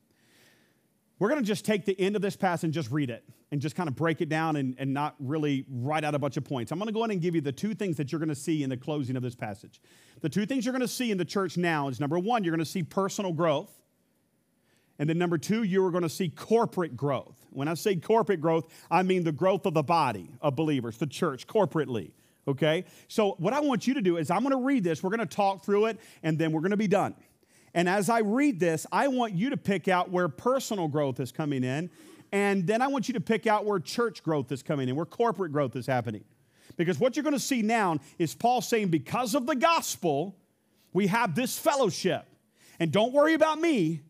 We're 1.21 1.29
going 1.29 1.41
to 1.41 1.47
just 1.47 1.65
take 1.65 1.85
the 1.85 1.99
end 2.01 2.17
of 2.17 2.23
this 2.23 2.37
passage 2.37 2.65
and 2.65 2.73
just 2.73 2.91
read 2.91 3.09
it 3.09 3.23
and 3.53 3.61
just 3.61 3.77
kind 3.77 3.89
of 3.89 3.95
break 3.95 4.21
it 4.21 4.29
down 4.29 4.57
and, 4.57 4.75
and 4.79 4.93
not 4.93 5.15
really 5.21 5.65
write 5.71 6.03
out 6.03 6.17
a 6.17 6.19
bunch 6.19 6.37
of 6.37 6.45
points. 6.45 6.73
I'm 6.73 6.79
going 6.79 6.89
to 6.89 6.93
go 6.93 7.01
ahead 7.01 7.13
and 7.13 7.21
give 7.21 7.37
you 7.37 7.41
the 7.41 7.53
two 7.53 7.73
things 7.73 7.97
that 7.99 8.11
you're 8.11 8.19
going 8.19 8.31
to 8.31 8.35
see 8.35 8.65
in 8.65 8.71
the 8.71 8.77
closing 8.77 9.15
of 9.15 9.23
this 9.23 9.37
passage. 9.37 9.81
The 10.23 10.29
two 10.29 10.45
things 10.45 10.67
you're 10.67 10.73
going 10.73 10.83
to 10.83 10.89
see 10.89 11.13
in 11.13 11.19
the 11.19 11.25
church 11.25 11.57
now 11.57 11.87
is 11.87 12.01
number 12.01 12.19
one, 12.19 12.43
you're 12.43 12.51
going 12.51 12.65
to 12.65 12.71
see 12.71 12.83
personal 12.83 13.33
growth. 13.33 13.71
And 14.99 15.09
then 15.09 15.19
number 15.19 15.39
two, 15.39 15.65
you 15.65 15.85
are 15.85 15.91
going 15.91 16.03
to 16.03 16.09
see 16.09 16.29
corporate 16.29 16.97
growth. 16.97 17.47
When 17.51 17.69
I 17.69 17.75
say 17.75 17.97
corporate 17.97 18.41
growth, 18.41 18.67
I 18.91 19.03
mean 19.03 19.25
the 19.25 19.33
growth 19.33 19.67
of 19.67 19.75
the 19.75 19.83
body 19.83 20.31
of 20.41 20.55
believers, 20.55 20.99
the 20.99 21.07
church, 21.07 21.47
corporately 21.47 22.13
okay? 22.47 22.85
So, 23.09 23.35
what 23.39 23.53
I 23.53 23.61
want 23.61 23.87
you 23.87 23.95
to 23.95 24.03
do 24.03 24.17
is 24.17 24.31
I'm 24.31 24.43
gonna 24.43 24.57
read 24.57 24.85
this, 24.85 25.03
we're 25.03 25.11
gonna 25.11 25.27
talk 25.27 25.65
through 25.65 25.87
it, 25.87 25.99
and 26.23 26.39
then 26.39 26.53
we're 26.53 26.61
gonna 26.61 26.77
be 26.77 26.89
done. 26.89 27.15
And 27.75 27.89
as 27.89 28.09
I 28.09 28.21
read 28.21 28.61
this, 28.61 28.87
I 28.93 29.09
want 29.09 29.35
you 29.35 29.51
to 29.51 29.57
pick 29.57 29.89
out 29.89 30.11
where 30.11 30.29
personal 30.29 30.89
growth 30.89 31.19
is 31.21 31.33
coming 31.33 31.65
in, 31.65 31.91
and 32.33 32.67
then 32.67 32.83
I 32.83 32.89
want 32.89 33.09
you 33.09 33.15
to 33.15 33.21
pick 33.21 33.47
out 33.47 33.65
where 33.65 33.81
church 33.81 34.23
growth 34.23 34.53
is 34.53 34.63
coming 34.63 34.89
in, 34.89 34.97
where 34.97 35.07
corporate 35.07 35.53
growth 35.53 35.77
is 35.77 35.87
happening. 35.87 36.25
Because 36.77 36.99
what 36.99 37.17
you're 37.17 37.25
gonna 37.25 37.39
see 37.39 37.63
now 37.63 37.99
is 38.19 38.35
Paul 38.35 38.61
saying, 38.61 38.89
because 38.89 39.35
of 39.35 39.47
the 39.47 39.57
gospel, 39.57 40.37
we 40.93 41.09
have 41.09 41.35
this 41.35 41.59
fellowship. 41.59 42.27
And 42.79 42.91
don't 42.91 43.13
worry 43.13 43.35
about 43.35 43.61
me, 43.61 44.03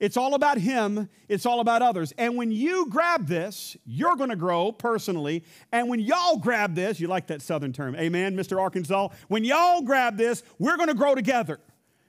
it's 0.00 0.16
all 0.16 0.34
about 0.34 0.58
Him, 0.58 1.08
it's 1.28 1.46
all 1.46 1.60
about 1.60 1.82
others. 1.82 2.12
And 2.18 2.36
when 2.36 2.50
you 2.50 2.86
grab 2.88 3.26
this, 3.26 3.76
you're 3.84 4.16
going 4.16 4.30
to 4.30 4.36
grow 4.36 4.72
personally. 4.72 5.44
And 5.70 5.88
when 5.88 6.00
y'all 6.00 6.38
grab 6.38 6.74
this, 6.74 6.98
you 6.98 7.06
like 7.06 7.28
that 7.28 7.42
southern 7.42 7.72
term, 7.72 7.94
amen, 7.94 8.36
Mr. 8.36 8.58
Arkansas? 8.58 9.08
When 9.28 9.44
y'all 9.44 9.82
grab 9.82 10.16
this, 10.16 10.42
we're 10.58 10.76
going 10.76 10.88
to 10.88 10.94
grow 10.94 11.14
together. 11.14 11.60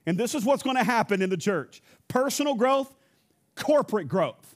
And 0.06 0.18
this 0.18 0.34
is 0.34 0.46
what's 0.46 0.64
going 0.64 0.78
to 0.78 0.84
happen 0.84 1.22
in 1.22 1.30
the 1.30 1.38
church 1.38 1.82
personal 2.08 2.56
growth, 2.56 2.96
corporate 3.56 4.08
growth 4.08 4.56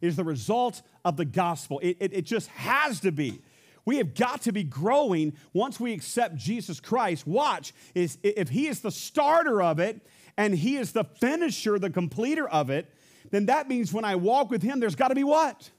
is 0.00 0.16
the 0.16 0.24
result 0.24 0.82
of 1.04 1.16
the 1.16 1.24
gospel. 1.24 1.78
It, 1.78 1.96
it, 2.00 2.12
it 2.12 2.22
just 2.22 2.48
has 2.48 3.00
to 3.00 3.12
be. 3.12 3.40
We 3.84 3.96
have 3.96 4.14
got 4.14 4.42
to 4.42 4.52
be 4.52 4.62
growing 4.62 5.32
once 5.52 5.80
we 5.80 5.92
accept 5.92 6.36
Jesus 6.36 6.80
Christ. 6.80 7.26
Watch, 7.26 7.72
is 7.94 8.18
if 8.22 8.48
He 8.48 8.66
is 8.66 8.80
the 8.80 8.90
starter 8.90 9.62
of 9.62 9.78
it, 9.78 10.00
and 10.36 10.54
He 10.54 10.76
is 10.76 10.92
the 10.92 11.04
finisher, 11.04 11.78
the 11.78 11.90
completer 11.90 12.48
of 12.48 12.70
it, 12.70 12.92
then 13.30 13.46
that 13.46 13.68
means 13.68 13.92
when 13.92 14.04
I 14.04 14.16
walk 14.16 14.50
with 14.50 14.62
Him, 14.62 14.80
there's 14.80 14.94
got 14.94 15.08
to 15.08 15.14
be 15.14 15.24
what? 15.24 15.70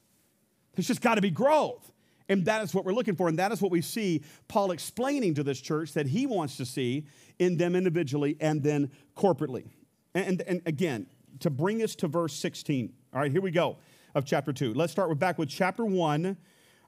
There's 0.75 0.87
just 0.87 1.01
got 1.01 1.15
to 1.15 1.21
be 1.21 1.29
growth. 1.29 1.91
And 2.29 2.45
that 2.45 2.63
is 2.63 2.73
what 2.73 2.85
we're 2.85 2.93
looking 2.93 3.15
for. 3.15 3.27
And 3.27 3.37
that 3.39 3.51
is 3.51 3.61
what 3.61 3.71
we 3.71 3.81
see 3.81 4.23
Paul 4.47 4.71
explaining 4.71 5.35
to 5.35 5.43
this 5.43 5.59
church 5.59 5.93
that 5.93 6.07
he 6.07 6.25
wants 6.25 6.57
to 6.57 6.65
see 6.65 7.05
in 7.37 7.57
them 7.57 7.75
individually 7.75 8.37
and 8.39 8.63
then 8.63 8.91
corporately. 9.15 9.67
And, 10.15 10.41
and 10.41 10.61
again, 10.65 11.07
to 11.39 11.49
bring 11.49 11.83
us 11.83 11.95
to 11.95 12.07
verse 12.07 12.33
16. 12.33 12.93
All 13.13 13.21
right, 13.21 13.31
here 13.31 13.41
we 13.41 13.51
go 13.51 13.77
of 14.15 14.25
chapter 14.25 14.53
2. 14.53 14.73
Let's 14.73 14.91
start 14.91 15.09
with 15.09 15.19
back 15.19 15.37
with 15.37 15.49
chapter 15.49 15.85
1. 15.85 16.37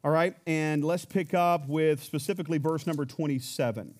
All 0.03 0.11
right, 0.11 0.35
and 0.45 0.83
let's 0.83 1.03
pick 1.03 1.33
up 1.33 1.67
with 1.67 2.03
specifically 2.03 2.59
verse 2.59 2.85
number 2.85 3.05
27. 3.05 3.95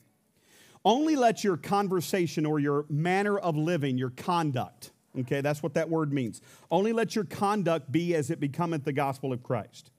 Only 0.86 1.16
let 1.16 1.44
your 1.44 1.58
conversation 1.58 2.46
or 2.46 2.60
your 2.60 2.86
manner 2.90 3.40
of 3.40 3.58
living, 3.58 3.98
your 3.98 4.12
conduct, 4.12 4.92
okay, 5.20 5.42
that's 5.42 5.64
what 5.64 5.74
that 5.74 5.90
word 5.90 6.14
means. 6.14 6.42
Only 6.70 6.94
let 6.94 7.16
your 7.16 7.26
conduct 7.26 7.92
be 7.92 8.14
as 8.14 8.30
it 8.30 8.40
becometh 8.40 8.84
the 8.84 8.94
gospel 8.94 9.34
of 9.34 9.42
Christ. 9.42 9.90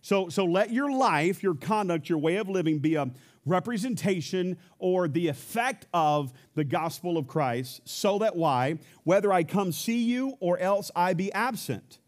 So, 0.00 0.28
so 0.28 0.44
let 0.44 0.72
your 0.72 0.92
life, 0.92 1.42
your 1.42 1.54
conduct, 1.54 2.08
your 2.08 2.18
way 2.18 2.36
of 2.36 2.48
living 2.48 2.78
be 2.78 2.94
a 2.94 3.10
representation 3.44 4.56
or 4.78 5.08
the 5.08 5.26
effect 5.28 5.86
of 5.92 6.32
the 6.54 6.64
gospel 6.64 7.18
of 7.18 7.26
Christ, 7.26 7.80
so 7.84 8.18
that 8.20 8.36
why? 8.36 8.78
Whether 9.02 9.32
I 9.32 9.42
come 9.42 9.72
see 9.72 10.02
you 10.04 10.36
or 10.38 10.58
else 10.58 10.90
I 10.94 11.14
be 11.14 11.32
absent. 11.32 11.98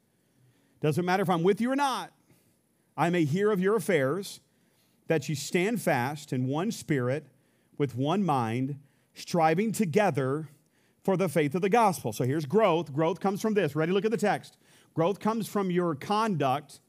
Doesn't 0.81 1.05
matter 1.05 1.23
if 1.23 1.31
I'm 1.31 1.43
with 1.43 1.61
you 1.61 1.73
or 1.73 1.77
not. 1.77 2.12
I 2.97 3.11
may 3.11 3.25
hear 3.25 3.51
of 3.51 3.61
your 3.61 3.75
affairs, 3.75 4.41
that 5.09 5.29
you 5.29 5.35
stand 5.35 5.83
fast 5.83 6.33
in 6.33 6.47
one 6.47 6.71
spirit 6.71 7.27
with 7.79 7.95
one 7.97 8.25
mind, 8.25 8.79
striving 9.14 9.72
together 9.72 10.49
for 11.03 11.16
the 11.16 11.29
faith 11.29 11.55
of 11.55 11.62
the 11.62 11.68
gospel. 11.68 12.12
So 12.12 12.25
here's 12.25 12.47
growth. 12.47 12.93
Growth 12.93 13.20
comes 13.20 13.41
from 13.41 13.55
this. 13.55 13.77
Ready? 13.77 13.93
Look 13.93 14.05
at 14.05 14.11
the 14.11 14.16
text. 14.16 14.57
Growth 14.95 15.20
comes 15.20 15.49
from 15.49 15.70
your 15.70 15.95
conduct 15.95 16.81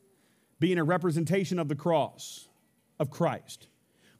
being 0.59 0.77
a 0.77 0.83
representation 0.83 1.59
of 1.59 1.67
the 1.67 1.75
cross 1.75 2.47
of 2.99 3.09
Christ. 3.09 3.67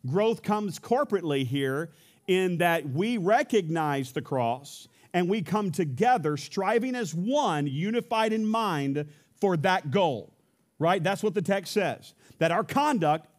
Growth 0.05 0.43
comes 0.43 0.80
corporately 0.80 1.45
here 1.45 1.91
in 2.28 2.57
that 2.57 2.89
we 2.89 3.18
recognize 3.18 4.11
the 4.11 4.22
cross 4.22 4.88
and 5.13 5.30
we 5.30 5.41
come 5.41 5.72
together 5.72 6.36
striving 6.36 6.95
as 6.95 7.13
one, 7.13 7.68
unified 7.68 8.34
in 8.34 8.45
mind 8.45 9.07
for 9.39 9.55
that 9.57 9.91
goal, 9.91 10.34
right? 10.78 11.01
That's 11.01 11.24
what 11.24 11.34
the 11.34 11.41
text 11.41 11.72
says. 11.72 12.13
That 12.39 12.51
our 12.51 12.63
conduct 12.63 13.30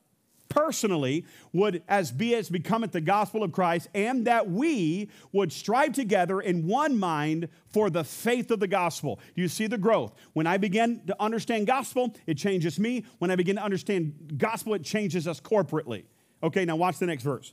personally 0.48 1.24
would 1.52 1.82
as 1.88 2.10
be 2.10 2.34
as 2.34 2.48
becometh 2.48 2.92
the 2.92 3.00
gospel 3.00 3.42
of 3.42 3.52
Christ, 3.52 3.88
and 3.94 4.26
that 4.26 4.50
we 4.50 5.10
would 5.32 5.52
strive 5.52 5.92
together 5.92 6.40
in 6.40 6.66
one 6.66 6.98
mind 6.98 7.48
for 7.68 7.90
the 7.90 8.04
faith 8.04 8.50
of 8.50 8.60
the 8.60 8.68
gospel. 8.68 9.20
Do 9.34 9.42
you 9.42 9.48
see 9.48 9.66
the 9.66 9.78
growth. 9.78 10.14
When 10.32 10.46
I 10.46 10.56
begin 10.56 11.02
to 11.06 11.16
understand 11.20 11.66
gospel, 11.66 12.14
it 12.26 12.34
changes 12.34 12.78
me. 12.78 13.04
When 13.18 13.30
I 13.30 13.36
begin 13.36 13.56
to 13.56 13.62
understand 13.62 14.34
gospel, 14.38 14.74
it 14.74 14.84
changes 14.84 15.26
us 15.28 15.40
corporately. 15.40 16.04
Okay, 16.42 16.64
now 16.64 16.76
watch 16.76 16.98
the 16.98 17.06
next 17.06 17.22
verse. 17.22 17.52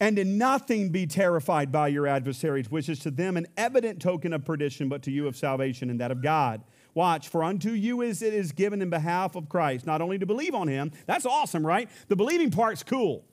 And 0.00 0.18
in 0.18 0.36
nothing 0.36 0.90
be 0.90 1.06
terrified 1.06 1.70
by 1.70 1.88
your 1.88 2.08
adversaries, 2.08 2.70
which 2.70 2.88
is 2.88 2.98
to 3.00 3.10
them 3.10 3.36
an 3.36 3.46
evident 3.56 4.02
token 4.02 4.32
of 4.32 4.44
perdition, 4.44 4.88
but 4.88 5.02
to 5.02 5.12
you 5.12 5.28
of 5.28 5.36
salvation 5.36 5.90
and 5.90 6.00
that 6.00 6.10
of 6.10 6.22
God. 6.22 6.62
Watch, 6.94 7.28
for 7.28 7.42
unto 7.42 7.70
you 7.70 8.02
is 8.02 8.20
it 8.20 8.34
is 8.34 8.52
given 8.52 8.82
in 8.82 8.90
behalf 8.90 9.34
of 9.34 9.48
Christ, 9.48 9.86
not 9.86 10.02
only 10.02 10.18
to 10.18 10.26
believe 10.26 10.54
on 10.54 10.68
him. 10.68 10.92
That's 11.06 11.24
awesome, 11.24 11.66
right? 11.66 11.88
The 12.08 12.16
believing 12.16 12.50
part's 12.50 12.82
cool. 12.82 13.24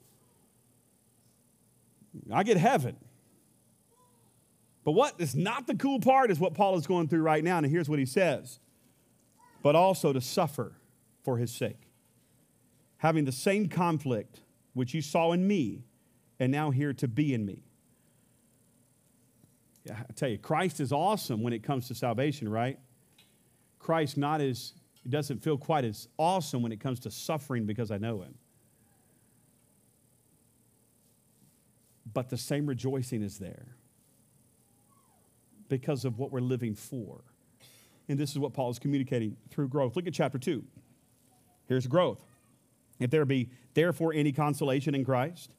I 2.32 2.42
get 2.42 2.56
heaven. 2.56 2.96
But 4.84 4.92
what 4.92 5.14
is 5.18 5.34
not 5.34 5.66
the 5.66 5.74
cool 5.74 6.00
part 6.00 6.30
is 6.30 6.40
what 6.40 6.54
Paul 6.54 6.76
is 6.76 6.86
going 6.86 7.08
through 7.08 7.22
right 7.22 7.44
now. 7.44 7.58
And 7.58 7.66
here's 7.66 7.88
what 7.88 7.98
he 7.98 8.06
says 8.06 8.60
but 9.62 9.76
also 9.76 10.12
to 10.12 10.20
suffer 10.20 10.72
for 11.22 11.36
his 11.36 11.52
sake, 11.52 11.90
having 12.96 13.26
the 13.26 13.32
same 13.32 13.68
conflict 13.68 14.40
which 14.72 14.94
you 14.94 15.02
saw 15.02 15.32
in 15.32 15.46
me, 15.46 15.84
and 16.38 16.50
now 16.50 16.70
here 16.70 16.94
to 16.94 17.06
be 17.06 17.34
in 17.34 17.44
me. 17.44 17.62
I 19.90 20.12
tell 20.14 20.28
you, 20.28 20.38
Christ 20.38 20.80
is 20.80 20.92
awesome 20.92 21.42
when 21.42 21.52
it 21.52 21.62
comes 21.62 21.88
to 21.88 21.94
salvation, 21.94 22.48
right? 22.48 22.78
Christ 23.80 24.16
not 24.16 24.40
as, 24.40 24.74
it 25.04 25.10
doesn't 25.10 25.42
feel 25.42 25.58
quite 25.58 25.84
as 25.84 26.06
awesome 26.18 26.62
when 26.62 26.70
it 26.70 26.78
comes 26.78 27.00
to 27.00 27.10
suffering 27.10 27.66
because 27.66 27.90
I 27.90 27.98
know 27.98 28.20
him. 28.20 28.34
But 32.12 32.28
the 32.28 32.36
same 32.36 32.66
rejoicing 32.66 33.22
is 33.22 33.38
there 33.38 33.74
because 35.68 36.04
of 36.04 36.18
what 36.18 36.30
we're 36.30 36.40
living 36.40 36.74
for. 36.74 37.22
And 38.08 38.18
this 38.18 38.30
is 38.30 38.38
what 38.38 38.52
Paul 38.52 38.70
is 38.70 38.78
communicating 38.78 39.36
through 39.50 39.68
growth. 39.68 39.96
Look 39.96 40.06
at 40.06 40.12
chapter 40.12 40.38
2. 40.38 40.62
Here's 41.66 41.86
growth. 41.86 42.24
If 42.98 43.10
there 43.10 43.24
be 43.24 43.48
therefore 43.74 44.12
any 44.12 44.32
consolation 44.32 44.94
in 44.94 45.04
Christ, 45.04 45.50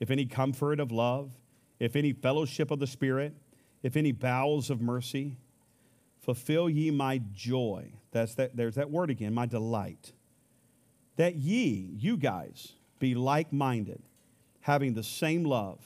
if 0.00 0.10
any 0.10 0.26
comfort 0.26 0.80
of 0.80 0.90
love, 0.90 1.32
if 1.78 1.96
any 1.96 2.12
fellowship 2.12 2.70
of 2.70 2.80
the 2.80 2.86
Spirit, 2.86 3.34
if 3.82 3.96
any 3.96 4.12
bowels 4.12 4.68
of 4.68 4.80
mercy, 4.80 5.38
fulfill 6.22 6.70
ye 6.70 6.90
my 6.90 7.20
joy. 7.32 7.92
That's 8.12 8.34
that, 8.36 8.56
there's 8.56 8.76
that 8.76 8.90
word 8.90 9.10
again, 9.10 9.34
my 9.34 9.46
delight. 9.46 10.12
That 11.16 11.36
ye, 11.36 11.90
you 11.98 12.16
guys, 12.16 12.72
be 12.98 13.14
like 13.14 13.52
minded, 13.52 14.02
having 14.60 14.94
the 14.94 15.02
same 15.02 15.44
love, 15.44 15.78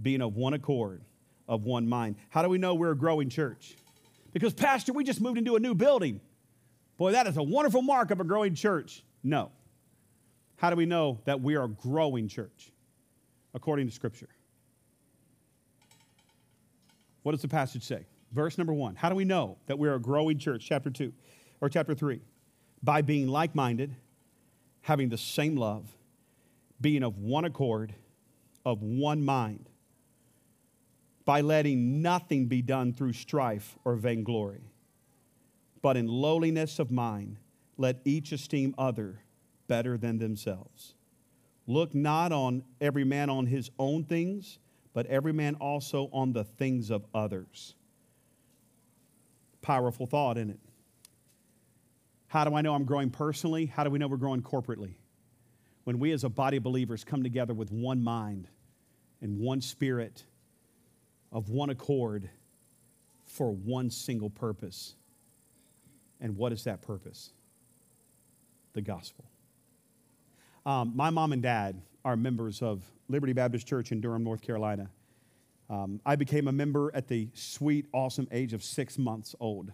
being 0.00 0.22
of 0.22 0.36
one 0.36 0.54
accord, 0.54 1.02
of 1.48 1.64
one 1.64 1.88
mind. 1.88 2.16
How 2.30 2.42
do 2.42 2.48
we 2.48 2.58
know 2.58 2.74
we're 2.74 2.92
a 2.92 2.96
growing 2.96 3.28
church? 3.28 3.76
Because, 4.32 4.54
Pastor, 4.54 4.92
we 4.92 5.04
just 5.04 5.20
moved 5.20 5.36
into 5.36 5.56
a 5.56 5.60
new 5.60 5.74
building. 5.74 6.20
Boy, 6.96 7.12
that 7.12 7.26
is 7.26 7.36
a 7.36 7.42
wonderful 7.42 7.82
mark 7.82 8.10
of 8.10 8.20
a 8.20 8.24
growing 8.24 8.54
church. 8.54 9.02
No. 9.24 9.50
How 10.56 10.70
do 10.70 10.76
we 10.76 10.86
know 10.86 11.18
that 11.24 11.40
we 11.40 11.56
are 11.56 11.64
a 11.64 11.68
growing 11.68 12.28
church? 12.28 12.70
According 13.54 13.88
to 13.88 13.92
Scripture. 13.92 14.28
What 17.22 17.32
does 17.32 17.42
the 17.42 17.48
passage 17.48 17.82
say? 17.82 18.04
Verse 18.32 18.58
number 18.58 18.72
one. 18.72 18.94
How 18.94 19.08
do 19.08 19.14
we 19.14 19.24
know 19.24 19.58
that 19.66 19.78
we're 19.78 19.94
a 19.94 20.00
growing 20.00 20.38
church? 20.38 20.64
Chapter 20.66 20.90
two 20.90 21.12
or 21.60 21.68
chapter 21.68 21.94
three. 21.94 22.20
By 22.82 23.02
being 23.02 23.28
like 23.28 23.54
minded, 23.54 23.94
having 24.82 25.08
the 25.08 25.18
same 25.18 25.56
love, 25.56 25.86
being 26.80 27.02
of 27.02 27.18
one 27.18 27.44
accord, 27.44 27.94
of 28.64 28.82
one 28.82 29.22
mind, 29.22 29.68
by 31.24 31.42
letting 31.42 32.00
nothing 32.00 32.46
be 32.46 32.62
done 32.62 32.92
through 32.92 33.12
strife 33.12 33.76
or 33.84 33.96
vainglory, 33.96 34.72
but 35.82 35.96
in 35.96 36.06
lowliness 36.06 36.78
of 36.78 36.90
mind, 36.90 37.36
let 37.76 38.00
each 38.04 38.32
esteem 38.32 38.74
other 38.78 39.20
better 39.66 39.98
than 39.98 40.18
themselves. 40.18 40.94
Look 41.66 41.94
not 41.94 42.32
on 42.32 42.64
every 42.80 43.04
man 43.04 43.28
on 43.28 43.46
his 43.46 43.70
own 43.78 44.04
things, 44.04 44.58
but 44.92 45.06
every 45.06 45.32
man 45.32 45.54
also 45.56 46.08
on 46.12 46.32
the 46.32 46.44
things 46.44 46.90
of 46.90 47.04
others 47.14 47.74
powerful 49.62 50.06
thought 50.06 50.38
in 50.38 50.50
it. 50.50 50.58
How 52.28 52.44
do 52.44 52.54
I 52.54 52.60
know 52.60 52.74
I'm 52.74 52.84
growing 52.84 53.10
personally? 53.10 53.66
How 53.66 53.84
do 53.84 53.90
we 53.90 53.98
know 53.98 54.06
we're 54.06 54.16
growing 54.16 54.42
corporately? 54.42 54.94
When 55.84 55.98
we 55.98 56.12
as 56.12 56.24
a 56.24 56.28
body 56.28 56.58
of 56.58 56.62
believers 56.62 57.02
come 57.02 57.22
together 57.22 57.54
with 57.54 57.72
one 57.72 58.02
mind 58.02 58.46
and 59.20 59.38
one 59.40 59.60
spirit 59.60 60.24
of 61.32 61.50
one 61.50 61.70
accord 61.70 62.28
for 63.24 63.52
one 63.52 63.90
single 63.90 64.30
purpose. 64.30 64.94
And 66.20 66.36
what 66.36 66.52
is 66.52 66.64
that 66.64 66.82
purpose? 66.82 67.30
The 68.72 68.82
gospel. 68.82 69.24
Um, 70.66 70.92
my 70.94 71.10
mom 71.10 71.32
and 71.32 71.42
dad 71.42 71.80
are 72.04 72.16
members 72.16 72.62
of 72.62 72.82
Liberty 73.08 73.32
Baptist 73.32 73.66
Church 73.66 73.92
in 73.92 74.00
Durham, 74.00 74.24
North 74.24 74.42
Carolina. 74.42 74.90
Um, 75.70 76.00
I 76.04 76.16
became 76.16 76.48
a 76.48 76.52
member 76.52 76.90
at 76.94 77.06
the 77.06 77.28
sweet, 77.32 77.86
awesome 77.92 78.26
age 78.32 78.52
of 78.52 78.64
six 78.64 78.98
months 78.98 79.36
old. 79.38 79.72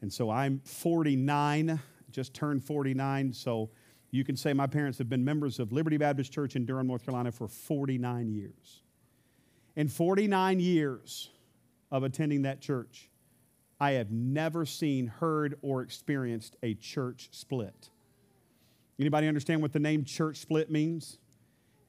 And 0.00 0.12
so 0.12 0.30
I'm 0.30 0.60
49, 0.64 1.80
just 2.12 2.32
turned 2.32 2.62
49. 2.64 3.32
So 3.32 3.70
you 4.12 4.22
can 4.22 4.36
say 4.36 4.52
my 4.52 4.68
parents 4.68 4.96
have 4.98 5.08
been 5.08 5.24
members 5.24 5.58
of 5.58 5.72
Liberty 5.72 5.96
Baptist 5.96 6.32
Church 6.32 6.54
in 6.54 6.64
Durham, 6.64 6.86
North 6.86 7.04
Carolina 7.04 7.32
for 7.32 7.48
49 7.48 8.30
years. 8.30 8.82
In 9.74 9.88
49 9.88 10.60
years 10.60 11.30
of 11.90 12.04
attending 12.04 12.42
that 12.42 12.60
church, 12.60 13.10
I 13.80 13.92
have 13.92 14.12
never 14.12 14.64
seen, 14.64 15.08
heard, 15.08 15.58
or 15.62 15.82
experienced 15.82 16.54
a 16.62 16.74
church 16.74 17.30
split. 17.32 17.90
Anybody 19.00 19.26
understand 19.26 19.60
what 19.60 19.72
the 19.72 19.80
name 19.80 20.04
church 20.04 20.36
split 20.36 20.70
means? 20.70 21.18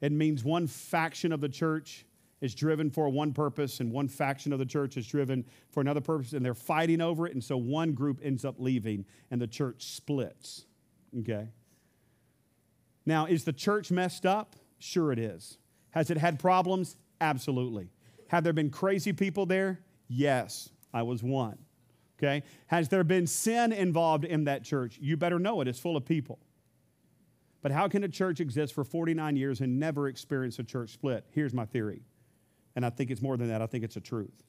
It 0.00 0.10
means 0.10 0.42
one 0.42 0.66
faction 0.66 1.30
of 1.30 1.40
the 1.40 1.48
church 1.48 2.04
is 2.40 2.54
driven 2.54 2.90
for 2.90 3.08
one 3.08 3.32
purpose 3.32 3.80
and 3.80 3.90
one 3.90 4.08
faction 4.08 4.52
of 4.52 4.58
the 4.58 4.66
church 4.66 4.96
is 4.96 5.06
driven 5.06 5.44
for 5.70 5.80
another 5.80 6.00
purpose 6.00 6.32
and 6.32 6.44
they're 6.44 6.54
fighting 6.54 7.00
over 7.00 7.26
it 7.26 7.32
and 7.32 7.42
so 7.42 7.56
one 7.56 7.92
group 7.92 8.20
ends 8.22 8.44
up 8.44 8.56
leaving 8.58 9.04
and 9.30 9.40
the 9.40 9.46
church 9.46 9.84
splits 9.84 10.66
okay? 11.20 11.48
Now 13.06 13.26
is 13.26 13.44
the 13.44 13.52
church 13.52 13.90
messed 13.90 14.26
up? 14.26 14.56
Sure 14.78 15.12
it 15.12 15.18
is. 15.18 15.58
Has 15.90 16.10
it 16.10 16.18
had 16.18 16.38
problems? 16.38 16.96
Absolutely. 17.20 17.88
Have 18.28 18.44
there 18.44 18.52
been 18.52 18.70
crazy 18.70 19.12
people 19.12 19.46
there? 19.46 19.80
Yes 20.08 20.70
i 20.92 21.02
was 21.02 21.22
one 21.22 21.58
okay? 22.18 22.42
Has 22.68 22.88
there 22.88 23.04
been 23.04 23.26
sin 23.26 23.72
involved 23.72 24.24
in 24.24 24.44
that 24.44 24.64
church? 24.64 24.98
You 25.00 25.16
better 25.16 25.38
know 25.38 25.60
it 25.60 25.68
it's 25.68 25.78
full 25.78 25.96
of 25.96 26.04
people. 26.04 26.38
But 27.62 27.72
how 27.72 27.88
can 27.88 28.04
a 28.04 28.08
church 28.08 28.40
exist 28.40 28.74
for 28.74 28.84
49 28.84 29.36
years 29.36 29.60
and 29.60 29.78
never 29.78 30.08
experience 30.08 30.58
a 30.58 30.64
church 30.64 30.90
split? 30.90 31.24
Here's 31.30 31.52
my 31.52 31.66
theory 31.66 32.02
and 32.76 32.84
I 32.84 32.90
think 32.90 33.10
it's 33.10 33.22
more 33.22 33.36
than 33.36 33.48
that, 33.48 33.62
I 33.62 33.66
think 33.66 33.82
it's 33.82 33.96
a 33.96 34.00
truth. 34.00 34.44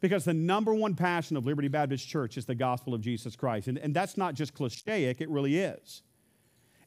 Because 0.00 0.24
the 0.24 0.34
number 0.34 0.74
one 0.74 0.94
passion 0.94 1.36
of 1.36 1.46
Liberty 1.46 1.68
Baptist 1.68 2.08
Church 2.08 2.36
is 2.36 2.44
the 2.44 2.54
gospel 2.54 2.92
of 2.92 3.00
Jesus 3.00 3.36
Christ. 3.36 3.68
And, 3.68 3.78
and 3.78 3.94
that's 3.94 4.16
not 4.16 4.34
just 4.34 4.54
clichéic, 4.54 5.20
it 5.20 5.28
really 5.30 5.58
is. 5.58 6.02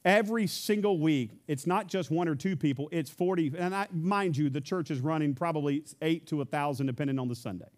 Every 0.04 0.48
single 0.48 1.00
week, 1.00 1.32
it's 1.48 1.66
not 1.66 1.88
just 1.88 2.12
one 2.12 2.28
or 2.28 2.36
two 2.36 2.58
people, 2.58 2.90
it's 2.92 3.10
40. 3.10 3.54
And 3.58 3.74
I, 3.74 3.88
mind 3.92 4.36
you, 4.36 4.50
the 4.50 4.60
church 4.60 4.92
is 4.92 5.00
running 5.00 5.34
probably 5.34 5.86
eight 6.02 6.28
to 6.28 6.36
a 6.36 6.38
1,000, 6.40 6.86
depending 6.88 7.20
on 7.20 7.30
the 7.30 7.36
Sunday. 7.36 7.70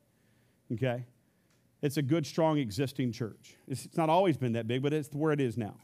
Okay? 0.74 1.06
It's 1.84 1.98
a 1.98 2.02
good, 2.02 2.26
strong, 2.26 2.58
existing 2.58 3.12
church. 3.12 3.56
It's, 3.68 3.86
it's 3.86 3.98
not 3.98 4.10
always 4.10 4.38
been 4.38 4.54
that 4.54 4.68
big, 4.68 4.82
but 4.82 4.92
it's 4.92 5.10
where 5.14 5.34
it 5.34 5.42
is 5.42 5.56
now. 5.56 5.76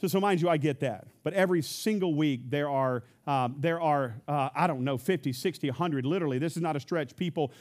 So, 0.00 0.06
so 0.06 0.20
mind 0.20 0.40
you, 0.40 0.48
I 0.48 0.56
get 0.58 0.80
that. 0.80 1.08
But 1.24 1.34
every 1.34 1.60
single 1.60 2.14
week, 2.14 2.48
there 2.48 2.70
are, 2.70 3.02
um, 3.26 3.56
there 3.58 3.80
are 3.80 4.14
uh, 4.28 4.48
I 4.54 4.68
don't 4.68 4.84
know, 4.84 4.96
50, 4.96 5.32
60, 5.32 5.70
100, 5.70 6.06
literally, 6.06 6.38
this 6.38 6.56
is 6.56 6.62
not 6.62 6.76
a 6.76 6.80
stretch, 6.80 7.16
people 7.16 7.52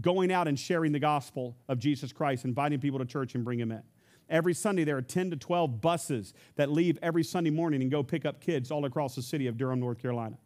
going 0.00 0.30
out 0.30 0.46
and 0.46 0.58
sharing 0.58 0.92
the 0.92 0.98
gospel 0.98 1.56
of 1.68 1.78
Jesus 1.78 2.12
Christ, 2.12 2.44
inviting 2.44 2.80
people 2.80 2.98
to 2.98 3.06
church 3.06 3.34
and 3.34 3.44
bring 3.44 3.58
them 3.58 3.72
in. 3.72 3.82
Every 4.28 4.54
Sunday, 4.54 4.84
there 4.84 4.96
are 4.96 5.02
10 5.02 5.30
to 5.30 5.36
12 5.36 5.80
buses 5.80 6.34
that 6.56 6.70
leave 6.70 6.98
every 7.00 7.22
Sunday 7.22 7.50
morning 7.50 7.80
and 7.80 7.90
go 7.90 8.02
pick 8.02 8.26
up 8.26 8.40
kids 8.40 8.70
all 8.70 8.84
across 8.84 9.14
the 9.14 9.22
city 9.22 9.46
of 9.46 9.56
Durham, 9.56 9.80
North 9.80 9.98
Carolina. 9.98 10.36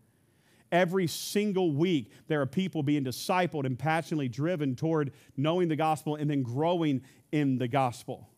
Every 0.71 1.09
single 1.09 1.73
week, 1.73 2.13
there 2.29 2.41
are 2.41 2.47
people 2.47 2.85
being 2.85 3.05
discipled 3.05 3.65
and 3.67 3.77
passionately 3.77 4.29
driven 4.29 4.77
toward 4.77 5.13
knowing 5.37 5.67
the 5.67 5.77
gospel 5.77 6.15
and 6.15 6.31
then 6.31 6.43
growing 6.43 7.03
in 7.33 7.59
the 7.59 7.67
gospel. 7.67 8.30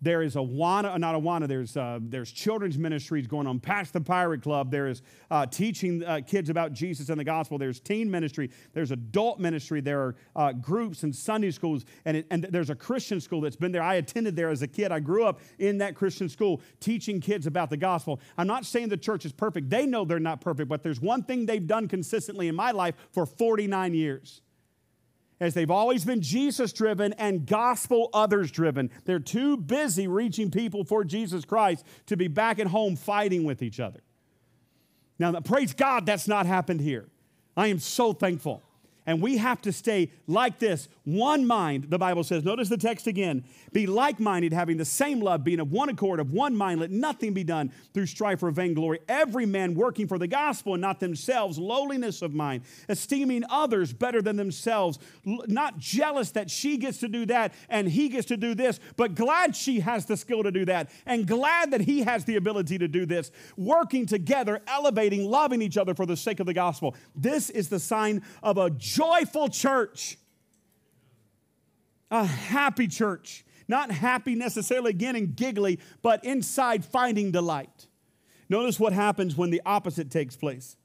There 0.00 0.22
is 0.22 0.36
Awana, 0.36 0.98
not 0.98 1.14
Awana, 1.14 1.48
there's, 1.48 1.76
uh, 1.76 1.98
there's 2.00 2.30
children's 2.30 2.78
ministries 2.78 3.26
going 3.26 3.46
on 3.46 3.58
Patch 3.58 3.90
the 3.90 4.00
Pirate 4.00 4.42
Club. 4.42 4.70
There 4.70 4.86
is 4.86 5.02
uh, 5.30 5.46
teaching 5.46 6.04
uh, 6.04 6.20
kids 6.26 6.50
about 6.50 6.72
Jesus 6.72 7.08
and 7.08 7.18
the 7.18 7.24
gospel. 7.24 7.58
There's 7.58 7.80
teen 7.80 8.10
ministry. 8.10 8.50
There's 8.72 8.92
adult 8.92 9.40
ministry. 9.40 9.80
There 9.80 10.00
are 10.00 10.16
uh, 10.36 10.52
groups 10.52 11.02
and 11.02 11.14
Sunday 11.14 11.50
schools. 11.50 11.84
And, 12.04 12.18
it, 12.18 12.26
and 12.30 12.44
there's 12.44 12.70
a 12.70 12.74
Christian 12.74 13.20
school 13.20 13.40
that's 13.40 13.56
been 13.56 13.72
there. 13.72 13.82
I 13.82 13.96
attended 13.96 14.36
there 14.36 14.50
as 14.50 14.62
a 14.62 14.68
kid. 14.68 14.92
I 14.92 15.00
grew 15.00 15.24
up 15.24 15.40
in 15.58 15.78
that 15.78 15.96
Christian 15.96 16.28
school 16.28 16.60
teaching 16.80 17.20
kids 17.20 17.46
about 17.46 17.70
the 17.70 17.76
gospel. 17.76 18.20
I'm 18.36 18.46
not 18.46 18.64
saying 18.66 18.90
the 18.90 18.96
church 18.96 19.24
is 19.24 19.32
perfect. 19.32 19.68
They 19.68 19.86
know 19.86 20.04
they're 20.04 20.20
not 20.20 20.40
perfect, 20.40 20.68
but 20.68 20.82
there's 20.82 21.00
one 21.00 21.24
thing 21.24 21.46
they've 21.46 21.66
done 21.66 21.88
consistently 21.88 22.48
in 22.48 22.54
my 22.54 22.70
life 22.70 22.94
for 23.10 23.26
49 23.26 23.94
years 23.94 24.42
as 25.40 25.54
they've 25.54 25.70
always 25.70 26.04
been 26.04 26.20
Jesus 26.20 26.72
driven 26.72 27.12
and 27.14 27.46
gospel 27.46 28.10
others 28.12 28.50
driven. 28.50 28.90
They're 29.04 29.18
too 29.18 29.56
busy 29.56 30.08
reaching 30.08 30.50
people 30.50 30.84
for 30.84 31.04
Jesus 31.04 31.44
Christ 31.44 31.84
to 32.06 32.16
be 32.16 32.28
back 32.28 32.58
at 32.58 32.66
home 32.66 32.96
fighting 32.96 33.44
with 33.44 33.62
each 33.62 33.80
other. 33.80 34.00
Now, 35.18 35.32
praise 35.40 35.72
God, 35.74 36.06
that's 36.06 36.28
not 36.28 36.46
happened 36.46 36.80
here. 36.80 37.08
I 37.56 37.68
am 37.68 37.78
so 37.78 38.12
thankful. 38.12 38.62
And 39.08 39.22
we 39.22 39.38
have 39.38 39.62
to 39.62 39.72
stay 39.72 40.12
like 40.26 40.58
this, 40.58 40.86
one 41.04 41.46
mind, 41.46 41.84
the 41.84 41.96
Bible 41.96 42.22
says. 42.22 42.44
Notice 42.44 42.68
the 42.68 42.76
text 42.76 43.06
again. 43.06 43.42
Be 43.72 43.86
like 43.86 44.20
minded, 44.20 44.52
having 44.52 44.76
the 44.76 44.84
same 44.84 45.20
love, 45.20 45.44
being 45.44 45.60
of 45.60 45.72
one 45.72 45.88
accord, 45.88 46.20
of 46.20 46.30
one 46.30 46.54
mind. 46.54 46.78
Let 46.78 46.90
nothing 46.90 47.32
be 47.32 47.42
done 47.42 47.72
through 47.94 48.04
strife 48.04 48.42
or 48.42 48.50
vainglory. 48.50 49.00
Every 49.08 49.46
man 49.46 49.74
working 49.74 50.06
for 50.06 50.18
the 50.18 50.26
gospel 50.26 50.74
and 50.74 50.82
not 50.82 51.00
themselves, 51.00 51.58
lowliness 51.58 52.20
of 52.20 52.34
mind, 52.34 52.64
esteeming 52.90 53.44
others 53.48 53.94
better 53.94 54.20
than 54.20 54.36
themselves, 54.36 54.98
not 55.24 55.78
jealous 55.78 56.32
that 56.32 56.50
she 56.50 56.76
gets 56.76 56.98
to 56.98 57.08
do 57.08 57.24
that 57.24 57.54
and 57.70 57.88
he 57.88 58.10
gets 58.10 58.26
to 58.26 58.36
do 58.36 58.54
this, 58.54 58.78
but 58.96 59.14
glad 59.14 59.56
she 59.56 59.80
has 59.80 60.04
the 60.04 60.18
skill 60.18 60.42
to 60.42 60.50
do 60.50 60.66
that 60.66 60.90
and 61.06 61.26
glad 61.26 61.70
that 61.70 61.80
he 61.80 62.02
has 62.02 62.26
the 62.26 62.36
ability 62.36 62.76
to 62.76 62.88
do 62.88 63.06
this. 63.06 63.30
Working 63.56 64.04
together, 64.04 64.60
elevating, 64.66 65.24
loving 65.24 65.62
each 65.62 65.78
other 65.78 65.94
for 65.94 66.04
the 66.04 66.14
sake 66.14 66.40
of 66.40 66.46
the 66.46 66.52
gospel. 66.52 66.94
This 67.16 67.48
is 67.48 67.70
the 67.70 67.80
sign 67.80 68.22
of 68.42 68.58
a 68.58 68.68
joyful 68.98 69.48
church, 69.48 70.18
a 72.10 72.24
happy 72.24 72.88
church. 72.88 73.44
Not 73.68 73.90
happy 73.90 74.34
necessarily 74.34 74.90
again 74.90 75.14
and 75.14 75.36
giggly, 75.36 75.78
but 76.02 76.24
inside 76.24 76.84
finding 76.84 77.30
delight. 77.30 77.86
Notice 78.48 78.80
what 78.80 78.94
happens 78.94 79.36
when 79.36 79.50
the 79.50 79.62
opposite 79.64 80.10
takes 80.10 80.36
place 80.36 80.76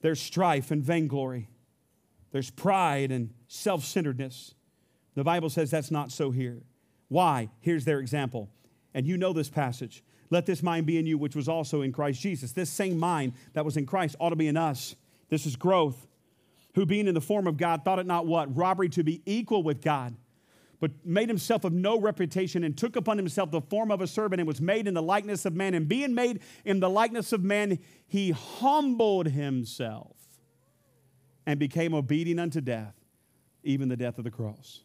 there's 0.00 0.20
strife 0.20 0.70
and 0.70 0.82
vainglory, 0.82 1.48
there's 2.30 2.50
pride 2.50 3.10
and 3.10 3.30
self 3.48 3.84
centeredness. 3.84 4.54
The 5.14 5.24
Bible 5.24 5.50
says 5.50 5.70
that's 5.70 5.90
not 5.90 6.10
so 6.10 6.30
here. 6.30 6.62
Why? 7.08 7.50
Here's 7.60 7.84
their 7.84 8.00
example. 8.00 8.50
And 8.94 9.06
you 9.06 9.16
know 9.16 9.32
this 9.32 9.48
passage. 9.48 10.02
Let 10.30 10.46
this 10.46 10.62
mind 10.62 10.86
be 10.86 10.98
in 10.98 11.06
you, 11.06 11.18
which 11.18 11.36
was 11.36 11.48
also 11.48 11.82
in 11.82 11.92
Christ 11.92 12.20
Jesus. 12.20 12.52
This 12.52 12.70
same 12.70 12.98
mind 12.98 13.34
that 13.52 13.64
was 13.64 13.76
in 13.76 13.86
Christ 13.86 14.16
ought 14.18 14.30
to 14.30 14.36
be 14.36 14.48
in 14.48 14.56
us. 14.56 14.96
This 15.28 15.46
is 15.46 15.54
growth 15.54 16.06
who 16.74 16.84
being 16.86 17.06
in 17.06 17.14
the 17.14 17.20
form 17.20 17.46
of 17.46 17.56
God 17.56 17.84
thought 17.84 17.98
it 17.98 18.06
not 18.06 18.26
what? 18.26 18.54
Robbery 18.56 18.88
to 18.90 19.04
be 19.04 19.22
equal 19.26 19.62
with 19.62 19.80
God, 19.80 20.14
but 20.80 20.90
made 21.04 21.28
himself 21.28 21.64
of 21.64 21.72
no 21.72 21.98
reputation 21.98 22.64
and 22.64 22.76
took 22.76 22.96
upon 22.96 23.16
himself 23.16 23.50
the 23.50 23.60
form 23.60 23.90
of 23.90 24.00
a 24.00 24.06
servant 24.06 24.40
and 24.40 24.48
was 24.48 24.60
made 24.60 24.86
in 24.86 24.94
the 24.94 25.02
likeness 25.02 25.44
of 25.44 25.54
man. 25.54 25.74
And 25.74 25.88
being 25.88 26.14
made 26.14 26.40
in 26.64 26.80
the 26.80 26.90
likeness 26.90 27.32
of 27.32 27.42
man, 27.42 27.78
he 28.06 28.32
humbled 28.32 29.28
himself 29.28 30.16
and 31.46 31.58
became 31.58 31.94
obedient 31.94 32.40
unto 32.40 32.60
death, 32.60 32.94
even 33.62 33.88
the 33.88 33.96
death 33.96 34.18
of 34.18 34.24
the 34.24 34.30
cross. 34.30 34.80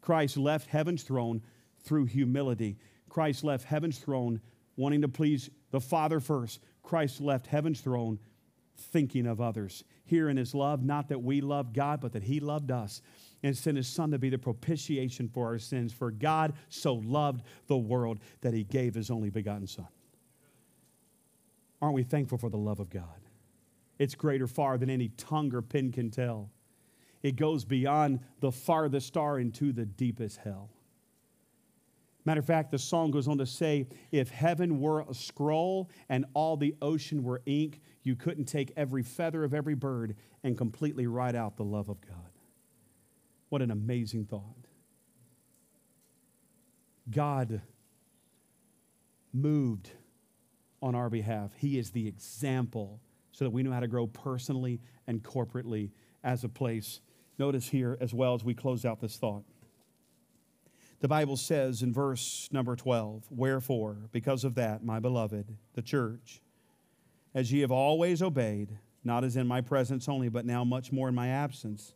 Christ 0.00 0.36
left 0.36 0.68
heaven's 0.68 1.02
throne 1.02 1.42
through 1.84 2.06
humility. 2.06 2.78
Christ 3.08 3.44
left 3.44 3.64
heaven's 3.64 3.98
throne 3.98 4.40
wanting 4.76 5.02
to 5.02 5.08
please 5.08 5.50
the 5.70 5.80
Father 5.80 6.20
first. 6.20 6.60
Christ 6.82 7.20
left 7.20 7.46
heaven's 7.46 7.80
throne 7.80 8.18
thinking 8.76 9.26
of 9.26 9.40
others. 9.40 9.84
Here 10.08 10.30
in 10.30 10.38
his 10.38 10.54
love, 10.54 10.82
not 10.82 11.10
that 11.10 11.22
we 11.22 11.42
loved 11.42 11.74
God, 11.74 12.00
but 12.00 12.12
that 12.14 12.22
he 12.22 12.40
loved 12.40 12.70
us 12.70 13.02
and 13.42 13.54
sent 13.54 13.76
his 13.76 13.86
son 13.86 14.10
to 14.12 14.18
be 14.18 14.30
the 14.30 14.38
propitiation 14.38 15.28
for 15.28 15.46
our 15.46 15.58
sins. 15.58 15.92
For 15.92 16.10
God 16.10 16.54
so 16.70 16.94
loved 16.94 17.42
the 17.66 17.76
world 17.76 18.18
that 18.40 18.54
he 18.54 18.64
gave 18.64 18.94
his 18.94 19.10
only 19.10 19.28
begotten 19.28 19.66
son. 19.66 19.86
Aren't 21.82 21.94
we 21.94 22.04
thankful 22.04 22.38
for 22.38 22.48
the 22.48 22.56
love 22.56 22.80
of 22.80 22.88
God? 22.88 23.20
It's 23.98 24.14
greater 24.14 24.46
far 24.46 24.78
than 24.78 24.88
any 24.88 25.08
tongue 25.10 25.54
or 25.54 25.60
pen 25.60 25.92
can 25.92 26.10
tell. 26.10 26.48
It 27.22 27.36
goes 27.36 27.66
beyond 27.66 28.20
the 28.40 28.50
farthest 28.50 29.08
star 29.08 29.38
into 29.38 29.72
the 29.72 29.84
deepest 29.84 30.38
hell. 30.38 30.70
Matter 32.28 32.40
of 32.40 32.46
fact, 32.46 32.70
the 32.72 32.78
song 32.78 33.10
goes 33.10 33.26
on 33.26 33.38
to 33.38 33.46
say 33.46 33.86
if 34.12 34.28
heaven 34.28 34.80
were 34.80 35.00
a 35.00 35.14
scroll 35.14 35.88
and 36.10 36.26
all 36.34 36.58
the 36.58 36.74
ocean 36.82 37.22
were 37.22 37.40
ink, 37.46 37.80
you 38.02 38.16
couldn't 38.16 38.44
take 38.44 38.70
every 38.76 39.02
feather 39.02 39.44
of 39.44 39.54
every 39.54 39.74
bird 39.74 40.14
and 40.44 40.54
completely 40.54 41.06
write 41.06 41.34
out 41.34 41.56
the 41.56 41.64
love 41.64 41.88
of 41.88 42.02
God. 42.02 42.28
What 43.48 43.62
an 43.62 43.70
amazing 43.70 44.26
thought. 44.26 44.66
God 47.10 47.62
moved 49.32 49.88
on 50.82 50.94
our 50.94 51.08
behalf. 51.08 51.52
He 51.56 51.78
is 51.78 51.92
the 51.92 52.06
example 52.06 53.00
so 53.32 53.46
that 53.46 53.52
we 53.52 53.62
know 53.62 53.72
how 53.72 53.80
to 53.80 53.88
grow 53.88 54.06
personally 54.06 54.82
and 55.06 55.22
corporately 55.22 55.92
as 56.22 56.44
a 56.44 56.48
place. 56.50 57.00
Notice 57.38 57.70
here 57.70 57.96
as 58.02 58.12
well 58.12 58.34
as 58.34 58.44
we 58.44 58.52
close 58.52 58.84
out 58.84 59.00
this 59.00 59.16
thought. 59.16 59.44
The 61.00 61.08
Bible 61.08 61.36
says 61.36 61.82
in 61.82 61.92
verse 61.92 62.48
number 62.50 62.74
12, 62.74 63.26
Wherefore, 63.30 63.96
because 64.10 64.44
of 64.44 64.56
that, 64.56 64.84
my 64.84 64.98
beloved, 64.98 65.56
the 65.74 65.82
church, 65.82 66.40
as 67.34 67.52
ye 67.52 67.60
have 67.60 67.70
always 67.70 68.20
obeyed, 68.20 68.78
not 69.04 69.22
as 69.22 69.36
in 69.36 69.46
my 69.46 69.60
presence 69.60 70.08
only, 70.08 70.28
but 70.28 70.44
now 70.44 70.64
much 70.64 70.90
more 70.90 71.08
in 71.08 71.14
my 71.14 71.28
absence, 71.28 71.94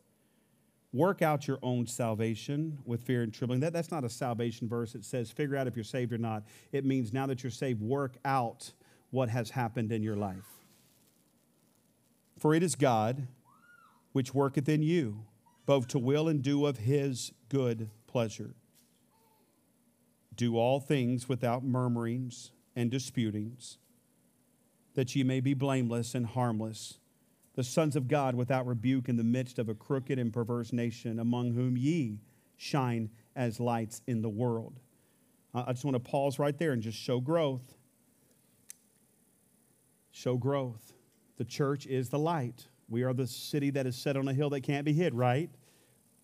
work 0.92 1.20
out 1.20 1.48
your 1.48 1.58
own 1.62 1.86
salvation 1.86 2.78
with 2.84 3.02
fear 3.02 3.22
and 3.22 3.34
trembling. 3.34 3.60
That, 3.60 3.72
that's 3.72 3.90
not 3.90 4.04
a 4.04 4.08
salvation 4.08 4.68
verse. 4.68 4.94
It 4.94 5.04
says, 5.04 5.30
figure 5.30 5.56
out 5.56 5.66
if 5.66 5.74
you're 5.74 5.84
saved 5.84 6.12
or 6.12 6.18
not. 6.18 6.44
It 6.70 6.84
means 6.84 7.12
now 7.12 7.26
that 7.26 7.42
you're 7.42 7.50
saved, 7.50 7.80
work 7.80 8.16
out 8.24 8.72
what 9.10 9.28
has 9.30 9.50
happened 9.50 9.90
in 9.90 10.02
your 10.02 10.16
life. 10.16 10.46
For 12.38 12.54
it 12.54 12.62
is 12.62 12.74
God 12.76 13.26
which 14.12 14.34
worketh 14.34 14.68
in 14.68 14.82
you, 14.82 15.24
both 15.66 15.88
to 15.88 15.98
will 15.98 16.28
and 16.28 16.42
do 16.42 16.66
of 16.66 16.78
his 16.78 17.32
good 17.48 17.90
pleasure. 18.06 18.54
Do 20.34 20.56
all 20.56 20.80
things 20.80 21.28
without 21.28 21.64
murmurings 21.64 22.52
and 22.74 22.90
disputings, 22.90 23.78
that 24.94 25.14
ye 25.14 25.22
may 25.22 25.40
be 25.40 25.54
blameless 25.54 26.14
and 26.14 26.26
harmless, 26.26 26.98
the 27.54 27.64
sons 27.64 27.96
of 27.96 28.08
God 28.08 28.34
without 28.34 28.66
rebuke 28.66 29.08
in 29.08 29.16
the 29.16 29.24
midst 29.24 29.58
of 29.58 29.68
a 29.68 29.74
crooked 29.74 30.18
and 30.18 30.32
perverse 30.32 30.72
nation, 30.72 31.18
among 31.18 31.52
whom 31.52 31.76
ye 31.76 32.20
shine 32.56 33.10
as 33.36 33.60
lights 33.60 34.00
in 34.06 34.22
the 34.22 34.28
world. 34.28 34.80
I 35.54 35.72
just 35.72 35.84
want 35.84 35.96
to 35.96 36.00
pause 36.00 36.38
right 36.38 36.56
there 36.56 36.72
and 36.72 36.80
just 36.80 36.96
show 36.96 37.20
growth. 37.20 37.74
Show 40.10 40.38
growth. 40.38 40.94
The 41.36 41.44
church 41.44 41.86
is 41.86 42.08
the 42.08 42.18
light. 42.18 42.68
We 42.88 43.02
are 43.02 43.12
the 43.12 43.26
city 43.26 43.70
that 43.70 43.86
is 43.86 43.96
set 43.96 44.16
on 44.16 44.28
a 44.28 44.32
hill 44.32 44.50
that 44.50 44.62
can't 44.62 44.84
be 44.84 44.92
hid, 44.92 45.14
right? 45.14 45.50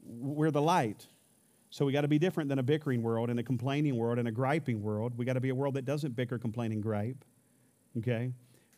We're 0.03 0.51
the 0.51 0.63
light. 0.63 1.07
So 1.71 1.85
we 1.85 1.93
got 1.93 2.01
to 2.03 2.09
be 2.09 2.19
different 2.19 2.49
than 2.49 2.59
a 2.59 2.63
bickering 2.63 3.03
world 3.03 3.29
and 3.29 3.39
a 3.39 3.43
complaining 3.43 3.97
world 3.97 4.19
and 4.19 4.27
a 4.27 4.33
griping 4.33 4.83
world. 4.83 5.13
We 5.17 5.25
got 5.25 5.35
to 5.35 5.41
be 5.41 5.51
a 5.51 5.55
world 5.55 5.75
that 5.75 5.85
doesn't 5.85 6.17
bicker, 6.17 6.39
complain, 6.39 6.73
and 6.73 6.83
gripe. 6.83 7.25
Okay? 7.99 8.33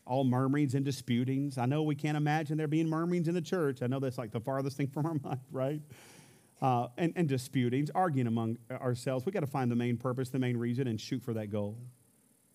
All 0.06 0.24
murmurings 0.24 0.74
and 0.74 0.84
disputings. 0.84 1.56
I 1.56 1.66
know 1.66 1.82
we 1.82 1.94
can't 1.94 2.16
imagine 2.16 2.58
there 2.58 2.66
being 2.66 2.88
murmurings 2.88 3.28
in 3.28 3.34
the 3.34 3.40
church. 3.40 3.82
I 3.82 3.86
know 3.86 4.00
that's 4.00 4.18
like 4.18 4.32
the 4.32 4.40
farthest 4.40 4.76
thing 4.76 4.88
from 4.92 5.06
our 5.06 5.14
mind, 5.22 5.40
right? 5.52 5.80
Uh, 6.60 6.88
and, 6.98 7.12
and 7.16 7.28
disputings, 7.28 7.90
arguing 7.94 8.26
among 8.26 8.58
ourselves. 8.70 9.24
We 9.24 9.32
got 9.32 9.40
to 9.40 9.46
find 9.46 9.70
the 9.70 9.76
main 9.76 9.96
purpose, 9.96 10.30
the 10.30 10.38
main 10.38 10.56
reason, 10.56 10.88
and 10.88 11.00
shoot 11.00 11.22
for 11.22 11.32
that 11.34 11.50
goal, 11.50 11.78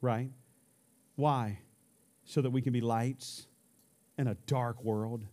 right? 0.02 0.30
Why? 1.16 1.60
So 2.26 2.42
that 2.42 2.50
we 2.50 2.62
can 2.62 2.74
be 2.74 2.82
lights 2.82 3.48
in 4.18 4.28
a 4.28 4.36
dark 4.48 4.84
world. 4.84 5.26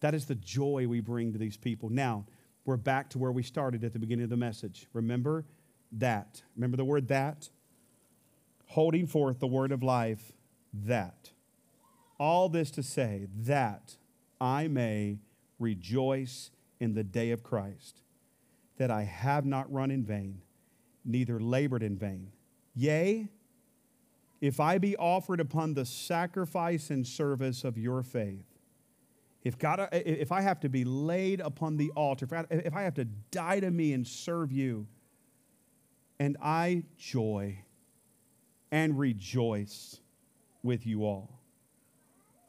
That 0.00 0.14
is 0.14 0.26
the 0.26 0.34
joy 0.34 0.86
we 0.88 1.00
bring 1.00 1.32
to 1.32 1.38
these 1.38 1.56
people. 1.56 1.90
Now, 1.90 2.26
we're 2.64 2.76
back 2.76 3.10
to 3.10 3.18
where 3.18 3.32
we 3.32 3.42
started 3.42 3.84
at 3.84 3.92
the 3.92 3.98
beginning 3.98 4.24
of 4.24 4.30
the 4.30 4.36
message. 4.36 4.86
Remember 4.92 5.44
that. 5.92 6.42
Remember 6.56 6.76
the 6.76 6.84
word 6.84 7.08
that? 7.08 7.48
Holding 8.66 9.06
forth 9.06 9.40
the 9.40 9.46
word 9.46 9.72
of 9.72 9.82
life, 9.82 10.32
that. 10.72 11.30
All 12.18 12.48
this 12.48 12.70
to 12.72 12.82
say 12.82 13.26
that 13.40 13.96
I 14.40 14.68
may 14.68 15.18
rejoice 15.58 16.50
in 16.78 16.94
the 16.94 17.04
day 17.04 17.30
of 17.30 17.42
Christ, 17.42 18.02
that 18.78 18.90
I 18.90 19.02
have 19.02 19.44
not 19.44 19.72
run 19.72 19.90
in 19.90 20.04
vain, 20.04 20.42
neither 21.04 21.40
labored 21.40 21.82
in 21.82 21.96
vain. 21.96 22.32
Yea, 22.74 23.28
if 24.40 24.58
I 24.60 24.78
be 24.78 24.96
offered 24.96 25.40
upon 25.40 25.74
the 25.74 25.84
sacrifice 25.84 26.88
and 26.90 27.06
service 27.06 27.64
of 27.64 27.76
your 27.76 28.02
faith, 28.02 28.49
if, 29.42 29.58
God, 29.58 29.80
uh, 29.80 29.88
if 29.92 30.32
I 30.32 30.42
have 30.42 30.60
to 30.60 30.68
be 30.68 30.84
laid 30.84 31.40
upon 31.40 31.76
the 31.76 31.90
altar, 31.96 32.26
if 32.50 32.74
I, 32.74 32.82
have 32.82 32.94
to 32.94 33.04
die 33.04 33.60
to 33.60 33.70
me 33.70 33.92
and 33.92 34.06
serve 34.06 34.52
you, 34.52 34.86
And 36.18 36.36
I 36.42 36.84
joy 36.98 37.64
and 38.70 38.98
rejoice 38.98 40.00
with 40.62 40.86
you 40.86 41.04
all. 41.04 41.40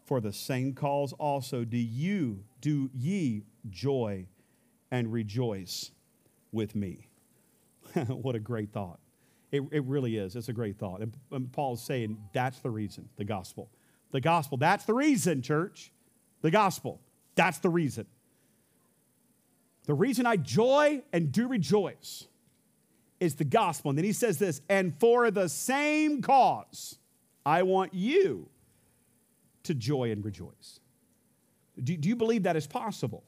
For 0.06 0.20
the 0.20 0.34
same 0.34 0.74
cause 0.74 1.14
also 1.14 1.64
do 1.64 1.78
you, 1.78 2.44
do 2.60 2.90
ye 2.94 3.44
joy 3.70 4.28
and 4.92 5.14
rejoice 5.14 5.92
with 6.52 6.76
me. 6.76 7.08
what 8.08 8.36
a 8.36 8.40
great 8.40 8.74
thought. 8.74 9.00
It, 9.54 9.64
it 9.72 9.84
really 9.86 10.18
is. 10.18 10.36
It's 10.36 10.50
a 10.50 10.54
great 10.54 10.78
thought. 10.78 11.02
And, 11.02 11.14
and 11.32 11.52
Paul's 11.52 11.82
saying 11.82 12.18
that's 12.34 12.60
the 12.60 12.70
reason, 12.70 13.08
the 13.16 13.24
gospel. 13.24 13.70
The 14.12 14.20
gospel, 14.20 14.58
that's 14.58 14.84
the 14.84 14.94
reason, 14.94 15.42
church. 15.42 15.94
The 16.42 16.52
gospel, 16.52 17.00
that's 17.36 17.60
the 17.60 17.70
reason. 17.70 18.06
The 19.86 19.94
reason 19.94 20.26
I 20.26 20.38
joy 20.38 21.04
and 21.12 21.32
do 21.32 21.48
rejoice 21.48 22.28
is 23.20 23.36
the 23.36 23.44
gospel. 23.44 23.90
And 23.90 23.98
then 23.98 24.06
he 24.06 24.14
says 24.14 24.38
this, 24.38 24.62
and 24.70 25.00
for 25.00 25.32
the 25.32 25.48
same 25.48 26.22
cause, 26.22 26.98
I 27.46 27.64
want 27.64 27.94
you 27.94 28.50
to 29.64 29.74
joy 29.74 30.12
and 30.12 30.24
rejoice. 30.24 30.80
Do, 31.82 31.96
do 31.96 32.10
you 32.10 32.16
believe 32.16 32.44
that 32.44 32.56
is 32.56 32.68
possible? 32.68 33.24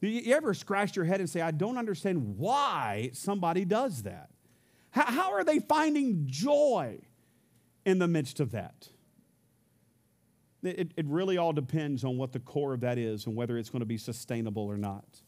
Do 0.00 0.08
you 0.08 0.34
ever 0.34 0.54
scratch 0.54 0.96
your 0.96 1.04
head 1.04 1.20
and 1.20 1.30
say, 1.30 1.40
I 1.40 1.50
don't 1.50 1.78
understand 1.78 2.36
why 2.36 3.10
somebody 3.12 3.64
does 3.64 4.02
that? 4.02 4.30
How, 4.90 5.04
how 5.04 5.32
are 5.32 5.44
they 5.44 5.60
finding 5.60 6.26
joy 6.26 6.98
in 7.86 7.98
the 7.98 8.08
midst 8.08 8.40
of 8.40 8.50
that? 8.52 8.88
It, 10.64 10.92
it 10.96 11.06
really 11.06 11.36
all 11.36 11.52
depends 11.52 12.04
on 12.04 12.16
what 12.16 12.32
the 12.32 12.40
core 12.40 12.72
of 12.72 12.80
that 12.80 12.98
is 12.98 13.26
and 13.26 13.36
whether 13.36 13.58
it's 13.58 13.70
going 13.70 13.80
to 13.80 13.86
be 13.86 13.98
sustainable 13.98 14.64
or 14.64 14.78
not. 14.78 15.20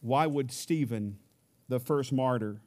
Why 0.00 0.26
would 0.26 0.52
Stephen, 0.52 1.18
the 1.68 1.80
first 1.80 2.12
martyr, 2.12 2.60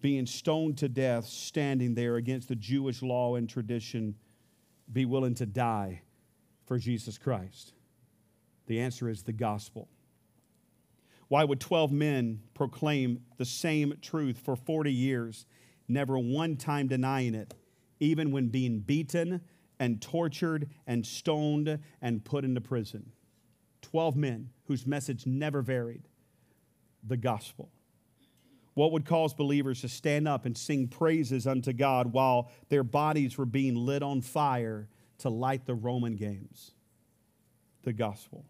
being 0.00 0.24
stoned 0.24 0.78
to 0.78 0.88
death, 0.88 1.26
standing 1.26 1.94
there 1.94 2.16
against 2.16 2.48
the 2.48 2.54
Jewish 2.54 3.02
law 3.02 3.34
and 3.36 3.48
tradition, 3.48 4.14
be 4.90 5.04
willing 5.04 5.34
to 5.34 5.46
die 5.46 6.02
for 6.64 6.78
Jesus 6.78 7.18
Christ? 7.18 7.74
The 8.66 8.80
answer 8.80 9.10
is 9.10 9.24
the 9.24 9.32
gospel. 9.32 9.88
Why 11.28 11.44
would 11.44 11.60
12 11.60 11.92
men 11.92 12.40
proclaim 12.54 13.24
the 13.36 13.44
same 13.44 13.94
truth 14.00 14.38
for 14.38 14.56
40 14.56 14.92
years, 14.92 15.44
never 15.88 16.18
one 16.18 16.56
time 16.56 16.86
denying 16.86 17.34
it, 17.34 17.52
even 18.00 18.30
when 18.30 18.48
being 18.48 18.80
beaten 18.80 19.40
and 19.78 20.00
tortured 20.00 20.70
and 20.86 21.06
stoned 21.06 21.78
and 22.00 22.24
put 22.24 22.44
into 22.44 22.60
prison? 22.60 23.12
12 23.82 24.16
men 24.16 24.50
whose 24.64 24.86
message 24.86 25.26
never 25.26 25.62
varied 25.62 26.08
the 27.06 27.16
gospel. 27.16 27.70
What 28.74 28.92
would 28.92 29.06
cause 29.06 29.32
believers 29.32 29.80
to 29.80 29.88
stand 29.88 30.28
up 30.28 30.44
and 30.44 30.56
sing 30.56 30.88
praises 30.88 31.46
unto 31.46 31.72
God 31.72 32.12
while 32.12 32.50
their 32.68 32.84
bodies 32.84 33.38
were 33.38 33.46
being 33.46 33.74
lit 33.74 34.02
on 34.02 34.20
fire 34.20 34.88
to 35.18 35.30
light 35.30 35.64
the 35.64 35.74
Roman 35.74 36.16
games? 36.16 36.72
The 37.84 37.94
gospel. 37.94 38.44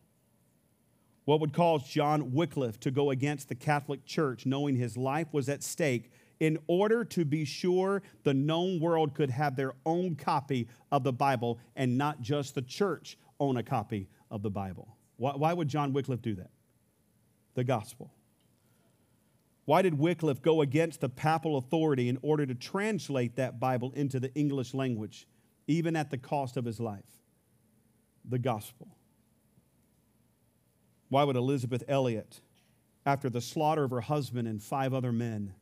What 1.26 1.40
would 1.40 1.52
cause 1.52 1.86
John 1.86 2.32
Wycliffe 2.32 2.80
to 2.80 2.90
go 2.90 3.10
against 3.10 3.48
the 3.48 3.54
Catholic 3.54 4.04
Church, 4.04 4.46
knowing 4.46 4.76
his 4.76 4.96
life 4.96 5.32
was 5.32 5.48
at 5.48 5.62
stake, 5.62 6.10
in 6.40 6.58
order 6.66 7.04
to 7.04 7.24
be 7.24 7.44
sure 7.44 8.02
the 8.24 8.34
known 8.34 8.80
world 8.80 9.14
could 9.14 9.30
have 9.30 9.56
their 9.56 9.74
own 9.84 10.14
copy 10.16 10.68
of 10.92 11.02
the 11.02 11.12
Bible 11.12 11.58
and 11.74 11.96
not 11.96 12.20
just 12.20 12.54
the 12.54 12.62
church 12.62 13.18
own 13.40 13.56
a 13.56 13.62
copy 13.62 14.08
of 14.30 14.42
the 14.42 14.50
Bible? 14.50 14.96
Why, 15.16 15.32
why 15.32 15.52
would 15.52 15.68
John 15.68 15.92
Wycliffe 15.92 16.22
do 16.22 16.34
that? 16.34 16.50
The 17.54 17.64
gospel. 17.64 18.12
Why 19.64 19.82
did 19.82 19.98
Wycliffe 19.98 20.42
go 20.42 20.60
against 20.60 21.00
the 21.00 21.08
papal 21.08 21.56
authority 21.56 22.08
in 22.08 22.18
order 22.22 22.46
to 22.46 22.54
translate 22.54 23.36
that 23.36 23.58
Bible 23.58 23.92
into 23.96 24.20
the 24.20 24.32
English 24.34 24.74
language, 24.74 25.26
even 25.66 25.96
at 25.96 26.10
the 26.10 26.18
cost 26.18 26.56
of 26.56 26.64
his 26.64 26.78
life? 26.78 27.04
The 28.24 28.38
gospel. 28.38 28.88
Why 31.08 31.24
would 31.24 31.36
Elisabeth 31.36 31.82
Elliot, 31.88 32.40
after 33.04 33.30
the 33.30 33.40
slaughter 33.40 33.84
of 33.84 33.90
her 33.90 34.00
husband 34.00 34.46
and 34.46 34.62
five 34.62 34.94
other 34.94 35.12
men, 35.12 35.54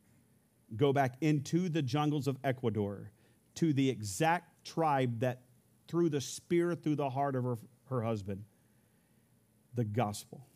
go 0.77 0.93
back 0.93 1.17
into 1.21 1.69
the 1.69 1.83
jungles 1.83 2.27
of 2.27 2.39
Ecuador 2.45 3.11
to 3.57 3.73
the 3.73 3.89
exact 3.89 4.65
tribe 4.65 5.21
that 5.21 5.43
threw 5.89 6.09
the 6.09 6.21
spear 6.21 6.75
through 6.75 6.97
the 6.97 7.11
heart 7.11 7.37
of 7.37 7.45
her, 7.45 7.57
her 7.91 8.03
husband? 8.03 8.45
The 9.75 9.85
gospel. 9.85 10.47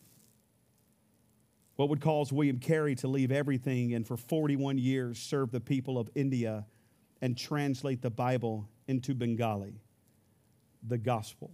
What 1.76 1.88
would 1.90 2.00
cause 2.00 2.32
William 2.32 2.58
Carey 2.58 2.96
to 2.96 3.08
leave 3.08 3.30
everything 3.30 3.94
and 3.94 4.06
for 4.06 4.16
41 4.16 4.78
years 4.78 5.18
serve 5.18 5.52
the 5.52 5.60
people 5.60 5.98
of 5.98 6.10
India 6.14 6.66
and 7.20 7.36
translate 7.36 8.02
the 8.02 8.10
Bible 8.10 8.68
into 8.88 9.14
Bengali? 9.14 9.80
The 10.86 10.98
gospel. 10.98 11.52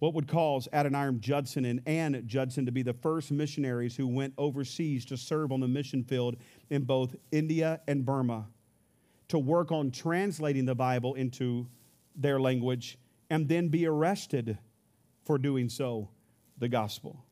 What 0.00 0.14
would 0.14 0.26
cause 0.26 0.66
Adoniram 0.72 1.20
Judson 1.20 1.66
and 1.66 1.82
Ann 1.86 2.22
Judson 2.26 2.64
to 2.66 2.72
be 2.72 2.82
the 2.82 2.94
first 2.94 3.30
missionaries 3.30 3.94
who 3.94 4.08
went 4.08 4.32
overseas 4.38 5.04
to 5.04 5.16
serve 5.16 5.52
on 5.52 5.60
the 5.60 5.68
mission 5.68 6.02
field 6.02 6.36
in 6.70 6.84
both 6.84 7.14
India 7.30 7.80
and 7.86 8.04
Burma, 8.04 8.46
to 9.28 9.38
work 9.38 9.70
on 9.70 9.90
translating 9.90 10.64
the 10.64 10.74
Bible 10.74 11.14
into 11.14 11.68
their 12.16 12.40
language, 12.40 12.98
and 13.28 13.46
then 13.46 13.68
be 13.68 13.86
arrested 13.86 14.58
for 15.24 15.36
doing 15.36 15.68
so, 15.68 16.08
the 16.58 16.68
gospel? 16.68 17.22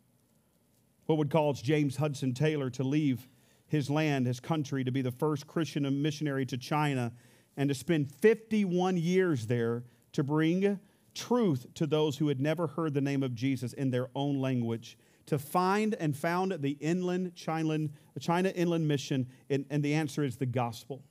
What 1.06 1.16
would 1.16 1.30
cause 1.30 1.62
James 1.62 1.96
Hudson 1.96 2.34
Taylor 2.34 2.68
to 2.70 2.84
leave 2.84 3.26
his 3.66 3.88
land, 3.88 4.26
his 4.26 4.40
country, 4.40 4.84
to 4.84 4.92
be 4.92 5.00
the 5.00 5.10
first 5.10 5.46
Christian 5.46 6.02
missionary 6.02 6.44
to 6.44 6.58
China 6.58 7.12
and 7.56 7.70
to 7.70 7.74
spend 7.74 8.12
51 8.12 8.98
years 8.98 9.46
there 9.46 9.84
to 10.12 10.22
bring 10.22 10.78
truth 11.18 11.66
to 11.74 11.86
those 11.86 12.16
who 12.16 12.28
had 12.28 12.40
never 12.40 12.68
heard 12.68 12.94
the 12.94 13.00
name 13.00 13.22
of 13.22 13.34
Jesus 13.34 13.72
in 13.72 13.90
their 13.90 14.08
own 14.14 14.38
language, 14.38 14.96
to 15.26 15.38
find 15.38 15.94
and 15.94 16.16
found 16.16 16.52
the 16.60 16.78
inland 16.80 17.34
China, 17.34 17.88
China 18.18 18.48
Inland 18.50 18.88
Mission, 18.88 19.26
and, 19.50 19.66
and 19.68 19.82
the 19.82 19.92
answer 19.92 20.24
is 20.24 20.36
the 20.36 20.46
gospel. 20.46 21.02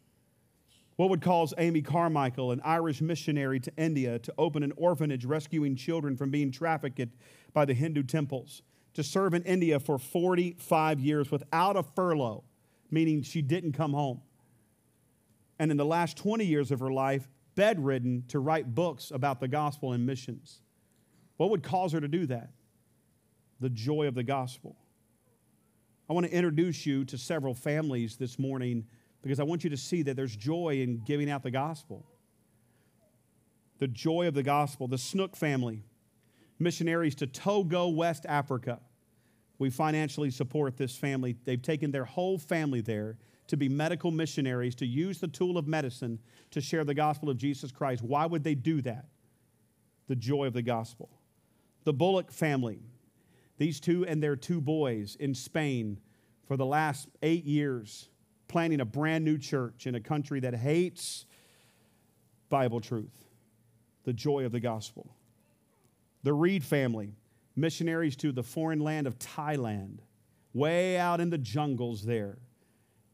What 0.96 1.12
would 1.12 1.22
cause 1.22 1.54
Amy 1.60 1.84
Carmichael, 1.84 2.52
an 2.52 2.62
Irish 2.64 3.02
missionary 3.02 3.60
to 3.60 3.72
India, 3.78 4.18
to 4.18 4.34
open 4.40 4.64
an 4.64 4.74
orphanage 4.76 5.26
rescuing 5.26 5.76
children 5.76 6.18
from 6.18 6.32
being 6.32 6.52
trafficked 6.52 7.16
by 7.54 7.66
the 7.66 7.76
Hindu 7.76 8.02
temples, 8.04 8.64
to 8.96 9.04
serve 9.04 9.36
in 9.36 9.44
India 9.44 9.80
for 9.80 10.00
45 10.00 11.00
years 11.00 11.30
without 11.30 11.78
a 11.78 11.84
furlough, 11.84 12.44
meaning 12.90 13.22
she 13.22 13.44
didn't 13.44 13.74
come 13.74 13.94
home? 13.94 14.22
And 15.60 15.70
in 15.70 15.78
the 15.78 15.86
last 15.86 16.18
20 16.18 16.46
years 16.46 16.72
of 16.72 16.80
her 16.80 16.92
life, 16.92 17.28
bedridden 17.58 18.24
to 18.28 18.40
write 18.40 18.76
books 18.76 19.12
about 19.12 19.40
the 19.40 19.48
gospel 19.48 19.92
and 19.92 20.06
missions. 20.06 20.62
What 21.38 21.50
would 21.50 21.64
cause 21.64 21.92
her 21.92 22.00
to 22.00 22.08
do 22.08 22.28
that? 22.28 22.52
The 23.60 23.70
joy 23.70 24.08
of 24.08 24.14
the 24.14 24.24
gospel. 24.24 24.78
I 26.08 26.14
want 26.14 26.28
to 26.28 26.32
introduce 26.32 26.86
you 26.86 27.04
to 27.06 27.18
several 27.18 27.56
families 27.56 28.16
this 28.16 28.38
morning 28.38 28.86
because 29.24 29.40
I 29.40 29.44
want 29.44 29.64
you 29.64 29.72
to 29.72 29.78
see 29.78 30.04
that 30.04 30.16
there's 30.16 30.36
joy 30.36 30.82
in 30.82 31.02
giving 31.04 31.30
out 31.32 31.42
the 31.42 31.52
gospel. 31.52 32.06
The 33.80 33.88
joy 33.88 34.28
of 34.28 34.36
the 34.36 34.44
gospel. 34.44 34.88
The 34.88 35.00
Snook 35.00 35.36
family, 35.36 35.84
missionaries 36.60 37.16
to 37.16 37.28
Togo, 37.28 37.88
West 37.88 38.28
Africa. 38.28 38.80
We 39.58 39.72
financially 39.72 40.30
support 40.30 40.78
this 40.78 40.96
family. 40.96 41.36
They've 41.44 41.62
taken 41.62 41.90
their 41.90 42.06
whole 42.06 42.38
family 42.38 42.82
there 42.82 43.18
to 43.48 43.58
be 43.58 43.70
medical 43.70 44.12
missionaries, 44.12 44.76
to 44.76 44.86
use 44.86 45.20
the 45.20 45.28
tool 45.28 45.58
of 45.58 45.68
medicine 45.68 46.20
to 46.52 46.62
share 46.62 46.84
the 46.84 46.94
gospel 46.94 47.30
of 47.30 47.38
Jesus 47.38 47.72
Christ. 47.72 48.04
Why 48.04 48.26
would 48.26 48.44
they 48.44 48.56
do 48.56 48.82
that? 48.82 49.06
The 50.08 50.16
joy 50.16 50.46
of 50.46 50.54
the 50.54 50.62
gospel. 50.62 51.10
The 51.84 51.94
Bullock 51.94 52.32
family, 52.32 52.82
these 53.58 53.80
two 53.80 54.06
and 54.06 54.22
their 54.22 54.36
two 54.36 54.60
boys 54.60 55.16
in 55.16 55.34
Spain 55.34 56.00
for 56.46 56.58
the 56.58 56.66
last 56.66 57.08
eight 57.22 57.46
years, 57.46 58.10
planning 58.48 58.82
a 58.82 58.86
brand 58.86 59.24
new 59.24 59.38
church 59.38 59.88
in 59.88 59.96
a 59.96 60.00
country 60.00 60.40
that 60.42 60.54
hates 60.54 61.26
Bible 62.50 62.82
truth. 62.82 63.26
The 64.04 64.14
joy 64.14 64.46
of 64.46 64.52
the 64.52 64.60
gospel. 64.60 65.14
The 66.24 66.34
Reed 66.34 66.64
family, 66.64 67.16
missionaries 67.56 68.16
to 68.18 68.32
the 68.32 68.44
foreign 68.44 68.80
land 68.80 69.08
of 69.08 69.18
Thailand, 69.20 70.00
way 70.54 70.98
out 70.98 71.22
in 71.22 71.30
the 71.30 71.38
jungles 71.38 72.04
there 72.04 72.38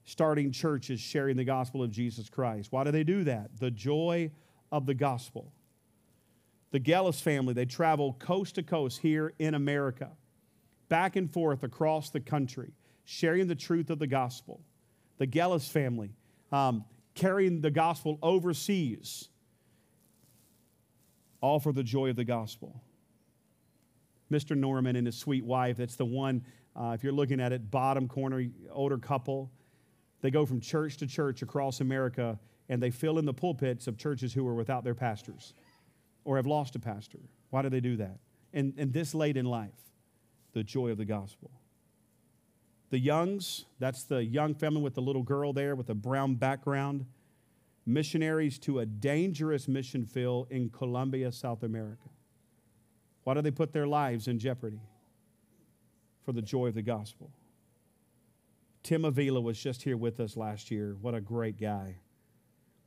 starting 0.05 0.51
churches 0.51 0.99
sharing 0.99 1.37
the 1.37 1.43
gospel 1.43 1.81
of 1.83 1.91
Jesus 1.91 2.29
Christ. 2.29 2.71
Why 2.71 2.83
do 2.83 2.91
they 2.91 3.03
do 3.03 3.23
that? 3.23 3.57
The 3.59 3.71
joy 3.71 4.31
of 4.71 4.85
the 4.85 4.93
gospel. 4.93 5.51
The 6.71 6.79
Gellis 6.79 7.21
family, 7.21 7.53
they 7.53 7.65
travel 7.65 8.13
coast 8.19 8.55
to 8.55 8.63
coast 8.63 8.99
here 8.99 9.33
in 9.39 9.53
America, 9.53 10.09
back 10.89 11.15
and 11.15 11.31
forth 11.31 11.63
across 11.63 12.09
the 12.09 12.19
country, 12.19 12.73
sharing 13.05 13.47
the 13.47 13.55
truth 13.55 13.89
of 13.89 13.99
the 13.99 14.07
gospel. 14.07 14.59
The 15.19 15.27
Gellis 15.27 15.69
family, 15.69 16.15
um, 16.51 16.83
carrying 17.13 17.61
the 17.61 17.71
gospel 17.71 18.17
overseas, 18.23 19.29
all 21.41 21.59
for 21.59 21.71
the 21.71 21.83
joy 21.83 22.09
of 22.09 22.15
the 22.15 22.23
gospel. 22.23 22.81
Mr. 24.31 24.57
Norman 24.57 24.95
and 24.95 25.05
his 25.05 25.15
sweet 25.15 25.45
wife, 25.45 25.77
that's 25.77 25.95
the 25.95 26.05
one 26.05 26.43
Uh, 26.75 26.93
if 26.95 27.03
you're 27.03 27.13
looking 27.13 27.39
at 27.39 27.51
it, 27.51 27.69
bottom 27.69 28.07
corner, 28.07 28.43
older 28.71 28.97
couple. 28.97 29.51
They 30.24 30.32
go 30.32 30.45
from 30.45 30.61
church 30.61 30.95
to 30.97 31.05
church 31.05 31.41
across 31.41 31.82
America 31.82 32.39
and 32.69 32.82
they 32.82 32.91
fill 32.91 33.19
in 33.19 33.26
the 33.26 33.34
pulpits 33.34 33.88
of 33.88 33.97
churches 33.97 34.34
who 34.34 34.47
are 34.47 34.55
without 34.55 34.86
their 34.86 34.95
pastors 34.95 35.53
or 36.24 36.38
have 36.38 36.47
lost 36.47 36.78
a 36.78 36.80
pastor. 36.80 37.19
Why 37.49 37.61
do 37.61 37.69
they 37.69 37.82
do 37.82 37.97
that? 37.97 38.19
And, 38.53 38.74
and 38.78 38.93
this 38.93 39.13
late 39.13 39.36
in 39.36 39.45
life, 39.45 39.91
the 40.53 40.63
joy 40.63 40.91
of 40.91 40.97
the 40.97 41.03
gospel. 41.03 41.51
The 42.89 42.99
Youngs, 42.99 43.65
that's 43.80 44.03
the 44.03 44.24
young 44.24 44.55
family 44.55 44.82
with 44.82 44.95
the 44.95 45.01
little 45.01 45.24
girl 45.24 45.51
there 45.51 45.76
with 45.76 45.89
a 45.89 45.95
brown 45.95 46.36
background, 46.36 47.05
missionaries 47.86 48.57
to 48.59 48.80
a 48.80 48.86
dangerous 48.86 49.67
mission 49.67 50.05
field 50.05 50.47
in 50.49 50.69
Colombia, 50.69 51.34
South 51.34 51.63
America. 51.63 52.09
Why 53.26 53.34
do 53.34 53.41
they 53.41 53.51
put 53.51 53.74
their 53.74 53.88
lives 53.88 54.30
in 54.30 54.39
jeopardy? 54.39 54.80
For 56.24 56.32
the 56.32 56.41
joy 56.41 56.67
of 56.67 56.76
the 56.76 56.82
gospel. 56.82 57.30
Tim 58.84 59.05
Avila 59.05 59.39
was 59.39 59.57
just 59.57 59.84
here 59.84 59.95
with 59.95 60.19
us 60.19 60.36
last 60.36 60.69
year. 60.69 60.97
What 60.99 61.15
a 61.15 61.21
great 61.21 61.59
guy. 61.59 61.99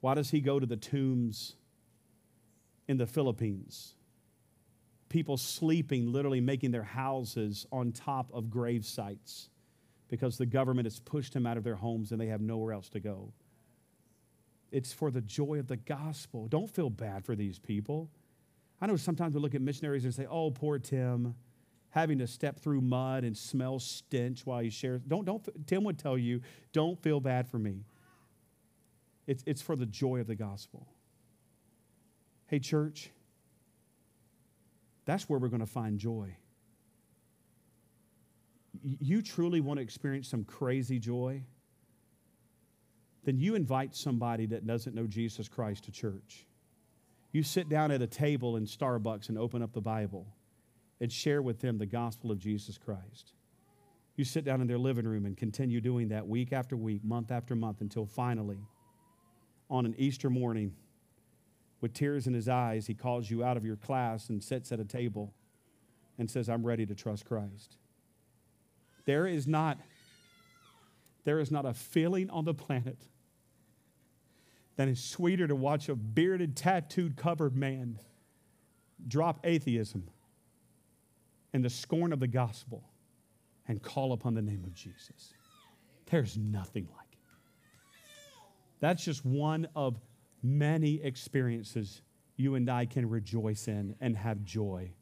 Why 0.01 0.15
does 0.15 0.31
he 0.31 0.41
go 0.41 0.61
to 0.61 0.67
the 0.67 0.77
tombs 0.77 1.57
in 2.87 2.99
the 2.99 3.07
Philippines? 3.07 3.95
People 5.09 5.39
sleeping, 5.39 6.13
literally 6.13 6.41
making 6.41 6.71
their 6.71 6.83
houses 6.83 7.67
on 7.73 7.93
top 7.93 8.31
of 8.35 8.51
grave 8.51 8.85
sites 8.85 9.49
because 10.09 10.37
the 10.37 10.47
government 10.47 10.87
has 10.87 11.01
pushed 11.01 11.33
them 11.33 11.47
out 11.47 11.57
of 11.57 11.65
their 11.65 11.77
homes 11.77 12.13
and 12.13 12.21
they 12.21 12.27
have 12.27 12.41
nowhere 12.41 12.73
else 12.73 12.89
to 12.91 13.01
go. 13.01 13.33
It's 14.71 14.93
for 14.93 15.11
the 15.11 15.23
joy 15.23 15.59
of 15.59 15.69
the 15.69 15.77
gospel. 15.77 16.49
Don't 16.49 16.69
feel 16.69 16.91
bad 16.91 17.25
for 17.25 17.35
these 17.35 17.59
people. 17.59 18.11
I 18.81 18.87
know 18.87 18.97
sometimes 18.97 19.35
we 19.35 19.41
look 19.41 19.55
at 19.55 19.63
missionaries 19.63 20.05
and 20.05 20.13
say, 20.13 20.27
oh, 20.27 20.51
poor 20.51 20.79
Tim, 20.79 21.35
having 21.97 22.19
to 22.19 22.27
step 22.27 22.61
through 22.61 22.83
mud 22.83 23.25
and 23.25 23.35
smell 23.35 23.79
stench 23.79 24.45
while 24.45 24.63
you 24.63 24.71
share. 24.71 24.99
Don't, 24.99 25.25
don't, 25.25 25.43
Tim 25.67 25.83
would 25.85 25.99
tell 25.99 26.19
you, 26.19 26.43
don't 26.75 27.03
feel 27.03 27.21
bad 27.21 27.49
for 27.49 27.59
me. 27.59 27.87
It's, 29.27 29.43
it's 29.47 29.63
for 29.63 29.77
the 29.77 29.87
joy 29.87 30.21
of 30.21 30.27
the 30.27 30.35
gospel. 30.35 30.87
Hey, 32.49 32.59
church, 32.59 33.09
that's 35.07 35.27
where 35.27 35.39
we're 35.39 35.49
going 35.49 35.61
to 35.61 35.67
find 35.67 35.99
joy. 35.99 36.37
You 38.83 39.23
truly 39.23 39.63
want 39.63 39.79
to 39.79 39.83
experience 39.83 40.29
some 40.29 40.45
crazy 40.45 40.99
joy? 40.99 41.45
Then 43.25 43.39
you 43.39 43.55
invite 43.55 43.97
somebody 43.97 44.45
that 44.47 44.67
doesn't 44.67 44.95
know 44.95 45.07
Jesus 45.07 45.49
Christ 45.49 45.85
to 45.85 45.93
church. 45.93 46.47
You 47.33 47.43
sit 47.43 47.71
down 47.71 47.91
at 47.91 48.03
a 48.03 48.07
table 48.07 48.59
in 48.59 48.67
Starbucks 48.67 49.31
and 49.31 49.39
open 49.39 49.63
up 49.63 49.73
the 49.73 49.81
Bible 49.81 50.36
and 51.01 51.13
share 51.13 51.43
with 51.43 51.61
them 51.61 51.79
the 51.79 51.87
gospel 51.87 52.31
of 52.31 52.39
Jesus 52.39 52.79
Christ. 52.79 53.33
You 54.17 54.25
sit 54.25 54.45
down 54.45 54.61
in 54.61 54.67
their 54.67 54.79
living 54.79 55.07
room 55.07 55.27
and 55.27 55.37
continue 55.37 55.81
doing 55.81 56.09
that 56.09 56.27
week 56.27 56.53
after 56.53 56.77
week, 56.77 57.05
month 57.05 57.31
after 57.31 57.55
month, 57.55 57.83
until 57.83 58.07
finally, 58.07 58.59
on 59.69 59.85
an 59.85 59.95
Easter 59.99 60.31
morning, 60.31 60.73
with 61.83 61.93
tears 61.93 62.27
in 62.27 62.33
his 62.33 62.49
eyes, 62.49 62.87
he 62.87 62.95
calls 62.95 63.31
you 63.31 63.45
out 63.45 63.59
of 63.59 63.65
your 63.65 63.77
class 63.77 64.31
and 64.31 64.43
sits 64.43 64.73
at 64.73 64.81
a 64.81 64.85
table 64.85 65.35
and 66.19 66.31
says, 66.31 66.49
I'm 66.49 66.65
ready 66.65 66.87
to 66.87 66.95
trust 66.95 67.27
Christ. 67.27 67.77
There 69.05 69.27
is 69.27 69.47
not, 69.47 69.79
there 71.25 71.39
is 71.39 71.51
not 71.51 71.67
a 71.67 71.75
feeling 71.75 72.31
on 72.31 72.47
the 72.47 72.55
planet 72.55 72.97
that 74.77 74.89
is 74.89 75.03
sweeter 75.03 75.47
to 75.47 75.55
watch 75.55 75.91
a 75.91 75.95
bearded, 75.95 76.57
tattooed, 76.57 77.17
covered 77.17 77.55
man 77.55 77.99
drop 79.07 79.41
atheism 79.45 80.09
and 81.57 81.65
the 81.65 81.71
scorn 81.71 82.13
of 82.13 82.21
the 82.21 82.27
gospel 82.27 82.85
and 83.67 83.83
call 83.83 84.13
upon 84.13 84.35
the 84.35 84.43
name 84.43 84.63
of 84.65 84.75
Jesus. 84.75 85.33
There's 86.11 86.37
nothing 86.37 86.87
like 86.95 87.09
it. 87.13 87.19
That's 88.79 89.03
just 89.03 89.25
one 89.25 89.67
of 89.75 89.99
many 90.43 91.03
experiences 91.03 92.03
you 92.37 92.57
and 92.57 92.69
I 92.69 92.85
can 92.85 93.09
rejoice 93.09 93.69
in 93.69 93.95
and 94.03 94.15
have 94.19 94.45
joy. 94.45 94.93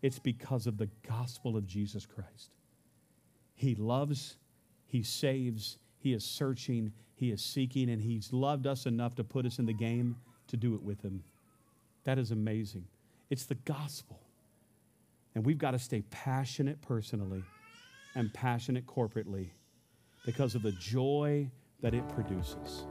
It's 0.00 0.20
because 0.20 0.68
of 0.68 0.78
the 0.78 0.88
gospel 1.08 1.56
of 1.56 1.66
Jesus 1.66 2.06
Christ. 2.06 2.52
He 3.56 3.74
loves, 3.74 4.36
He 4.86 5.02
saves, 5.02 5.76
He 5.98 6.12
is 6.12 6.24
searching, 6.24 6.92
He 7.16 7.32
is 7.32 7.42
seeking, 7.42 7.90
and 7.90 8.00
He's 8.00 8.32
loved 8.32 8.68
us 8.68 8.86
enough 8.86 9.16
to 9.16 9.24
put 9.24 9.44
us 9.44 9.58
in 9.58 9.66
the 9.66 9.72
game 9.72 10.14
to 10.46 10.56
do 10.56 10.76
it 10.76 10.82
with 10.84 11.02
Him. 11.02 11.24
That 12.04 12.16
is 12.16 12.30
amazing. 12.30 12.84
It's 13.28 13.46
the 13.46 13.56
gospel. 13.56 14.20
And 15.36 15.44
we've 15.44 15.58
got 15.58 15.72
to 15.72 15.78
stay 15.78 16.00
passionate 16.10 16.80
personally 16.80 17.44
and 18.14 18.32
passionate 18.32 18.86
corporately 18.86 19.50
because 20.24 20.54
of 20.54 20.62
the 20.62 20.72
joy 20.72 21.50
that 21.82 21.92
it 21.92 22.08
produces. 22.08 22.86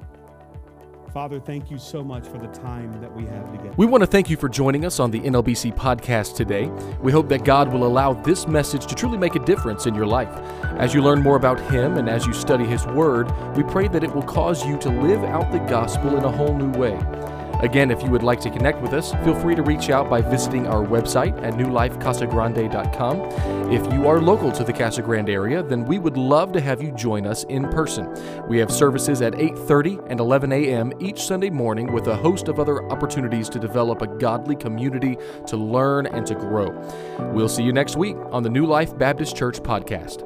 Father, 1.11 1.39
thank 1.39 1.71
you 1.71 1.79
so 1.79 2.03
much 2.03 2.27
for 2.27 2.37
the 2.37 2.47
time 2.47 3.01
that 3.01 3.11
we 3.15 3.25
have 3.25 3.51
together. 3.51 3.73
We 3.77 3.87
want 3.87 4.03
to 4.03 4.07
thank 4.07 4.29
you 4.29 4.37
for 4.37 4.47
joining 4.47 4.85
us 4.85 4.99
on 4.99 5.09
the 5.09 5.21
NLBC 5.21 5.75
podcast 5.75 6.35
today. 6.35 6.67
We 7.01 7.11
hope 7.11 7.29
that 7.29 7.45
God 7.45 7.73
will 7.73 7.83
allow 7.83 8.13
this 8.13 8.47
message 8.47 8.85
to 8.87 8.95
truly 8.95 9.17
make 9.17 9.35
a 9.35 9.39
difference 9.39 9.87
in 9.87 9.95
your 9.95 10.05
life. 10.05 10.29
As 10.77 10.93
you 10.93 11.01
learn 11.01 11.23
more 11.23 11.37
about 11.37 11.59
Him 11.71 11.97
and 11.97 12.07
as 12.07 12.27
you 12.27 12.33
study 12.33 12.65
His 12.65 12.85
Word, 12.85 13.31
we 13.55 13.63
pray 13.63 13.87
that 13.87 14.03
it 14.03 14.13
will 14.13 14.21
cause 14.21 14.63
you 14.67 14.77
to 14.79 14.89
live 14.89 15.23
out 15.23 15.51
the 15.51 15.59
gospel 15.59 16.15
in 16.15 16.23
a 16.23 16.31
whole 16.31 16.55
new 16.55 16.77
way. 16.77 16.99
Again, 17.65 17.89
if 17.89 18.03
you 18.03 18.11
would 18.11 18.21
like 18.21 18.39
to 18.41 18.51
connect 18.51 18.79
with 18.79 18.93
us, 18.93 19.11
feel 19.23 19.33
free 19.33 19.55
to 19.55 19.63
reach 19.63 19.89
out 19.89 20.07
by 20.07 20.21
visiting 20.21 20.67
our 20.67 20.85
website 20.85 21.35
at 21.43 21.55
newlifecasagrande.com. 21.55 23.71
If 23.71 23.91
you 23.91 24.07
are 24.07 24.21
local 24.21 24.51
to 24.51 24.63
the 24.63 24.71
Casa 24.71 25.01
Grande 25.01 25.31
area, 25.31 25.63
then 25.63 25.83
we 25.83 25.97
would 25.97 26.15
love 26.15 26.51
to 26.51 26.61
have 26.61 26.79
you 26.79 26.91
join 26.91 27.25
us 27.25 27.43
in 27.45 27.67
person. 27.69 28.15
We 28.47 28.59
have 28.59 28.71
services 28.71 29.23
at 29.23 29.33
8:30 29.33 30.11
and 30.11 30.19
11 30.19 30.51
a.m. 30.51 30.93
each 30.99 31.23
Sunday 31.23 31.49
morning 31.49 31.91
with 31.91 32.05
a 32.05 32.15
host 32.15 32.49
of 32.49 32.59
other 32.59 32.87
opportunities 32.91 33.49
to 33.49 33.57
develop 33.57 34.03
a 34.03 34.07
godly 34.19 34.55
community 34.55 35.17
to 35.47 35.57
learn 35.57 36.05
and 36.05 36.23
to 36.27 36.35
grow. 36.35 36.69
We'll 37.33 37.49
see 37.49 37.63
you 37.63 37.73
next 37.73 37.95
week 37.95 38.15
on 38.29 38.43
the 38.43 38.49
New 38.51 38.67
Life 38.67 38.95
Baptist 38.95 39.35
Church 39.35 39.59
podcast. 39.63 40.21